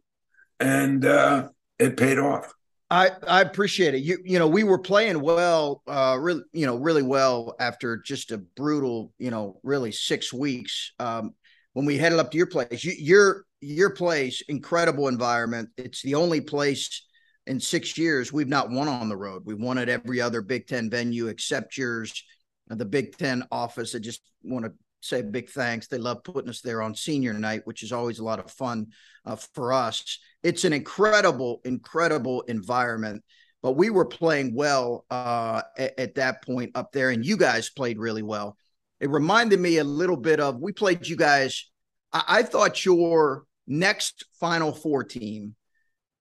and 0.59 1.05
uh, 1.05 1.49
it 1.79 1.97
paid 1.97 2.17
off. 2.17 2.54
I, 2.89 3.11
I 3.27 3.41
appreciate 3.41 3.95
it. 3.95 4.03
You 4.03 4.19
you 4.23 4.37
know 4.37 4.47
we 4.47 4.63
were 4.63 4.77
playing 4.77 5.19
well, 5.19 5.81
uh, 5.87 6.17
really 6.19 6.43
you 6.53 6.65
know 6.65 6.75
really 6.75 7.01
well 7.01 7.55
after 7.59 7.97
just 7.97 8.31
a 8.31 8.37
brutal 8.37 9.11
you 9.17 9.31
know 9.31 9.59
really 9.63 9.91
six 9.91 10.31
weeks. 10.31 10.93
Um, 10.99 11.33
when 11.73 11.85
we 11.85 11.97
headed 11.97 12.19
up 12.19 12.31
to 12.31 12.37
your 12.37 12.47
place, 12.47 12.83
you, 12.83 12.93
your 12.97 13.45
your 13.59 13.89
place, 13.89 14.41
incredible 14.47 15.07
environment. 15.07 15.69
It's 15.77 16.03
the 16.03 16.15
only 16.15 16.41
place 16.41 17.05
in 17.47 17.59
six 17.59 17.97
years 17.97 18.31
we've 18.31 18.47
not 18.47 18.69
won 18.69 18.87
on 18.87 19.09
the 19.09 19.17
road. 19.17 19.43
We've 19.45 19.59
won 19.59 19.77
at 19.77 19.89
every 19.89 20.21
other 20.21 20.41
Big 20.41 20.67
Ten 20.67 20.89
venue 20.89 21.27
except 21.27 21.77
yours, 21.77 22.23
the 22.67 22.85
Big 22.85 23.17
Ten 23.17 23.43
office. 23.51 23.95
I 23.95 23.99
just 23.99 24.21
want 24.43 24.65
to 24.65 24.73
say 25.05 25.21
big 25.21 25.49
thanks. 25.49 25.87
They 25.87 25.97
love 25.97 26.23
putting 26.23 26.49
us 26.49 26.61
there 26.61 26.81
on 26.81 26.95
senior 26.95 27.33
night, 27.33 27.65
which 27.65 27.83
is 27.83 27.91
always 27.91 28.19
a 28.19 28.23
lot 28.23 28.39
of 28.39 28.51
fun 28.51 28.87
uh, 29.25 29.35
for 29.35 29.73
us. 29.73 30.19
It's 30.43 30.63
an 30.63 30.73
incredible, 30.73 31.61
incredible 31.65 32.41
environment. 32.43 33.23
But 33.61 33.73
we 33.73 33.89
were 33.89 34.05
playing 34.05 34.53
well 34.53 35.05
uh, 35.09 35.63
at, 35.77 35.99
at 35.99 36.15
that 36.15 36.43
point 36.43 36.71
up 36.75 36.91
there, 36.91 37.09
and 37.09 37.25
you 37.25 37.35
guys 37.35 37.69
played 37.69 37.97
really 37.97 38.21
well. 38.21 38.57
It 38.99 39.09
reminded 39.09 39.59
me 39.59 39.77
a 39.77 39.83
little 39.83 40.17
bit 40.17 40.39
of 40.39 40.61
we 40.61 40.71
played 40.71 41.07
you 41.07 41.15
guys. 41.15 41.69
I, 42.13 42.23
I 42.27 42.43
thought 42.43 42.85
your 42.85 43.45
next 43.67 44.25
Final 44.39 44.71
Four 44.71 45.03
team 45.03 45.55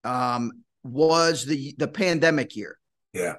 um, 0.04 0.52
was 0.82 1.44
the 1.44 1.74
the 1.76 1.88
pandemic 1.88 2.56
year. 2.56 2.78
Yeah. 3.12 3.34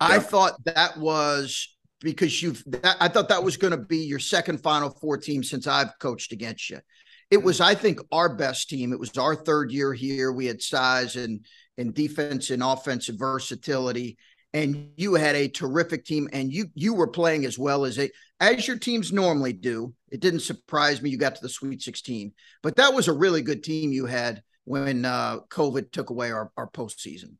I 0.00 0.14
yeah. 0.14 0.20
thought 0.20 0.64
that 0.64 0.96
was 0.96 1.76
because 2.00 2.42
you've 2.42 2.62
that, 2.66 2.96
I 3.00 3.08
thought 3.08 3.28
that 3.28 3.44
was 3.44 3.56
going 3.56 3.72
to 3.72 3.76
be 3.76 3.98
your 3.98 4.18
second 4.18 4.62
final 4.62 4.90
four 4.90 5.18
team 5.18 5.42
since 5.42 5.66
I've 5.66 5.98
coached 5.98 6.32
against 6.32 6.70
you. 6.70 6.80
It 7.30 7.42
was, 7.42 7.60
I 7.60 7.74
think, 7.74 8.00
our 8.10 8.34
best 8.34 8.68
team. 8.68 8.92
It 8.92 8.98
was 8.98 9.16
our 9.16 9.36
third 9.36 9.70
year 9.70 9.92
here. 9.92 10.32
We 10.32 10.46
had 10.46 10.62
size 10.62 11.16
and 11.16 11.44
and 11.78 11.94
defense 11.94 12.50
and 12.50 12.62
offensive 12.62 13.16
versatility, 13.16 14.18
and 14.52 14.90
you 14.96 15.14
had 15.14 15.36
a 15.36 15.48
terrific 15.48 16.04
team. 16.04 16.28
And 16.32 16.52
you 16.52 16.66
you 16.74 16.94
were 16.94 17.08
playing 17.08 17.44
as 17.44 17.58
well 17.58 17.84
as 17.84 17.98
a 17.98 18.10
as 18.40 18.66
your 18.66 18.78
teams 18.78 19.12
normally 19.12 19.52
do. 19.52 19.94
It 20.10 20.20
didn't 20.20 20.40
surprise 20.40 21.00
me 21.00 21.10
you 21.10 21.18
got 21.18 21.36
to 21.36 21.42
the 21.42 21.48
Sweet 21.48 21.82
16, 21.82 22.32
but 22.62 22.76
that 22.76 22.94
was 22.94 23.06
a 23.06 23.12
really 23.12 23.42
good 23.42 23.62
team 23.62 23.92
you 23.92 24.06
had 24.06 24.42
when 24.64 25.04
uh, 25.04 25.38
COVID 25.50 25.92
took 25.92 26.10
away 26.10 26.30
our 26.32 26.50
our 26.56 26.68
postseason. 26.68 27.34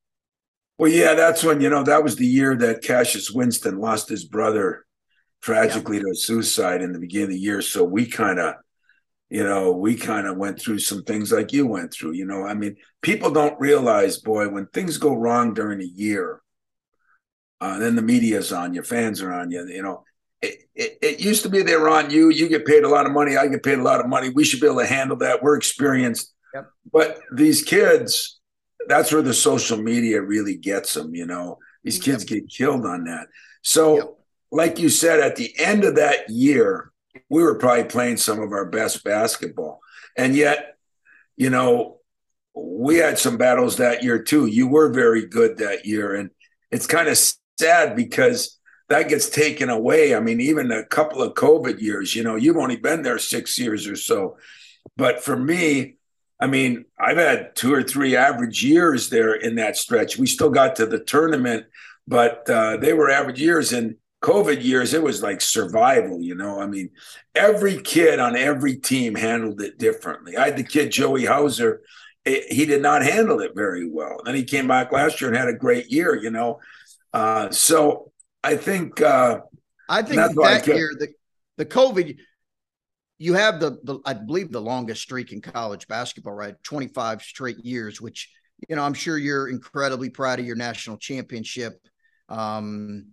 Well, 0.80 0.90
yeah, 0.90 1.12
that's 1.12 1.44
when, 1.44 1.60
you 1.60 1.68
know, 1.68 1.82
that 1.82 2.02
was 2.02 2.16
the 2.16 2.26
year 2.26 2.56
that 2.56 2.82
Cassius 2.82 3.30
Winston 3.30 3.80
lost 3.80 4.08
his 4.08 4.24
brother 4.24 4.86
tragically 5.42 5.98
yeah. 5.98 6.04
to 6.04 6.14
suicide 6.14 6.80
in 6.80 6.94
the 6.94 6.98
beginning 6.98 7.24
of 7.24 7.30
the 7.32 7.38
year. 7.38 7.60
So 7.60 7.84
we 7.84 8.06
kind 8.06 8.38
of, 8.38 8.54
you 9.28 9.44
know, 9.44 9.72
we 9.72 9.94
kind 9.94 10.26
of 10.26 10.38
went 10.38 10.58
through 10.58 10.78
some 10.78 11.02
things 11.02 11.32
like 11.32 11.52
you 11.52 11.66
went 11.66 11.92
through. 11.92 12.12
You 12.12 12.24
know, 12.24 12.46
I 12.46 12.54
mean, 12.54 12.76
people 13.02 13.30
don't 13.30 13.60
realize, 13.60 14.20
boy, 14.20 14.48
when 14.48 14.68
things 14.68 14.96
go 14.96 15.14
wrong 15.14 15.52
during 15.52 15.82
a 15.82 15.84
year, 15.84 16.40
uh, 17.60 17.78
then 17.78 17.94
the 17.94 18.00
media's 18.00 18.50
on 18.50 18.72
you, 18.72 18.82
fans 18.82 19.20
are 19.20 19.34
on 19.34 19.50
you. 19.50 19.66
You 19.66 19.82
know, 19.82 20.04
it, 20.40 20.62
it, 20.74 20.98
it, 21.02 21.20
used 21.20 21.42
to 21.42 21.50
be 21.50 21.60
they 21.60 21.76
were 21.76 21.90
on 21.90 22.08
you. 22.08 22.30
You 22.30 22.48
get 22.48 22.64
paid 22.64 22.84
a 22.84 22.88
lot 22.88 23.04
of 23.04 23.12
money. 23.12 23.36
I 23.36 23.48
get 23.48 23.62
paid 23.62 23.80
a 23.80 23.82
lot 23.82 24.00
of 24.00 24.08
money. 24.08 24.30
We 24.30 24.44
should 24.44 24.62
be 24.62 24.66
able 24.66 24.78
to 24.78 24.86
handle 24.86 25.18
that. 25.18 25.42
We're 25.42 25.58
experienced. 25.58 26.32
Yep. 26.54 26.70
But 26.90 27.20
these 27.34 27.62
kids, 27.62 28.39
that's 28.88 29.12
where 29.12 29.22
the 29.22 29.34
social 29.34 29.76
media 29.76 30.20
really 30.20 30.56
gets 30.56 30.94
them. 30.94 31.14
You 31.14 31.26
know, 31.26 31.58
these 31.84 31.98
kids 31.98 32.24
get 32.24 32.48
killed 32.48 32.86
on 32.86 33.04
that. 33.04 33.28
So, 33.62 33.96
yep. 33.96 34.18
like 34.50 34.78
you 34.78 34.88
said, 34.88 35.20
at 35.20 35.36
the 35.36 35.52
end 35.58 35.84
of 35.84 35.96
that 35.96 36.30
year, 36.30 36.90
we 37.28 37.42
were 37.42 37.56
probably 37.56 37.84
playing 37.84 38.16
some 38.16 38.40
of 38.40 38.52
our 38.52 38.66
best 38.66 39.04
basketball, 39.04 39.80
and 40.16 40.34
yet, 40.34 40.76
you 41.36 41.50
know, 41.50 41.98
we 42.54 42.96
had 42.96 43.18
some 43.18 43.36
battles 43.36 43.76
that 43.76 44.02
year 44.02 44.22
too. 44.22 44.46
You 44.46 44.66
were 44.68 44.92
very 44.92 45.26
good 45.26 45.58
that 45.58 45.86
year, 45.86 46.14
and 46.14 46.30
it's 46.70 46.86
kind 46.86 47.08
of 47.08 47.18
sad 47.58 47.96
because 47.96 48.58
that 48.88 49.08
gets 49.08 49.28
taken 49.30 49.70
away. 49.70 50.14
I 50.14 50.20
mean, 50.20 50.40
even 50.40 50.72
a 50.72 50.84
couple 50.84 51.22
of 51.22 51.34
COVID 51.34 51.80
years, 51.80 52.14
you 52.14 52.24
know, 52.24 52.34
you've 52.34 52.56
only 52.56 52.76
been 52.76 53.02
there 53.02 53.18
six 53.18 53.58
years 53.58 53.86
or 53.86 53.96
so. 53.96 54.36
But 54.96 55.22
for 55.22 55.36
me, 55.36 55.96
I 56.40 56.46
mean, 56.46 56.86
I've 56.98 57.18
had 57.18 57.54
two 57.54 57.72
or 57.72 57.82
three 57.82 58.16
average 58.16 58.64
years 58.64 59.10
there 59.10 59.34
in 59.34 59.56
that 59.56 59.76
stretch. 59.76 60.18
We 60.18 60.26
still 60.26 60.50
got 60.50 60.76
to 60.76 60.86
the 60.86 60.98
tournament, 60.98 61.66
but 62.08 62.48
uh, 62.48 62.78
they 62.78 62.94
were 62.94 63.10
average 63.10 63.40
years. 63.40 63.72
And 63.72 63.96
COVID 64.22 64.62
years, 64.62 64.94
it 64.94 65.02
was 65.02 65.22
like 65.22 65.40
survival, 65.40 66.20
you 66.20 66.34
know. 66.34 66.60
I 66.60 66.66
mean, 66.66 66.90
every 67.34 67.80
kid 67.80 68.18
on 68.18 68.36
every 68.36 68.76
team 68.76 69.14
handled 69.14 69.60
it 69.60 69.78
differently. 69.78 70.36
I 70.36 70.46
had 70.46 70.56
the 70.56 70.64
kid 70.64 70.92
Joey 70.92 71.26
Hauser. 71.26 71.82
It, 72.24 72.52
he 72.52 72.64
did 72.64 72.82
not 72.82 73.02
handle 73.02 73.40
it 73.40 73.52
very 73.54 73.88
well. 73.88 74.20
Then 74.24 74.34
he 74.34 74.44
came 74.44 74.68
back 74.68 74.92
last 74.92 75.20
year 75.20 75.28
and 75.28 75.36
had 75.36 75.48
a 75.48 75.54
great 75.54 75.90
year, 75.90 76.14
you 76.14 76.30
know. 76.30 76.60
Uh, 77.12 77.50
so 77.50 78.12
I 78.42 78.56
think 78.56 79.00
uh, 79.00 79.40
I 79.88 80.02
think 80.02 80.16
that 80.16 80.66
year 80.66 80.92
the 80.98 81.08
the 81.56 81.66
COVID 81.66 82.16
you 83.20 83.34
have 83.34 83.60
the, 83.60 83.78
the 83.84 84.00
I 84.06 84.14
believe 84.14 84.50
the 84.50 84.62
longest 84.62 85.02
streak 85.02 85.30
in 85.30 85.42
college 85.42 85.86
basketball, 85.86 86.32
right? 86.32 86.54
25 86.64 87.20
straight 87.20 87.58
years, 87.62 88.00
which 88.00 88.30
you 88.68 88.76
know, 88.76 88.82
I'm 88.82 88.94
sure 88.94 89.18
you're 89.18 89.48
incredibly 89.48 90.08
proud 90.08 90.40
of 90.40 90.46
your 90.46 90.56
national 90.56 90.96
championship. 90.96 91.74
Um, 92.30 93.08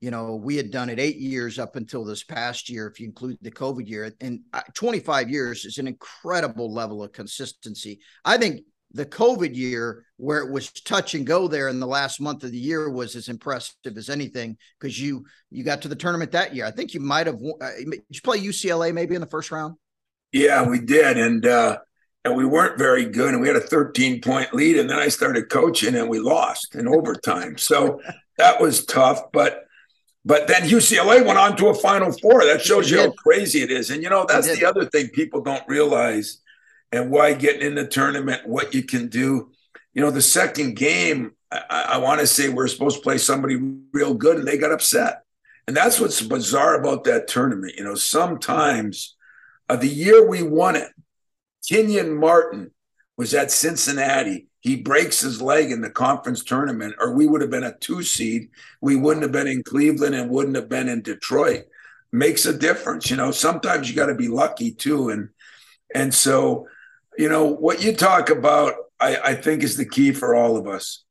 you 0.00 0.10
know, 0.10 0.34
we 0.34 0.56
had 0.56 0.70
done 0.70 0.90
it 0.90 0.98
eight 0.98 1.16
years 1.16 1.58
up 1.58 1.76
until 1.76 2.04
this 2.04 2.24
past 2.24 2.68
year, 2.68 2.88
if 2.88 2.98
you 2.98 3.06
include 3.06 3.38
the 3.42 3.50
COVID 3.50 3.88
year, 3.88 4.12
and 4.20 4.40
25 4.74 5.30
years 5.30 5.64
is 5.64 5.78
an 5.78 5.86
incredible 5.86 6.72
level 6.72 7.02
of 7.02 7.12
consistency. 7.12 8.00
I 8.24 8.36
think 8.36 8.62
the 8.94 9.04
COVID 9.04 9.54
year, 9.54 10.06
where 10.16 10.38
it 10.38 10.50
was 10.50 10.70
touch 10.70 11.14
and 11.14 11.26
go 11.26 11.48
there 11.48 11.68
in 11.68 11.80
the 11.80 11.86
last 11.86 12.20
month 12.20 12.44
of 12.44 12.52
the 12.52 12.58
year, 12.58 12.88
was 12.88 13.16
as 13.16 13.28
impressive 13.28 13.74
as 13.96 14.08
anything 14.08 14.56
because 14.80 14.98
you 14.98 15.26
you 15.50 15.64
got 15.64 15.82
to 15.82 15.88
the 15.88 15.96
tournament 15.96 16.30
that 16.32 16.54
year. 16.54 16.64
I 16.64 16.70
think 16.70 16.94
you 16.94 17.00
might 17.00 17.26
have. 17.26 17.34
Uh, 17.34 17.70
did 17.76 18.02
you 18.08 18.20
play 18.22 18.38
UCLA 18.38 18.94
maybe 18.94 19.16
in 19.16 19.20
the 19.20 19.26
first 19.26 19.50
round? 19.50 19.74
Yeah, 20.32 20.66
we 20.66 20.80
did, 20.80 21.18
and 21.18 21.44
uh, 21.44 21.78
and 22.24 22.36
we 22.36 22.46
weren't 22.46 22.78
very 22.78 23.04
good, 23.04 23.34
and 23.34 23.42
we 23.42 23.48
had 23.48 23.56
a 23.56 23.60
13 23.60 24.20
point 24.20 24.54
lead, 24.54 24.78
and 24.78 24.88
then 24.88 24.98
I 24.98 25.08
started 25.08 25.50
coaching, 25.50 25.96
and 25.96 26.08
we 26.08 26.20
lost 26.20 26.76
in 26.76 26.86
overtime. 26.86 27.58
So 27.58 28.00
that 28.38 28.60
was 28.60 28.86
tough, 28.86 29.32
but. 29.32 29.60
But 30.26 30.48
then 30.48 30.62
UCLA 30.62 31.22
went 31.22 31.38
on 31.38 31.54
to 31.58 31.66
a 31.66 31.74
Final 31.74 32.10
Four. 32.10 32.46
That 32.46 32.62
shows 32.62 32.90
you 32.90 32.98
how 32.98 33.10
crazy 33.10 33.60
it 33.60 33.70
is. 33.70 33.90
And 33.90 34.02
you 34.02 34.08
know, 34.08 34.24
that's 34.26 34.58
the 34.58 34.64
other 34.64 34.86
thing 34.86 35.08
people 35.08 35.42
don't 35.42 35.62
realize 35.68 36.38
and 36.94 37.10
why 37.10 37.34
getting 37.34 37.66
in 37.66 37.74
the 37.74 37.86
tournament, 37.86 38.46
what 38.46 38.72
you 38.72 38.82
can 38.84 39.08
do. 39.08 39.50
You 39.94 40.02
know, 40.02 40.12
the 40.12 40.22
second 40.22 40.76
game, 40.76 41.32
I, 41.50 41.86
I 41.88 41.98
want 41.98 42.20
to 42.20 42.26
say 42.26 42.48
we're 42.48 42.68
supposed 42.68 42.96
to 42.96 43.02
play 43.02 43.18
somebody 43.18 43.56
real 43.92 44.14
good, 44.14 44.38
and 44.38 44.46
they 44.46 44.58
got 44.58 44.72
upset. 44.72 45.22
And 45.66 45.76
that's 45.76 45.98
what's 45.98 46.22
bizarre 46.22 46.80
about 46.80 47.04
that 47.04 47.26
tournament. 47.26 47.74
You 47.76 47.84
know, 47.84 47.96
sometimes 47.96 49.16
uh, 49.68 49.76
the 49.76 49.88
year 49.88 50.28
we 50.28 50.42
won 50.42 50.76
it, 50.76 50.88
Kenyon 51.68 52.14
Martin 52.14 52.70
was 53.16 53.34
at 53.34 53.50
Cincinnati. 53.50 54.46
He 54.60 54.76
breaks 54.76 55.20
his 55.20 55.42
leg 55.42 55.72
in 55.72 55.80
the 55.80 55.90
conference 55.90 56.44
tournament, 56.44 56.94
or 57.00 57.12
we 57.12 57.26
would 57.26 57.40
have 57.40 57.50
been 57.50 57.64
a 57.64 57.76
two 57.76 58.02
seed. 58.02 58.50
We 58.80 58.94
wouldn't 58.94 59.22
have 59.22 59.32
been 59.32 59.48
in 59.48 59.64
Cleveland 59.64 60.14
and 60.14 60.30
wouldn't 60.30 60.56
have 60.56 60.68
been 60.68 60.88
in 60.88 61.02
Detroit. 61.02 61.64
Makes 62.12 62.46
a 62.46 62.56
difference. 62.56 63.10
You 63.10 63.16
know, 63.16 63.32
sometimes 63.32 63.90
you 63.90 63.96
got 63.96 64.06
to 64.06 64.14
be 64.14 64.28
lucky 64.28 64.70
too. 64.70 65.08
And 65.08 65.30
and 65.92 66.14
so 66.14 66.68
you 67.16 67.28
know, 67.28 67.46
what 67.46 67.82
you 67.82 67.94
talk 67.94 68.30
about, 68.30 68.74
I, 69.00 69.16
I 69.16 69.34
think 69.34 69.62
is 69.62 69.76
the 69.76 69.88
key 69.88 70.12
for 70.12 70.34
all 70.34 70.56
of 70.56 70.66
us. 70.66 71.04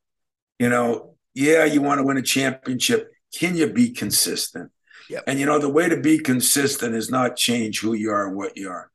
You 0.59 0.69
know, 0.69 1.15
yeah, 1.33 1.65
you 1.65 1.81
want 1.81 1.99
to 1.99 2.05
win 2.05 2.17
a 2.17 2.21
championship. 2.21 3.11
Can 3.33 3.55
you 3.55 3.67
be 3.67 3.91
consistent? 3.91 4.71
Yep. 5.09 5.23
And 5.27 5.39
you 5.39 5.45
know, 5.45 5.59
the 5.59 5.69
way 5.69 5.89
to 5.89 5.97
be 5.97 6.19
consistent 6.19 6.95
is 6.95 7.09
not 7.09 7.35
change 7.35 7.79
who 7.79 7.93
you 7.93 8.11
are 8.11 8.27
and 8.27 8.35
what 8.35 8.57
you 8.57 8.69
are. 8.69 8.89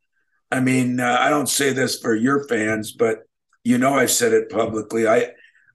I 0.51 0.61
mean, 0.61 1.01
uh, 1.01 1.19
I 1.21 1.29
don't 1.29 1.49
say 1.49 1.73
this 1.73 1.99
for 1.99 2.15
your 2.15 2.45
fans, 2.49 2.93
but 2.93 3.25
you 3.65 3.77
know, 3.77 3.95
I've 3.95 4.11
said 4.11 4.33
it 4.33 4.49
publicly. 4.49 5.07
I, 5.07 5.33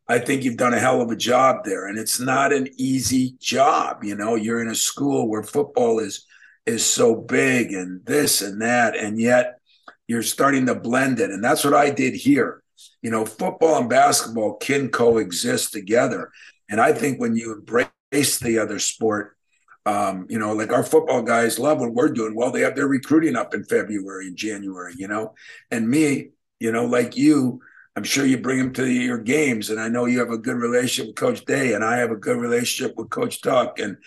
I 0.07 0.19
think 0.19 0.43
you've 0.43 0.57
done 0.57 0.73
a 0.73 0.79
hell 0.79 1.01
of 1.01 1.11
a 1.11 1.15
job 1.15 1.63
there, 1.63 1.87
and 1.87 1.97
it's 1.97 2.19
not 2.19 2.51
an 2.51 2.67
easy 2.77 3.35
job. 3.39 4.03
You 4.03 4.15
know, 4.15 4.35
you're 4.35 4.61
in 4.61 4.69
a 4.69 4.75
school 4.75 5.29
where 5.29 5.43
football 5.43 5.99
is 5.99 6.25
is 6.65 6.85
so 6.85 7.13
big 7.15 7.73
and 7.73 8.03
this 8.05 8.41
and 8.41 8.61
that, 8.61 8.95
and 8.95 9.19
yet 9.19 9.59
you're 10.07 10.23
starting 10.23 10.65
to 10.67 10.75
blend 10.75 11.19
it. 11.19 11.31
And 11.31 11.43
that's 11.43 11.63
what 11.63 11.73
I 11.73 11.89
did 11.89 12.13
here. 12.13 12.61
You 13.01 13.11
know, 13.11 13.25
football 13.25 13.77
and 13.77 13.89
basketball 13.89 14.55
can 14.55 14.89
coexist 14.89 15.71
together. 15.71 16.31
And 16.69 16.81
I 16.81 16.93
think 16.93 17.19
when 17.19 17.35
you 17.35 17.53
embrace 17.53 18.39
the 18.39 18.59
other 18.59 18.79
sport, 18.79 19.37
um, 19.85 20.27
you 20.29 20.39
know, 20.39 20.53
like 20.53 20.71
our 20.71 20.83
football 20.83 21.21
guys 21.21 21.59
love 21.59 21.79
what 21.79 21.93
we're 21.93 22.09
doing. 22.09 22.35
Well, 22.35 22.51
they 22.51 22.61
have 22.61 22.75
their 22.75 22.87
recruiting 22.87 23.35
up 23.35 23.53
in 23.53 23.65
February 23.65 24.27
and 24.27 24.37
January, 24.37 24.93
you 24.97 25.07
know, 25.07 25.33
and 25.71 25.89
me, 25.89 26.29
you 26.59 26.71
know, 26.71 26.85
like 26.85 27.17
you, 27.17 27.59
I'm 27.95 28.03
sure 28.03 28.25
you 28.25 28.37
bring 28.37 28.57
them 28.57 28.73
to 28.73 28.89
your 28.89 29.19
games, 29.19 29.69
and 29.69 29.79
I 29.79 29.87
know 29.87 30.05
you 30.05 30.19
have 30.19 30.31
a 30.31 30.37
good 30.37 30.55
relationship 30.55 31.07
with 31.09 31.15
Coach 31.15 31.45
Day, 31.45 31.73
and 31.73 31.83
I 31.83 31.97
have 31.97 32.09
a 32.09 32.15
good 32.15 32.37
relationship 32.37 32.95
with 32.97 33.11
Coach 33.11 33.41
Tuck 33.41 33.77
and 33.77 33.97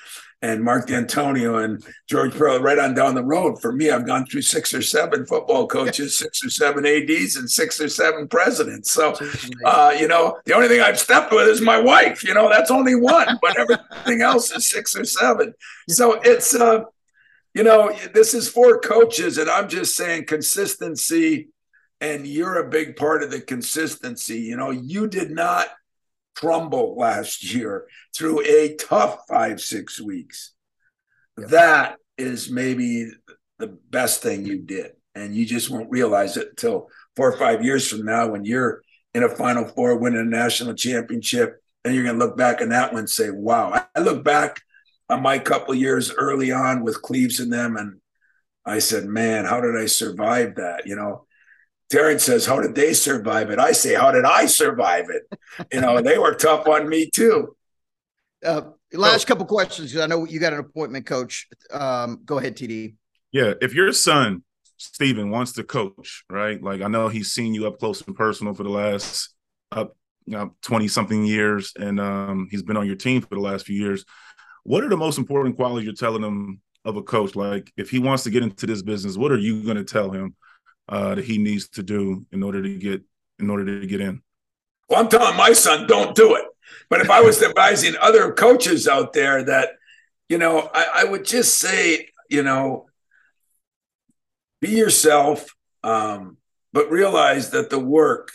and 0.43 0.63
Mark 0.63 0.87
Dantonio 0.87 1.65
and 1.65 1.83
George 2.09 2.33
Perles 2.33 2.61
right 2.61 2.79
on 2.79 2.95
down 2.95 3.15
the 3.15 3.25
road. 3.25 3.61
For 3.61 3.73
me, 3.73 3.91
I've 3.91 4.07
gone 4.07 4.27
through 4.27 4.43
six 4.43 4.75
or 4.75 4.83
seven 4.83 5.25
football 5.27 5.67
coaches, 5.67 6.19
six 6.19 6.45
or 6.45 6.51
seven 6.51 6.85
ads, 6.85 7.37
and 7.37 7.51
six 7.51 7.81
or 7.81 7.89
seven 7.89 8.29
presidents. 8.29 8.91
So, 8.91 9.15
uh, 9.65 9.97
you 9.99 10.09
know, 10.09 10.39
the 10.45 10.55
only 10.55 10.69
thing 10.69 10.81
I've 10.81 10.99
stepped 10.99 11.33
with 11.33 11.49
is 11.49 11.61
my 11.61 11.81
wife. 11.81 12.23
You 12.23 12.35
know, 12.35 12.49
that's 12.49 12.71
only 12.71 12.95
one, 12.95 13.39
but 13.41 13.59
everything 13.59 14.23
else 14.23 14.51
is 14.53 14.69
six 14.69 14.95
or 14.95 15.05
seven. 15.05 15.55
So 15.89 16.21
it's, 16.23 16.55
uh, 16.55 16.85
you 17.55 17.65
know, 17.65 17.97
this 18.13 18.35
is 18.35 18.49
for 18.49 18.79
coaches, 18.79 19.39
and 19.39 19.49
I'm 19.49 19.69
just 19.69 19.97
saying 19.97 20.27
consistency 20.27 21.49
and 22.01 22.27
you're 22.27 22.59
a 22.59 22.69
big 22.69 22.97
part 22.97 23.23
of 23.23 23.31
the 23.31 23.41
consistency. 23.41 24.41
You 24.41 24.57
know, 24.57 24.71
you 24.71 25.07
did 25.07 25.31
not 25.31 25.69
crumble 26.37 26.97
last 26.97 27.53
year 27.53 27.87
through 28.15 28.43
a 28.43 28.77
tough 28.77 29.21
five, 29.29 29.61
six 29.61 30.01
weeks. 30.01 30.53
That 31.37 31.97
is 32.17 32.51
maybe 32.51 33.11
the 33.59 33.79
best 33.91 34.23
thing 34.23 34.45
you 34.45 34.61
did. 34.61 34.93
And 35.15 35.35
you 35.35 35.47
just 35.47 35.71
won't 35.71 35.91
realize 35.91 36.37
it 36.37 36.51
until 36.51 36.89
four 37.17 37.33
or 37.33 37.39
five 37.39 37.65
years 37.65 37.89
from 37.89 38.05
now 38.05 38.29
when 38.29 38.45
you're 38.45 38.83
in 39.15 39.23
a 39.23 39.29
Final 39.29 39.67
Four, 39.67 39.97
winning 39.97 40.21
a 40.21 40.25
national 40.25 40.75
championship. 40.75 41.63
And 41.85 41.95
you're 41.95 42.05
going 42.05 42.19
to 42.19 42.25
look 42.25 42.37
back 42.37 42.61
on 42.61 42.69
that 42.71 42.93
one 42.93 43.01
and 43.01 43.11
say, 43.11 43.31
wow. 43.31 43.87
I 43.95 44.01
look 44.01 44.23
back 44.25 44.61
on 45.09 45.23
my 45.23 45.39
couple 45.39 45.75
years 45.75 46.13
early 46.13 46.53
on 46.53 46.83
with 46.83 47.01
Cleaves 47.03 47.41
and 47.41 47.53
them, 47.53 47.77
and 47.77 48.01
I 48.65 48.81
said, 48.81 49.05
man, 49.05 49.45
how 49.45 49.61
did 49.61 49.77
I 49.77 49.87
survive 49.87 50.57
that? 50.57 50.87
You 50.87 50.97
know, 50.97 51.27
Terence 51.91 52.25
says, 52.25 52.47
How 52.47 52.61
did 52.61 52.75
they 52.75 52.93
survive 52.93 53.51
it? 53.51 53.59
I 53.59 53.73
say, 53.73 53.95
How 53.95 54.11
did 54.11 54.25
I 54.25 54.47
survive 54.47 55.07
it? 55.09 55.39
You 55.73 55.81
know, 55.81 56.01
they 56.01 56.19
were 56.19 56.35
tough 56.35 56.67
on 56.67 56.89
me 56.89 57.11
too. 57.11 57.57
Uh, 58.45 58.63
last 58.93 59.25
oh. 59.25 59.29
couple 59.29 59.47
questions. 59.47 59.97
I 59.97 60.07
know 60.07 60.25
you 60.25 60.41
got 60.41 60.53
an 60.53 60.61
appointment, 60.61 61.07
coach. 61.07 61.49
Um, 61.71 62.21
go 62.25 62.39
ahead, 62.39 62.57
TD. 62.57 62.95
Yeah. 63.33 63.55
If 63.61 63.75
your 63.75 63.93
son, 63.93 64.43
Steven, 64.77 65.31
wants 65.31 65.53
to 65.53 65.65
coach, 65.65 66.25
right? 66.29 66.63
Like 66.63 66.83
I 66.83 66.89
know 66.89 67.09
he's 67.09 67.33
seen 67.33 67.55
you 67.55 67.67
up 67.67 67.79
close 67.79 68.03
and 68.03 68.17
personal 68.17 68.55
for 68.55 68.63
the 68.63 68.71
last 68.71 69.35
up 69.73 69.97
you 70.27 70.37
know 70.37 70.55
20 70.63 70.89
something 70.89 71.25
years 71.25 71.73
and 71.79 71.99
um, 72.01 72.49
he's 72.51 72.63
been 72.63 72.77
on 72.77 72.87
your 72.87 72.97
team 72.97 73.21
for 73.21 73.35
the 73.35 73.41
last 73.41 73.67
few 73.67 73.81
years. 73.81 74.05
What 74.65 74.83
are 74.83 74.89
the 74.89 74.97
most 74.97 75.19
important 75.19 75.57
qualities 75.57 75.87
you're 75.87 75.95
telling 75.95 76.23
him 76.23 76.61
of 76.85 76.97
a 76.97 77.03
coach? 77.03 77.37
Like 77.37 77.73
if 77.77 77.91
he 77.91 78.01
wants 78.01 78.25
to 78.25 78.31
get 78.31 78.43
into 78.43 78.67
this 78.67 78.83
business, 78.83 79.17
what 79.17 79.33
are 79.33 79.39
you 79.39 79.63
going 79.63 79.77
to 79.77 79.85
tell 79.85 80.11
him? 80.11 80.35
Uh, 80.89 81.15
that 81.15 81.25
he 81.25 81.39
needs 81.39 81.69
to 81.71 81.83
do 81.83 82.27
in 82.33 82.43
order 82.43 82.63
to 82.63 82.77
get 82.77 83.03
in 83.39 83.51
order 83.51 83.81
to 83.81 83.87
get 83.87 84.01
in? 84.01 84.23
Well, 84.89 85.01
I'm 85.01 85.09
telling 85.09 85.37
my 85.37 85.53
son, 85.53 85.87
don't 85.87 86.15
do 86.15 86.37
it. 86.37 86.45
But 86.89 87.01
if 87.01 87.11
I 87.11 87.21
was 87.21 87.43
advising 87.43 87.95
other 88.01 88.33
coaches 88.33 88.87
out 88.87 89.13
there 89.13 89.43
that, 89.45 89.71
you 90.29 90.39
know, 90.39 90.71
I, 90.73 90.87
I 90.97 91.05
would 91.05 91.25
just 91.25 91.59
say, 91.59 92.09
you 92.29 92.43
know, 92.43 92.87
be 94.61 94.71
yourself, 94.71 95.55
um, 95.83 96.39
but 96.73 96.91
realize 96.91 97.51
that 97.51 97.71
the 97.71 97.79
work, 97.79 98.31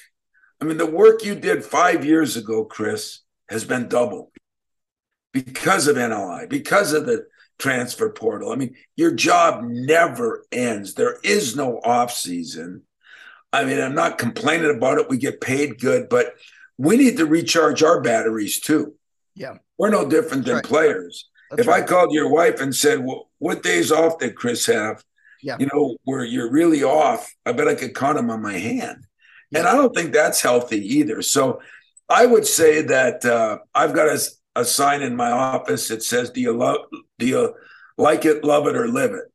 I 0.61 0.65
mean, 0.65 0.77
the 0.77 0.85
work 0.85 1.23
you 1.23 1.35
did 1.35 1.63
five 1.63 2.05
years 2.05 2.37
ago, 2.37 2.65
Chris, 2.65 3.21
has 3.49 3.65
been 3.65 3.87
doubled 3.87 4.29
because 5.33 5.87
of 5.87 5.95
NLI, 5.95 6.47
because 6.47 6.93
of 6.93 7.05
the 7.05 7.25
transfer 7.61 8.09
portal. 8.09 8.51
I 8.51 8.55
mean, 8.55 8.75
your 8.97 9.11
job 9.11 9.63
never 9.63 10.43
ends. 10.51 10.95
There 10.95 11.17
is 11.23 11.55
no 11.55 11.79
off 11.83 12.11
season. 12.11 12.81
I 13.53 13.63
mean, 13.63 13.79
I'm 13.79 13.95
not 13.95 14.17
complaining 14.17 14.75
about 14.75 14.97
it. 14.97 15.09
We 15.09 15.17
get 15.17 15.39
paid 15.39 15.79
good, 15.79 16.09
but 16.09 16.35
we 16.77 16.97
need 16.97 17.17
to 17.17 17.25
recharge 17.25 17.83
our 17.83 18.01
batteries 18.01 18.59
too. 18.59 18.95
Yeah. 19.35 19.57
We're 19.77 19.91
no 19.91 20.09
different 20.09 20.45
That's 20.45 20.47
than 20.47 20.55
right. 20.55 20.63
players. 20.63 21.29
That's 21.49 21.61
if 21.61 21.67
right. 21.67 21.83
I 21.83 21.85
called 21.85 22.13
your 22.13 22.29
wife 22.29 22.59
and 22.59 22.75
said, 22.75 23.05
well, 23.05 23.29
what 23.37 23.61
days 23.61 23.91
off 23.91 24.19
did 24.19 24.35
Chris 24.35 24.65
have? 24.65 25.03
Yeah. 25.43 25.57
You 25.59 25.67
know, 25.73 25.97
where 26.03 26.23
you're 26.23 26.51
really 26.51 26.83
off, 26.83 27.31
I 27.45 27.51
bet 27.51 27.67
I 27.67 27.75
could 27.75 27.95
count 27.95 28.17
them 28.17 28.29
on 28.29 28.41
my 28.41 28.57
hand. 28.57 29.05
Yeah. 29.51 29.59
And 29.59 29.67
I 29.67 29.73
don't 29.73 29.93
think 29.95 30.13
that's 30.13 30.41
healthy 30.41 30.97
either. 30.97 31.21
So 31.21 31.61
I 32.09 32.25
would 32.25 32.45
say 32.45 32.81
that 32.83 33.25
uh, 33.25 33.59
I've 33.75 33.93
got 33.93 34.07
a, 34.07 34.19
a 34.55 34.65
sign 34.65 35.01
in 35.01 35.15
my 35.15 35.31
office 35.31 35.87
that 35.87 36.03
says, 36.03 36.29
"Do 36.29 36.41
you 36.41 36.53
love? 36.53 36.77
Do 37.19 37.25
you 37.25 37.55
like 37.97 38.25
it, 38.25 38.43
love 38.43 38.67
it, 38.67 38.75
or 38.75 38.87
live 38.87 39.11
it?" 39.11 39.31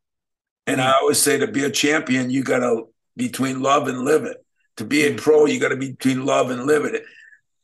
And 0.66 0.80
I 0.80 0.92
always 0.94 1.18
say, 1.18 1.38
to 1.38 1.46
be 1.46 1.64
a 1.64 1.70
champion, 1.70 2.28
you 2.28 2.42
got 2.42 2.58
to 2.58 2.88
between 3.16 3.62
love 3.62 3.88
and 3.88 4.02
live 4.02 4.24
it. 4.24 4.44
To 4.78 4.84
be 4.84 5.06
a 5.06 5.14
pro, 5.14 5.46
you 5.46 5.60
got 5.60 5.68
to 5.68 5.76
be 5.76 5.92
between 5.92 6.26
love 6.26 6.50
and 6.50 6.64
live 6.64 6.84
it. 6.84 7.04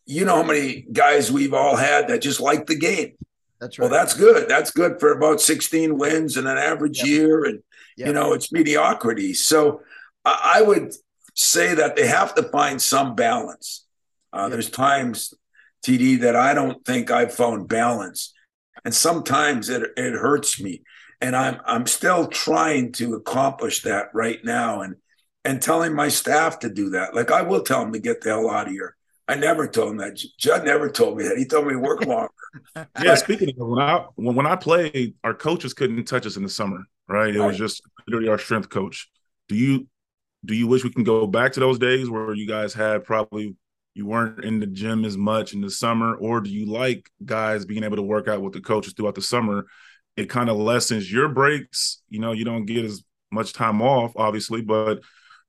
You 0.06 0.24
know 0.24 0.36
how 0.36 0.42
many 0.42 0.86
guys 0.92 1.30
we've 1.30 1.52
all 1.52 1.76
had 1.76 2.08
that 2.08 2.22
just 2.22 2.40
like 2.40 2.66
the 2.66 2.78
game. 2.78 3.14
That's 3.60 3.78
right. 3.78 3.90
Well, 3.90 4.00
that's 4.00 4.14
good. 4.14 4.48
That's 4.48 4.70
good 4.70 4.98
for 4.98 5.12
about 5.12 5.40
16 5.40 5.98
wins 5.98 6.36
in 6.36 6.46
an 6.46 6.58
average 6.58 6.98
yep. 6.98 7.06
year, 7.06 7.44
and 7.44 7.62
yep. 7.96 8.08
you 8.08 8.14
know 8.14 8.32
it's 8.32 8.52
mediocrity. 8.52 9.34
So 9.34 9.82
I 10.24 10.62
would 10.62 10.94
say 11.34 11.74
that 11.74 11.96
they 11.96 12.06
have 12.06 12.34
to 12.36 12.44
find 12.44 12.80
some 12.80 13.14
balance. 13.14 13.84
Uh, 14.32 14.42
yep. 14.42 14.52
There's 14.52 14.70
times 14.70 15.34
TD, 15.84 16.20
that 16.20 16.36
I 16.36 16.54
don't 16.54 16.84
think 16.84 17.10
I've 17.10 17.34
found 17.34 17.68
balance. 17.68 18.32
And 18.84 18.94
sometimes 18.94 19.68
it, 19.68 19.82
it 19.96 20.12
hurts 20.12 20.60
me. 20.60 20.82
And 21.20 21.36
I'm 21.36 21.60
I'm 21.64 21.86
still 21.86 22.26
trying 22.26 22.92
to 22.92 23.14
accomplish 23.14 23.82
that 23.82 24.06
right 24.12 24.44
now 24.44 24.80
and 24.80 24.96
and 25.44 25.62
telling 25.62 25.94
my 25.94 26.08
staff 26.08 26.58
to 26.60 26.68
do 26.68 26.90
that. 26.90 27.14
Like 27.14 27.30
I 27.30 27.42
will 27.42 27.62
tell 27.62 27.80
them 27.80 27.92
to 27.92 28.00
get 28.00 28.20
the 28.20 28.30
hell 28.30 28.50
out 28.50 28.66
of 28.66 28.72
here. 28.72 28.96
I 29.28 29.36
never 29.36 29.68
told 29.68 29.92
him 29.92 29.96
that. 29.98 30.20
Jud 30.36 30.64
never 30.64 30.90
told 30.90 31.16
me 31.16 31.24
that. 31.24 31.38
He 31.38 31.44
told 31.44 31.66
me 31.66 31.74
to 31.74 31.78
work 31.78 32.04
longer. 32.06 32.32
yeah, 33.02 33.14
speaking 33.14 33.50
of 33.50 33.68
when 33.68 33.80
I 33.80 34.06
when 34.16 34.46
I 34.46 34.56
played, 34.56 35.14
our 35.22 35.34
coaches 35.34 35.74
couldn't 35.74 36.04
touch 36.04 36.26
us 36.26 36.36
in 36.36 36.42
the 36.42 36.48
summer, 36.48 36.84
right? 37.08 37.34
It 37.34 37.38
right. 37.38 37.46
was 37.46 37.56
just 37.56 37.82
literally 38.06 38.28
our 38.28 38.38
strength 38.38 38.68
coach. 38.68 39.08
Do 39.48 39.54
you 39.54 39.86
do 40.44 40.54
you 40.54 40.66
wish 40.66 40.82
we 40.82 40.90
can 40.90 41.04
go 41.04 41.26
back 41.26 41.52
to 41.52 41.60
those 41.60 41.78
days 41.78 42.10
where 42.10 42.34
you 42.34 42.48
guys 42.48 42.74
had 42.74 43.04
probably 43.04 43.54
you 43.94 44.06
weren't 44.06 44.44
in 44.44 44.60
the 44.60 44.66
gym 44.66 45.04
as 45.04 45.16
much 45.16 45.52
in 45.52 45.60
the 45.60 45.70
summer, 45.70 46.14
or 46.14 46.40
do 46.40 46.50
you 46.50 46.66
like 46.66 47.10
guys 47.24 47.64
being 47.64 47.84
able 47.84 47.96
to 47.96 48.02
work 48.02 48.28
out 48.28 48.42
with 48.42 48.54
the 48.54 48.60
coaches 48.60 48.94
throughout 48.94 49.14
the 49.14 49.22
summer? 49.22 49.66
It 50.16 50.28
kind 50.28 50.48
of 50.48 50.56
lessens 50.56 51.10
your 51.10 51.28
breaks. 51.28 52.02
You 52.08 52.20
know, 52.20 52.32
you 52.32 52.44
don't 52.44 52.66
get 52.66 52.84
as 52.84 53.02
much 53.30 53.52
time 53.52 53.82
off, 53.82 54.12
obviously, 54.16 54.62
but 54.62 55.00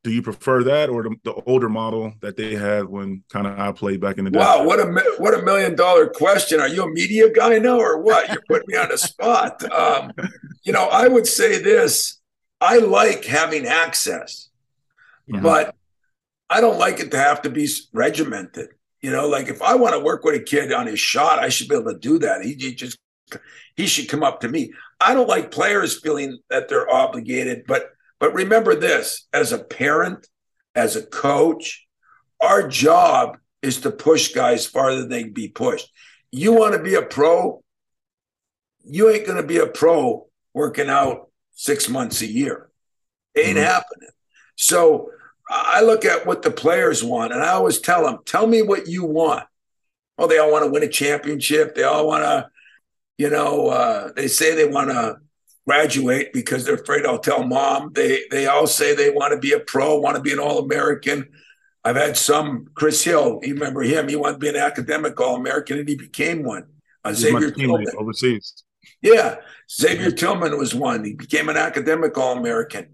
do 0.03 0.11
you 0.11 0.21
prefer 0.21 0.63
that 0.63 0.89
or 0.89 1.03
the, 1.03 1.15
the 1.23 1.33
older 1.45 1.69
model 1.69 2.13
that 2.21 2.35
they 2.35 2.55
had 2.55 2.85
when 2.85 3.23
kind 3.31 3.47
of 3.47 3.57
I 3.57 3.71
played 3.71 4.01
back 4.01 4.17
in 4.17 4.25
the 4.25 4.31
day? 4.31 4.39
Wow, 4.39 4.65
what 4.65 4.79
a 4.79 5.15
what 5.17 5.33
a 5.33 5.41
million 5.41 5.75
dollar 5.75 6.07
question! 6.07 6.59
Are 6.59 6.67
you 6.67 6.83
a 6.83 6.89
media 6.89 7.31
guy 7.31 7.57
now 7.59 7.79
or 7.79 8.01
what? 8.01 8.29
You're 8.29 8.43
putting 8.49 8.67
me 8.67 8.77
on 8.77 8.89
the 8.89 8.97
spot. 8.97 9.63
Um, 9.71 10.11
you 10.63 10.73
know, 10.73 10.89
I 10.89 11.07
would 11.07 11.25
say 11.25 11.61
this: 11.61 12.19
I 12.59 12.79
like 12.79 13.23
having 13.23 13.65
access, 13.65 14.49
yeah. 15.27 15.39
but 15.39 15.75
I 16.49 16.61
don't 16.61 16.79
like 16.79 16.99
it 16.99 17.11
to 17.11 17.17
have 17.17 17.41
to 17.43 17.49
be 17.49 17.67
regimented. 17.93 18.69
You 19.01 19.11
know, 19.11 19.27
like 19.27 19.49
if 19.49 19.61
I 19.61 19.75
want 19.75 19.93
to 19.93 19.99
work 19.99 20.23
with 20.23 20.35
a 20.35 20.43
kid 20.43 20.71
on 20.71 20.87
his 20.87 20.99
shot, 20.99 21.39
I 21.39 21.49
should 21.49 21.67
be 21.67 21.75
able 21.75 21.91
to 21.91 21.99
do 21.99 22.19
that. 22.19 22.43
He, 22.43 22.53
he 22.53 22.73
just 22.73 22.97
he 23.75 23.87
should 23.87 24.07
come 24.07 24.23
up 24.23 24.41
to 24.41 24.49
me. 24.49 24.71
I 24.99 25.13
don't 25.13 25.27
like 25.27 25.51
players 25.51 25.99
feeling 25.99 26.39
that 26.49 26.69
they're 26.69 26.89
obligated, 26.89 27.65
but 27.67 27.89
but 28.19 28.33
remember 28.33 28.75
this: 28.75 29.27
as 29.33 29.51
a 29.51 29.59
parent, 29.59 30.27
as 30.75 30.95
a 30.95 31.05
coach, 31.05 31.85
our 32.39 32.67
job 32.67 33.37
is 33.61 33.81
to 33.81 33.91
push 33.91 34.33
guys 34.33 34.65
farther 34.65 35.01
than 35.01 35.09
they 35.09 35.23
can 35.23 35.33
be 35.33 35.47
pushed. 35.47 35.91
You 36.31 36.53
want 36.53 36.73
to 36.73 36.81
be 36.81 36.95
a 36.95 37.01
pro, 37.01 37.63
you 38.83 39.09
ain't 39.09 39.25
going 39.25 39.41
to 39.41 39.47
be 39.47 39.57
a 39.57 39.67
pro 39.67 40.27
working 40.53 40.89
out 40.89 41.29
six 41.53 41.89
months 41.89 42.21
a 42.21 42.27
year. 42.27 42.69
Ain't 43.35 43.57
mm-hmm. 43.57 43.65
happening. 43.65 44.09
So 44.55 45.09
I 45.49 45.81
look 45.81 46.05
at 46.05 46.25
what 46.25 46.41
the 46.41 46.51
players 46.51 47.03
want, 47.03 47.33
and 47.33 47.41
I 47.43 47.49
always 47.49 47.79
tell 47.79 48.03
them, 48.03 48.19
"Tell 48.25 48.47
me 48.47 48.61
what 48.61 48.87
you 48.87 49.05
want." 49.05 49.43
Oh, 50.17 50.27
they 50.27 50.37
all 50.37 50.51
want 50.51 50.63
to 50.65 50.71
win 50.71 50.83
a 50.83 50.87
championship. 50.87 51.75
They 51.75 51.83
all 51.83 52.07
want 52.07 52.23
to, 52.23 52.49
you 53.17 53.29
know, 53.29 53.67
uh, 53.67 54.11
they 54.15 54.27
say 54.27 54.55
they 54.55 54.67
want 54.67 54.89
to 54.89 55.17
graduate 55.65 56.33
because 56.33 56.65
they're 56.65 56.75
afraid 56.75 57.05
I'll 57.05 57.19
tell 57.19 57.43
mom. 57.43 57.91
They 57.93 58.21
they 58.31 58.47
all 58.47 58.67
say 58.67 58.95
they 58.95 59.09
want 59.09 59.33
to 59.33 59.39
be 59.39 59.53
a 59.53 59.59
pro, 59.59 59.99
want 59.99 60.15
to 60.15 60.21
be 60.21 60.31
an 60.31 60.39
All 60.39 60.59
American. 60.59 61.29
I've 61.83 61.95
had 61.95 62.15
some 62.15 62.69
Chris 62.75 63.03
Hill. 63.03 63.39
You 63.43 63.55
remember 63.55 63.81
him? 63.81 64.07
He 64.07 64.15
wanted 64.15 64.33
to 64.33 64.39
be 64.39 64.49
an 64.49 64.55
academic 64.55 65.19
All 65.19 65.35
American, 65.35 65.79
and 65.79 65.87
he 65.87 65.95
became 65.95 66.43
one. 66.43 66.65
Uh, 67.03 67.13
Xavier 67.13 67.51
Tillman 67.51 67.85
overseas. 67.97 68.63
Yeah, 69.01 69.35
Xavier 69.69 70.11
Tillman 70.11 70.57
was 70.57 70.73
one. 70.73 71.03
He 71.03 71.13
became 71.13 71.49
an 71.49 71.57
academic 71.57 72.17
All 72.17 72.37
American. 72.37 72.87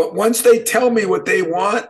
But 0.00 0.14
once 0.14 0.40
they 0.40 0.62
tell 0.62 0.88
me 0.88 1.04
what 1.04 1.26
they 1.26 1.42
want, 1.42 1.84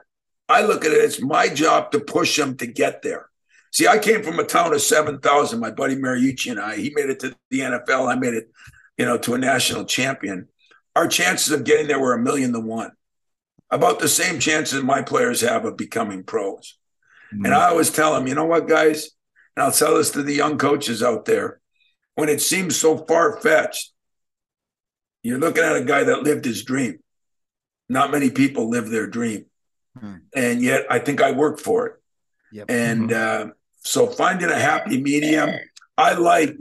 I 0.48 0.62
look 0.62 0.84
at 0.84 0.90
it 0.90 0.96
it's 0.96 1.22
my 1.22 1.46
job 1.46 1.92
to 1.92 2.00
push 2.00 2.36
them 2.36 2.56
to 2.56 2.66
get 2.66 3.02
there. 3.02 3.30
See, 3.70 3.86
I 3.86 4.00
came 4.00 4.24
from 4.24 4.40
a 4.40 4.44
town 4.44 4.74
of 4.74 4.80
7,000. 4.80 5.60
My 5.60 5.70
buddy 5.70 5.94
Mariucci 5.94 6.50
and 6.50 6.58
I, 6.58 6.74
he 6.74 6.92
made 6.92 7.08
it 7.08 7.20
to 7.20 7.36
the 7.50 7.60
NFL. 7.60 8.10
I 8.10 8.16
made 8.16 8.34
it, 8.34 8.50
you 8.98 9.06
know, 9.06 9.16
to 9.18 9.34
a 9.34 9.38
national 9.38 9.84
champion. 9.84 10.48
Our 10.96 11.06
chances 11.06 11.52
of 11.52 11.62
getting 11.62 11.86
there 11.86 12.00
were 12.00 12.14
a 12.14 12.20
million 12.20 12.52
to 12.52 12.58
one. 12.58 12.90
About 13.70 14.00
the 14.00 14.08
same 14.08 14.40
chances 14.40 14.82
my 14.82 15.02
players 15.02 15.42
have 15.42 15.64
of 15.64 15.76
becoming 15.76 16.24
pros. 16.24 16.78
Mm-hmm. 17.32 17.44
And 17.44 17.54
I 17.54 17.68
always 17.68 17.90
tell 17.90 18.14
them, 18.14 18.26
you 18.26 18.34
know 18.34 18.44
what, 18.44 18.66
guys, 18.66 19.10
and 19.56 19.62
I'll 19.62 19.70
tell 19.70 19.94
this 19.94 20.10
to 20.10 20.24
the 20.24 20.34
young 20.34 20.58
coaches 20.58 21.00
out 21.00 21.26
there, 21.26 21.60
when 22.16 22.28
it 22.28 22.40
seems 22.40 22.76
so 22.76 22.98
far 22.98 23.40
fetched, 23.40 23.92
you're 25.22 25.38
looking 25.38 25.62
at 25.62 25.76
a 25.76 25.84
guy 25.84 26.02
that 26.02 26.24
lived 26.24 26.44
his 26.44 26.64
dream. 26.64 26.98
Not 27.90 28.12
many 28.12 28.30
people 28.30 28.70
live 28.70 28.88
their 28.88 29.08
dream. 29.08 29.46
Mm-hmm. 29.98 30.16
And 30.34 30.62
yet 30.62 30.86
I 30.88 31.00
think 31.00 31.20
I 31.20 31.32
work 31.32 31.58
for 31.58 31.86
it. 31.88 31.94
Yep. 32.52 32.70
And 32.70 33.10
mm-hmm. 33.10 33.50
uh, 33.50 33.52
so 33.80 34.06
finding 34.06 34.48
a 34.48 34.58
happy 34.58 35.02
medium, 35.02 35.50
I 35.98 36.14
like 36.14 36.56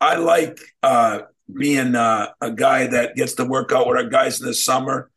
I 0.00 0.16
like 0.16 0.58
uh, 0.82 1.20
being 1.52 1.94
uh, 1.94 2.28
a 2.40 2.50
guy 2.50 2.86
that 2.86 3.14
gets 3.14 3.34
to 3.34 3.44
work 3.44 3.72
out 3.72 3.86
with 3.86 3.98
our 3.98 4.08
guys 4.08 4.40
in 4.40 4.46
the 4.46 4.54
summer. 4.54 5.10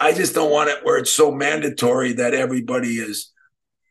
I 0.00 0.12
just 0.14 0.34
don't 0.34 0.50
want 0.50 0.70
it 0.70 0.82
where 0.82 0.96
it's 0.96 1.12
so 1.12 1.30
mandatory 1.30 2.14
that 2.14 2.32
everybody 2.32 2.96
is, 2.96 3.30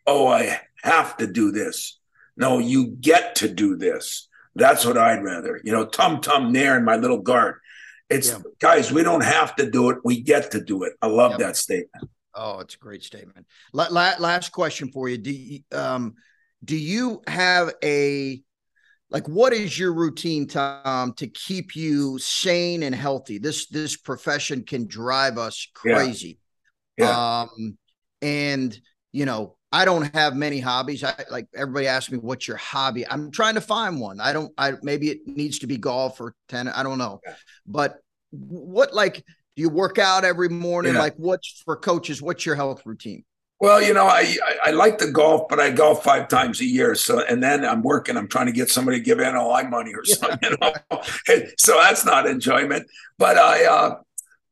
oh, 0.08 0.28
I 0.28 0.60
have 0.84 1.18
to 1.18 1.28
do 1.28 1.52
this. 1.52 2.00
No, 2.36 2.58
you 2.58 2.88
get 2.88 3.36
to 3.36 3.48
do 3.48 3.76
this. 3.76 4.28
That's 4.56 4.84
what 4.84 4.98
I'd 4.98 5.24
rather. 5.24 5.62
You 5.64 5.72
know, 5.72 5.86
tum 5.86 6.20
tum 6.20 6.52
there 6.52 6.78
in 6.78 6.84
my 6.84 6.96
little 6.96 7.22
guard. 7.22 7.61
It's 8.12 8.30
yeah. 8.30 8.40
guys, 8.60 8.92
we 8.92 9.04
don't 9.04 9.24
have 9.24 9.56
to 9.56 9.70
do 9.70 9.90
it. 9.90 10.00
We 10.04 10.22
get 10.22 10.52
to 10.52 10.62
do 10.62 10.84
it. 10.84 10.94
I 11.02 11.08
love 11.08 11.32
yep. 11.32 11.40
that 11.40 11.58
statement. 11.58 12.10
Oh, 12.34 12.60
it's 12.60 12.76
a 12.76 12.78
great 12.78 13.04
statement. 13.04 13.48
La- 13.74 13.88
la- 13.90 14.16
last 14.20 14.52
question 14.52 14.92
for 14.92 15.10
you. 15.10 15.18
Do 15.18 15.32
you, 15.32 15.60
um, 15.72 16.16
do 16.64 16.78
you 16.78 17.22
have 17.28 17.74
a 17.84 18.42
like 19.10 19.28
what 19.28 19.54
is 19.54 19.78
your 19.78 19.94
routine 19.94 20.48
tom 20.48 21.14
to 21.14 21.28
keep 21.28 21.76
you 21.76 22.18
sane 22.18 22.84
and 22.84 22.96
healthy 22.96 23.38
this 23.38 23.68
this 23.68 23.98
profession 23.98 24.64
can 24.64 24.88
drive 24.88 25.38
us 25.38 25.68
crazy 25.74 26.40
yeah. 26.98 27.08
yeah. 27.08 27.42
um 27.42 27.78
and 28.22 28.80
you 29.12 29.26
know 29.26 29.58
i 29.72 29.86
don't 29.86 30.14
have 30.14 30.36
many 30.36 30.60
hobbies 30.60 31.04
i 31.04 31.14
like 31.30 31.48
everybody 31.56 31.88
asks 31.88 32.12
me 32.12 32.18
what's 32.18 32.48
your 32.48 32.58
hobby 32.58 33.08
i'm 33.08 33.32
trying 33.32 33.56
to 33.56 33.62
find 33.62 34.00
one 34.00 34.20
i 34.20 34.34
don't 34.34 34.52
i 34.58 34.74
maybe 34.82 35.10
it 35.10 35.26
needs 35.28 35.60
to 35.60 35.68
be 35.68 35.78
golf 35.78 36.20
or 36.20 36.36
tennis 36.50 36.74
i 36.76 36.84
don't 36.84 36.98
know 36.98 37.20
yeah. 37.26 37.34
but 37.66 37.98
what 38.32 38.94
like 38.94 39.18
do 39.56 39.62
you 39.62 39.70
work 39.70 40.00
out 40.00 40.24
every 40.24 40.50
morning 40.50 40.94
yeah. 40.94 41.00
like 41.00 41.16
what's 41.16 41.62
for 41.66 41.76
coaches 41.76 42.22
what's 42.22 42.46
your 42.46 42.56
health 42.56 42.86
routine 42.86 43.24
well, 43.62 43.80
you 43.80 43.94
know, 43.94 44.08
I, 44.08 44.38
I, 44.44 44.58
I 44.66 44.72
like 44.72 44.98
the 44.98 45.12
golf, 45.12 45.48
but 45.48 45.60
I 45.60 45.70
golf 45.70 46.04
five 46.04 46.28
times 46.28 46.62
a 46.62 46.66
year. 46.66 46.96
So, 46.96 47.24
and 47.24 47.44
then 47.44 47.64
I'm 47.64 47.84
working. 47.84 48.18
I'm 48.18 48.28
trying 48.28 48.48
to 48.48 48.52
get 48.52 48.72
somebody 48.72 48.98
to 48.98 49.04
give 49.04 49.20
NOI 49.20 49.70
money 49.70 49.94
or 49.94 50.04
something. 50.04 50.40
You 50.52 50.58
know? 50.60 51.46
so 51.60 51.80
that's 51.80 52.04
not 52.04 52.26
enjoyment. 52.26 52.88
But 53.20 53.38
I, 53.38 53.66
uh, 53.66 53.96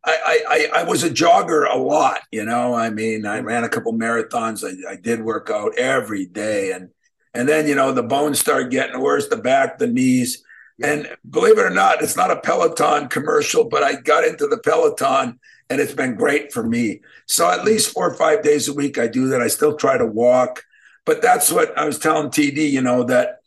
I, 0.06 0.70
I, 0.74 0.80
I 0.80 0.84
was 0.84 1.04
a 1.04 1.10
jogger 1.10 1.70
a 1.70 1.78
lot. 1.78 2.22
You 2.32 2.46
know, 2.46 2.74
I 2.74 2.90
mean, 2.90 3.26
I 3.26 3.38
mm-hmm. 3.38 3.48
ran 3.48 3.64
a 3.64 3.70
couple 3.70 3.94
marathons. 3.94 4.64
I, 4.64 4.94
I 4.94 4.96
did 4.96 5.22
work 5.22 5.50
out 5.50 5.78
every 5.78 6.26
day, 6.26 6.72
and 6.72 6.90
and 7.34 7.48
then 7.48 7.68
you 7.68 7.76
know 7.76 7.92
the 7.92 8.04
bones 8.04 8.40
start 8.40 8.72
getting 8.72 9.00
worse, 9.00 9.28
the 9.28 9.38
back, 9.38 9.78
the 9.78 9.88
knees. 9.88 10.44
And 10.82 11.10
believe 11.30 11.58
it 11.58 11.66
or 11.66 11.70
not, 11.70 12.02
it's 12.02 12.16
not 12.16 12.32
a 12.32 12.40
Peloton 12.40 13.10
commercial, 13.10 13.66
but 13.66 13.84
I 13.84 13.96
got 13.96 14.24
into 14.24 14.48
the 14.48 14.60
Peloton 14.60 15.38
and 15.70 15.80
it's 15.80 15.94
been 15.94 16.16
great 16.16 16.52
for 16.52 16.64
me. 16.64 17.02
So 17.28 17.50
at 17.50 17.60
mm-hmm. 17.60 17.68
least 17.68 17.94
four 17.94 18.10
or 18.10 18.16
five 18.16 18.44
days 18.44 18.68
a 18.68 18.74
week, 18.74 18.98
I 18.98 19.08
do 19.08 19.28
that. 19.28 19.42
I 19.42 19.48
still 19.48 19.76
try 19.76 19.98
to 19.98 20.06
walk, 20.06 20.64
but 21.06 21.22
that's 21.22 21.52
what 21.52 21.78
I 21.78 21.86
was 21.86 22.00
telling 22.00 22.30
TD. 22.30 22.72
You 22.72 22.82
know 22.82 23.04
that 23.04 23.40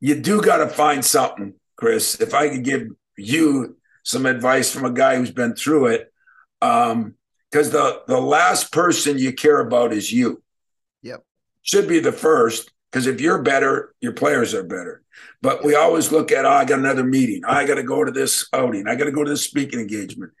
you 0.00 0.14
do 0.14 0.40
got 0.40 0.58
to 0.58 0.68
find 0.68 1.04
something, 1.04 1.54
Chris. 1.76 2.20
If 2.20 2.32
I 2.34 2.48
could 2.48 2.64
give 2.64 2.88
you 3.16 3.76
some 4.08 4.26
advice 4.26 4.72
from 4.72 4.84
a 4.84 4.92
guy 4.92 5.16
who's 5.16 5.30
been 5.30 5.54
through 5.54 5.86
it, 5.86 6.12
because 6.60 6.92
um, 6.92 7.14
the 7.50 8.02
the 8.06 8.20
last 8.20 8.72
person 8.72 9.18
you 9.18 9.32
care 9.32 9.60
about 9.60 9.92
is 9.92 10.10
you. 10.12 10.42
Yep, 11.02 11.22
should 11.62 11.88
be 11.88 12.00
the 12.00 12.12
first. 12.12 12.70
Because 12.90 13.06
if 13.06 13.20
you're 13.20 13.42
better, 13.42 13.94
your 14.00 14.12
players 14.12 14.54
are 14.54 14.62
better. 14.62 15.02
But 15.42 15.62
we 15.62 15.74
always 15.74 16.10
look 16.10 16.32
at, 16.32 16.46
oh, 16.46 16.50
I 16.50 16.64
got 16.64 16.78
another 16.78 17.04
meeting. 17.04 17.42
I 17.46 17.66
got 17.66 17.74
to 17.74 17.82
go 17.82 18.02
to 18.02 18.10
this 18.10 18.48
outing. 18.54 18.88
I 18.88 18.94
got 18.94 19.04
to 19.04 19.12
go 19.12 19.24
to 19.24 19.30
this 19.30 19.44
speaking 19.44 19.78
engagement 19.78 20.32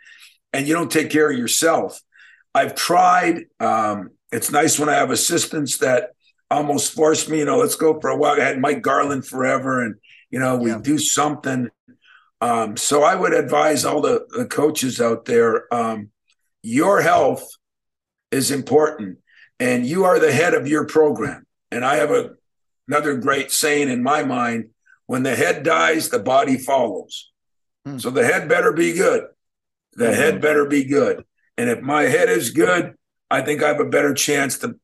and 0.52 0.66
you 0.66 0.74
don't 0.74 0.90
take 0.90 1.10
care 1.10 1.30
of 1.30 1.38
yourself. 1.38 2.00
I've 2.54 2.74
tried. 2.74 3.44
Um, 3.60 4.10
it's 4.32 4.50
nice 4.50 4.78
when 4.78 4.88
I 4.88 4.94
have 4.94 5.10
assistants 5.10 5.78
that 5.78 6.10
almost 6.50 6.94
force 6.94 7.28
me, 7.28 7.38
you 7.38 7.44
know, 7.44 7.58
let's 7.58 7.76
go 7.76 8.00
for 8.00 8.10
a 8.10 8.16
walk. 8.16 8.38
I 8.38 8.44
had 8.44 8.58
Mike 8.58 8.82
Garland 8.82 9.26
forever, 9.26 9.84
and 9.84 9.96
you 10.30 10.38
know, 10.38 10.56
we 10.56 10.70
yeah. 10.70 10.78
do 10.82 10.98
something. 10.98 11.68
Um, 12.40 12.76
so 12.76 13.02
I 13.02 13.14
would 13.14 13.32
advise 13.32 13.84
all 13.84 14.00
the, 14.00 14.26
the 14.30 14.46
coaches 14.46 15.00
out 15.00 15.24
there: 15.24 15.72
um, 15.74 16.10
your 16.62 17.00
health 17.00 17.48
is 18.30 18.50
important, 18.50 19.18
and 19.58 19.86
you 19.86 20.04
are 20.04 20.18
the 20.18 20.32
head 20.32 20.54
of 20.54 20.68
your 20.68 20.86
program. 20.86 21.46
And 21.70 21.84
I 21.84 21.96
have 21.96 22.10
a, 22.10 22.30
another 22.86 23.16
great 23.16 23.50
saying 23.50 23.88
in 23.88 24.02
my 24.02 24.22
mind: 24.22 24.70
when 25.06 25.22
the 25.22 25.34
head 25.34 25.62
dies, 25.62 26.10
the 26.10 26.18
body 26.18 26.58
follows. 26.58 27.30
Hmm. 27.84 27.98
So 27.98 28.10
the 28.10 28.24
head 28.24 28.48
better 28.48 28.72
be 28.72 28.92
good. 28.92 29.24
The 29.94 30.04
mm-hmm. 30.04 30.14
head 30.14 30.40
better 30.40 30.66
be 30.66 30.84
good. 30.84 31.24
And 31.56 31.68
if 31.68 31.80
my 31.80 32.02
head 32.02 32.28
is 32.28 32.50
good, 32.50 32.94
I 33.30 33.42
think 33.42 33.62
I 33.62 33.68
have 33.68 33.80
a 33.80 33.84
better 33.84 34.14
chance 34.14 34.58
to 34.58 34.76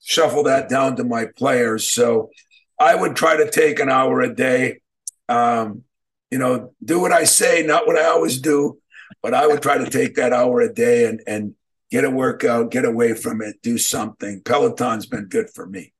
shuffle 0.00 0.44
that 0.44 0.68
down 0.68 0.96
to 0.96 1.04
my 1.04 1.26
players. 1.36 1.90
So 1.90 2.30
I 2.78 2.94
would 2.94 3.16
try 3.16 3.36
to 3.36 3.50
take 3.50 3.80
an 3.80 3.90
hour 3.90 4.20
a 4.20 4.32
day. 4.32 4.80
Um, 5.28 5.82
you 6.30 6.38
know, 6.38 6.74
do 6.84 7.00
what 7.00 7.12
I 7.12 7.24
say, 7.24 7.62
not 7.64 7.86
what 7.86 7.96
I 7.96 8.06
always 8.06 8.40
do, 8.40 8.78
but 9.22 9.34
I 9.34 9.46
would 9.46 9.62
try 9.62 9.78
to 9.78 9.90
take 9.90 10.14
that 10.16 10.32
hour 10.32 10.60
a 10.60 10.72
day 10.72 11.06
and 11.06 11.22
and 11.26 11.54
get 11.90 12.04
a 12.04 12.10
workout, 12.10 12.70
get 12.70 12.84
away 12.84 13.14
from 13.14 13.40
it, 13.42 13.56
do 13.62 13.78
something. 13.78 14.42
Peloton's 14.44 15.06
been 15.06 15.26
good 15.26 15.50
for 15.50 15.66
me. 15.66 15.92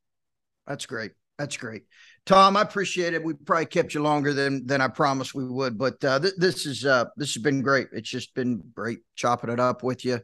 That's 0.67 0.87
great. 0.87 1.13
That's 1.39 1.57
great. 1.57 1.85
Tom, 2.25 2.57
I 2.57 2.63
appreciate 2.63 3.15
it. 3.15 3.23
We 3.23 3.35
probably 3.35 3.67
kept 3.67 3.95
you 3.95 4.03
longer 4.03 4.35
than 4.35 4.67
than 4.67 4.81
I 4.81 4.89
promised 4.89 5.35
we 5.35 5.47
would, 5.47 5.79
but 5.79 6.03
uh, 6.05 6.19
th- 6.19 6.35
this 6.37 6.67
is 6.67 6.85
uh, 6.85 7.05
this 7.17 7.35
has 7.35 7.43
been 7.43 7.63
great. 7.63 7.89
It's 7.93 8.11
just 8.11 8.35
been 8.35 8.63
great 8.75 8.99
chopping 9.15 9.51
it 9.51 9.61
up 9.61 9.85
with 9.85 10.05
you. 10.05 10.19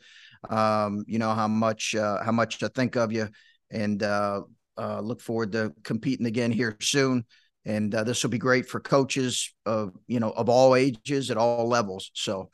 Um, 0.50 1.04
you 1.06 1.20
know 1.20 1.32
how 1.32 1.46
much 1.46 1.94
uh, 1.94 2.22
how 2.24 2.32
much 2.32 2.60
I 2.60 2.68
think 2.68 2.96
of 2.96 3.12
you, 3.12 3.28
and 3.70 4.02
uh, 4.02 4.42
uh, 4.76 5.00
look 5.00 5.20
forward 5.20 5.52
to 5.52 5.72
competing 5.84 6.26
again 6.26 6.50
here 6.50 6.76
soon. 6.80 7.24
And 7.64 7.94
uh, 7.94 8.04
this 8.04 8.22
will 8.22 8.30
be 8.30 8.38
great 8.38 8.68
for 8.68 8.80
coaches 8.80 9.52
of 9.64 9.92
you 10.06 10.18
know 10.18 10.30
of 10.30 10.48
all 10.48 10.74
ages 10.74 11.30
at 11.30 11.36
all 11.36 11.68
levels. 11.68 12.10
So 12.14 12.50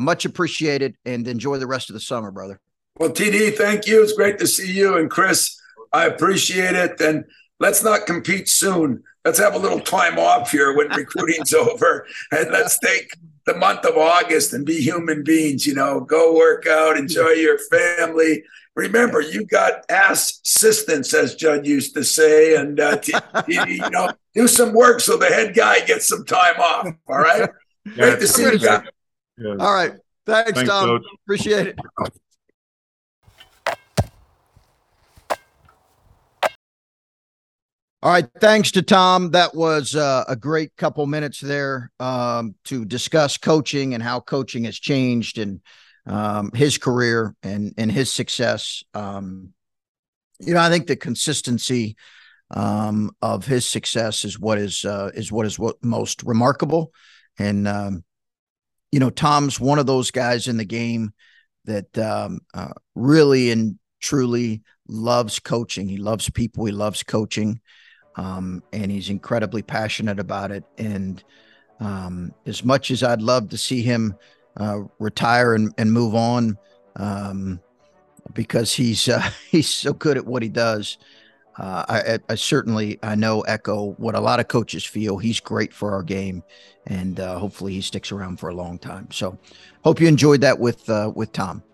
much 0.00 0.24
appreciated, 0.24 0.96
and 1.04 1.26
enjoy 1.26 1.58
the 1.58 1.66
rest 1.66 1.88
of 1.90 1.94
the 1.94 2.00
summer, 2.00 2.30
brother. 2.30 2.60
Well, 2.98 3.10
TD, 3.10 3.54
thank 3.54 3.86
you. 3.86 4.02
It's 4.02 4.12
great 4.12 4.38
to 4.38 4.46
see 4.46 4.72
you, 4.72 4.96
and 4.96 5.08
Chris, 5.08 5.60
I 5.92 6.06
appreciate 6.06 6.74
it. 6.74 7.00
And 7.00 7.24
let's 7.60 7.84
not 7.84 8.06
compete 8.06 8.48
soon. 8.48 9.04
Let's 9.24 9.38
have 9.38 9.54
a 9.54 9.58
little 9.58 9.80
time 9.80 10.18
off 10.18 10.50
here 10.50 10.76
when 10.76 10.88
recruiting's 10.88 11.54
over, 11.54 12.06
and 12.32 12.50
let's 12.50 12.78
take 12.78 13.12
the 13.46 13.54
month 13.54 13.84
of 13.84 13.96
August 13.96 14.52
and 14.52 14.66
be 14.66 14.80
human 14.80 15.22
beings. 15.22 15.66
You 15.66 15.74
know, 15.74 16.00
go 16.00 16.34
work 16.34 16.66
out, 16.66 16.96
enjoy 16.96 17.30
your 17.30 17.58
family. 17.70 18.42
Remember, 18.78 19.20
you 19.20 19.44
got 19.44 19.84
ass 19.90 20.40
assistants, 20.46 21.12
as 21.12 21.34
Jud 21.34 21.66
used 21.66 21.94
to 21.94 22.04
say, 22.04 22.54
and 22.54 22.78
uh, 22.78 22.96
t- 22.98 23.12
you 23.48 23.90
know, 23.90 24.12
do 24.36 24.46
some 24.46 24.72
work 24.72 25.00
so 25.00 25.16
the 25.16 25.26
head 25.26 25.52
guy 25.52 25.80
gets 25.84 26.06
some 26.06 26.24
time 26.24 26.60
off. 26.60 26.86
All 27.08 27.18
right. 27.18 27.50
Great 27.96 28.20
to 28.20 28.28
see 28.28 28.44
you 28.44 28.56
guys. 28.56 28.86
All 29.44 29.74
right. 29.74 29.94
Thanks, 30.26 30.52
Thanks 30.52 30.70
Tom. 30.70 30.86
Coach. 30.86 31.02
Appreciate 31.24 31.66
it. 31.66 31.78
All 38.00 38.12
right. 38.12 38.28
Thanks 38.38 38.70
to 38.72 38.82
Tom. 38.82 39.32
That 39.32 39.56
was 39.56 39.96
uh, 39.96 40.22
a 40.28 40.36
great 40.36 40.76
couple 40.76 41.04
minutes 41.08 41.40
there 41.40 41.90
um, 41.98 42.54
to 42.66 42.84
discuss 42.84 43.38
coaching 43.38 43.94
and 43.94 44.02
how 44.04 44.20
coaching 44.20 44.64
has 44.64 44.78
changed 44.78 45.38
and 45.38 45.60
um, 46.08 46.50
his 46.54 46.78
career 46.78 47.34
and, 47.42 47.74
and 47.76 47.90
his 47.90 48.12
success. 48.12 48.82
Um, 48.94 49.52
you 50.40 50.54
know, 50.54 50.60
I 50.60 50.70
think 50.70 50.86
the 50.86 50.96
consistency 50.96 51.96
um, 52.50 53.10
of 53.20 53.46
his 53.46 53.68
success 53.68 54.24
is 54.24 54.38
what 54.38 54.58
is 54.58 54.84
uh, 54.84 55.10
is 55.14 55.30
what 55.30 55.46
is 55.46 55.58
what 55.58 55.82
most 55.84 56.22
remarkable. 56.22 56.92
And 57.38 57.68
um, 57.68 58.04
you 58.90 59.00
know, 59.00 59.10
Tom's 59.10 59.60
one 59.60 59.78
of 59.78 59.86
those 59.86 60.10
guys 60.10 60.48
in 60.48 60.56
the 60.56 60.64
game 60.64 61.12
that 61.66 61.98
um, 61.98 62.40
uh, 62.54 62.72
really 62.94 63.50
and 63.50 63.78
truly 64.00 64.62
loves 64.86 65.38
coaching. 65.38 65.88
He 65.88 65.98
loves 65.98 66.30
people. 66.30 66.64
He 66.64 66.72
loves 66.72 67.02
coaching 67.02 67.60
um, 68.18 68.62
and 68.72 68.90
he's 68.90 69.10
incredibly 69.10 69.62
passionate 69.62 70.18
about 70.18 70.50
it. 70.50 70.64
And 70.76 71.22
um, 71.80 72.34
as 72.46 72.64
much 72.64 72.90
as 72.90 73.02
I'd 73.02 73.22
love 73.22 73.50
to 73.50 73.58
see 73.58 73.82
him 73.82 74.16
uh, 74.58 74.80
retire 74.98 75.54
and, 75.54 75.72
and 75.78 75.92
move 75.92 76.14
on, 76.14 76.58
um, 76.96 77.60
because 78.34 78.74
he's 78.74 79.08
uh, 79.08 79.30
he's 79.50 79.68
so 79.68 79.92
good 79.92 80.16
at 80.16 80.26
what 80.26 80.42
he 80.42 80.48
does. 80.48 80.98
Uh, 81.56 81.84
I, 81.88 82.18
I, 82.28 82.34
certainly 82.36 83.00
I 83.02 83.16
know 83.16 83.40
echo 83.40 83.94
what 83.98 84.14
a 84.14 84.20
lot 84.20 84.38
of 84.38 84.46
coaches 84.46 84.84
feel. 84.84 85.18
He's 85.18 85.40
great 85.40 85.72
for 85.72 85.92
our 85.92 86.04
game, 86.04 86.44
and 86.86 87.18
uh, 87.18 87.36
hopefully 87.36 87.72
he 87.72 87.80
sticks 87.80 88.12
around 88.12 88.38
for 88.38 88.48
a 88.48 88.54
long 88.54 88.78
time. 88.78 89.08
So, 89.10 89.36
hope 89.82 90.00
you 90.00 90.06
enjoyed 90.06 90.40
that 90.42 90.60
with 90.60 90.88
uh, 90.88 91.10
with 91.16 91.32
Tom. 91.32 91.64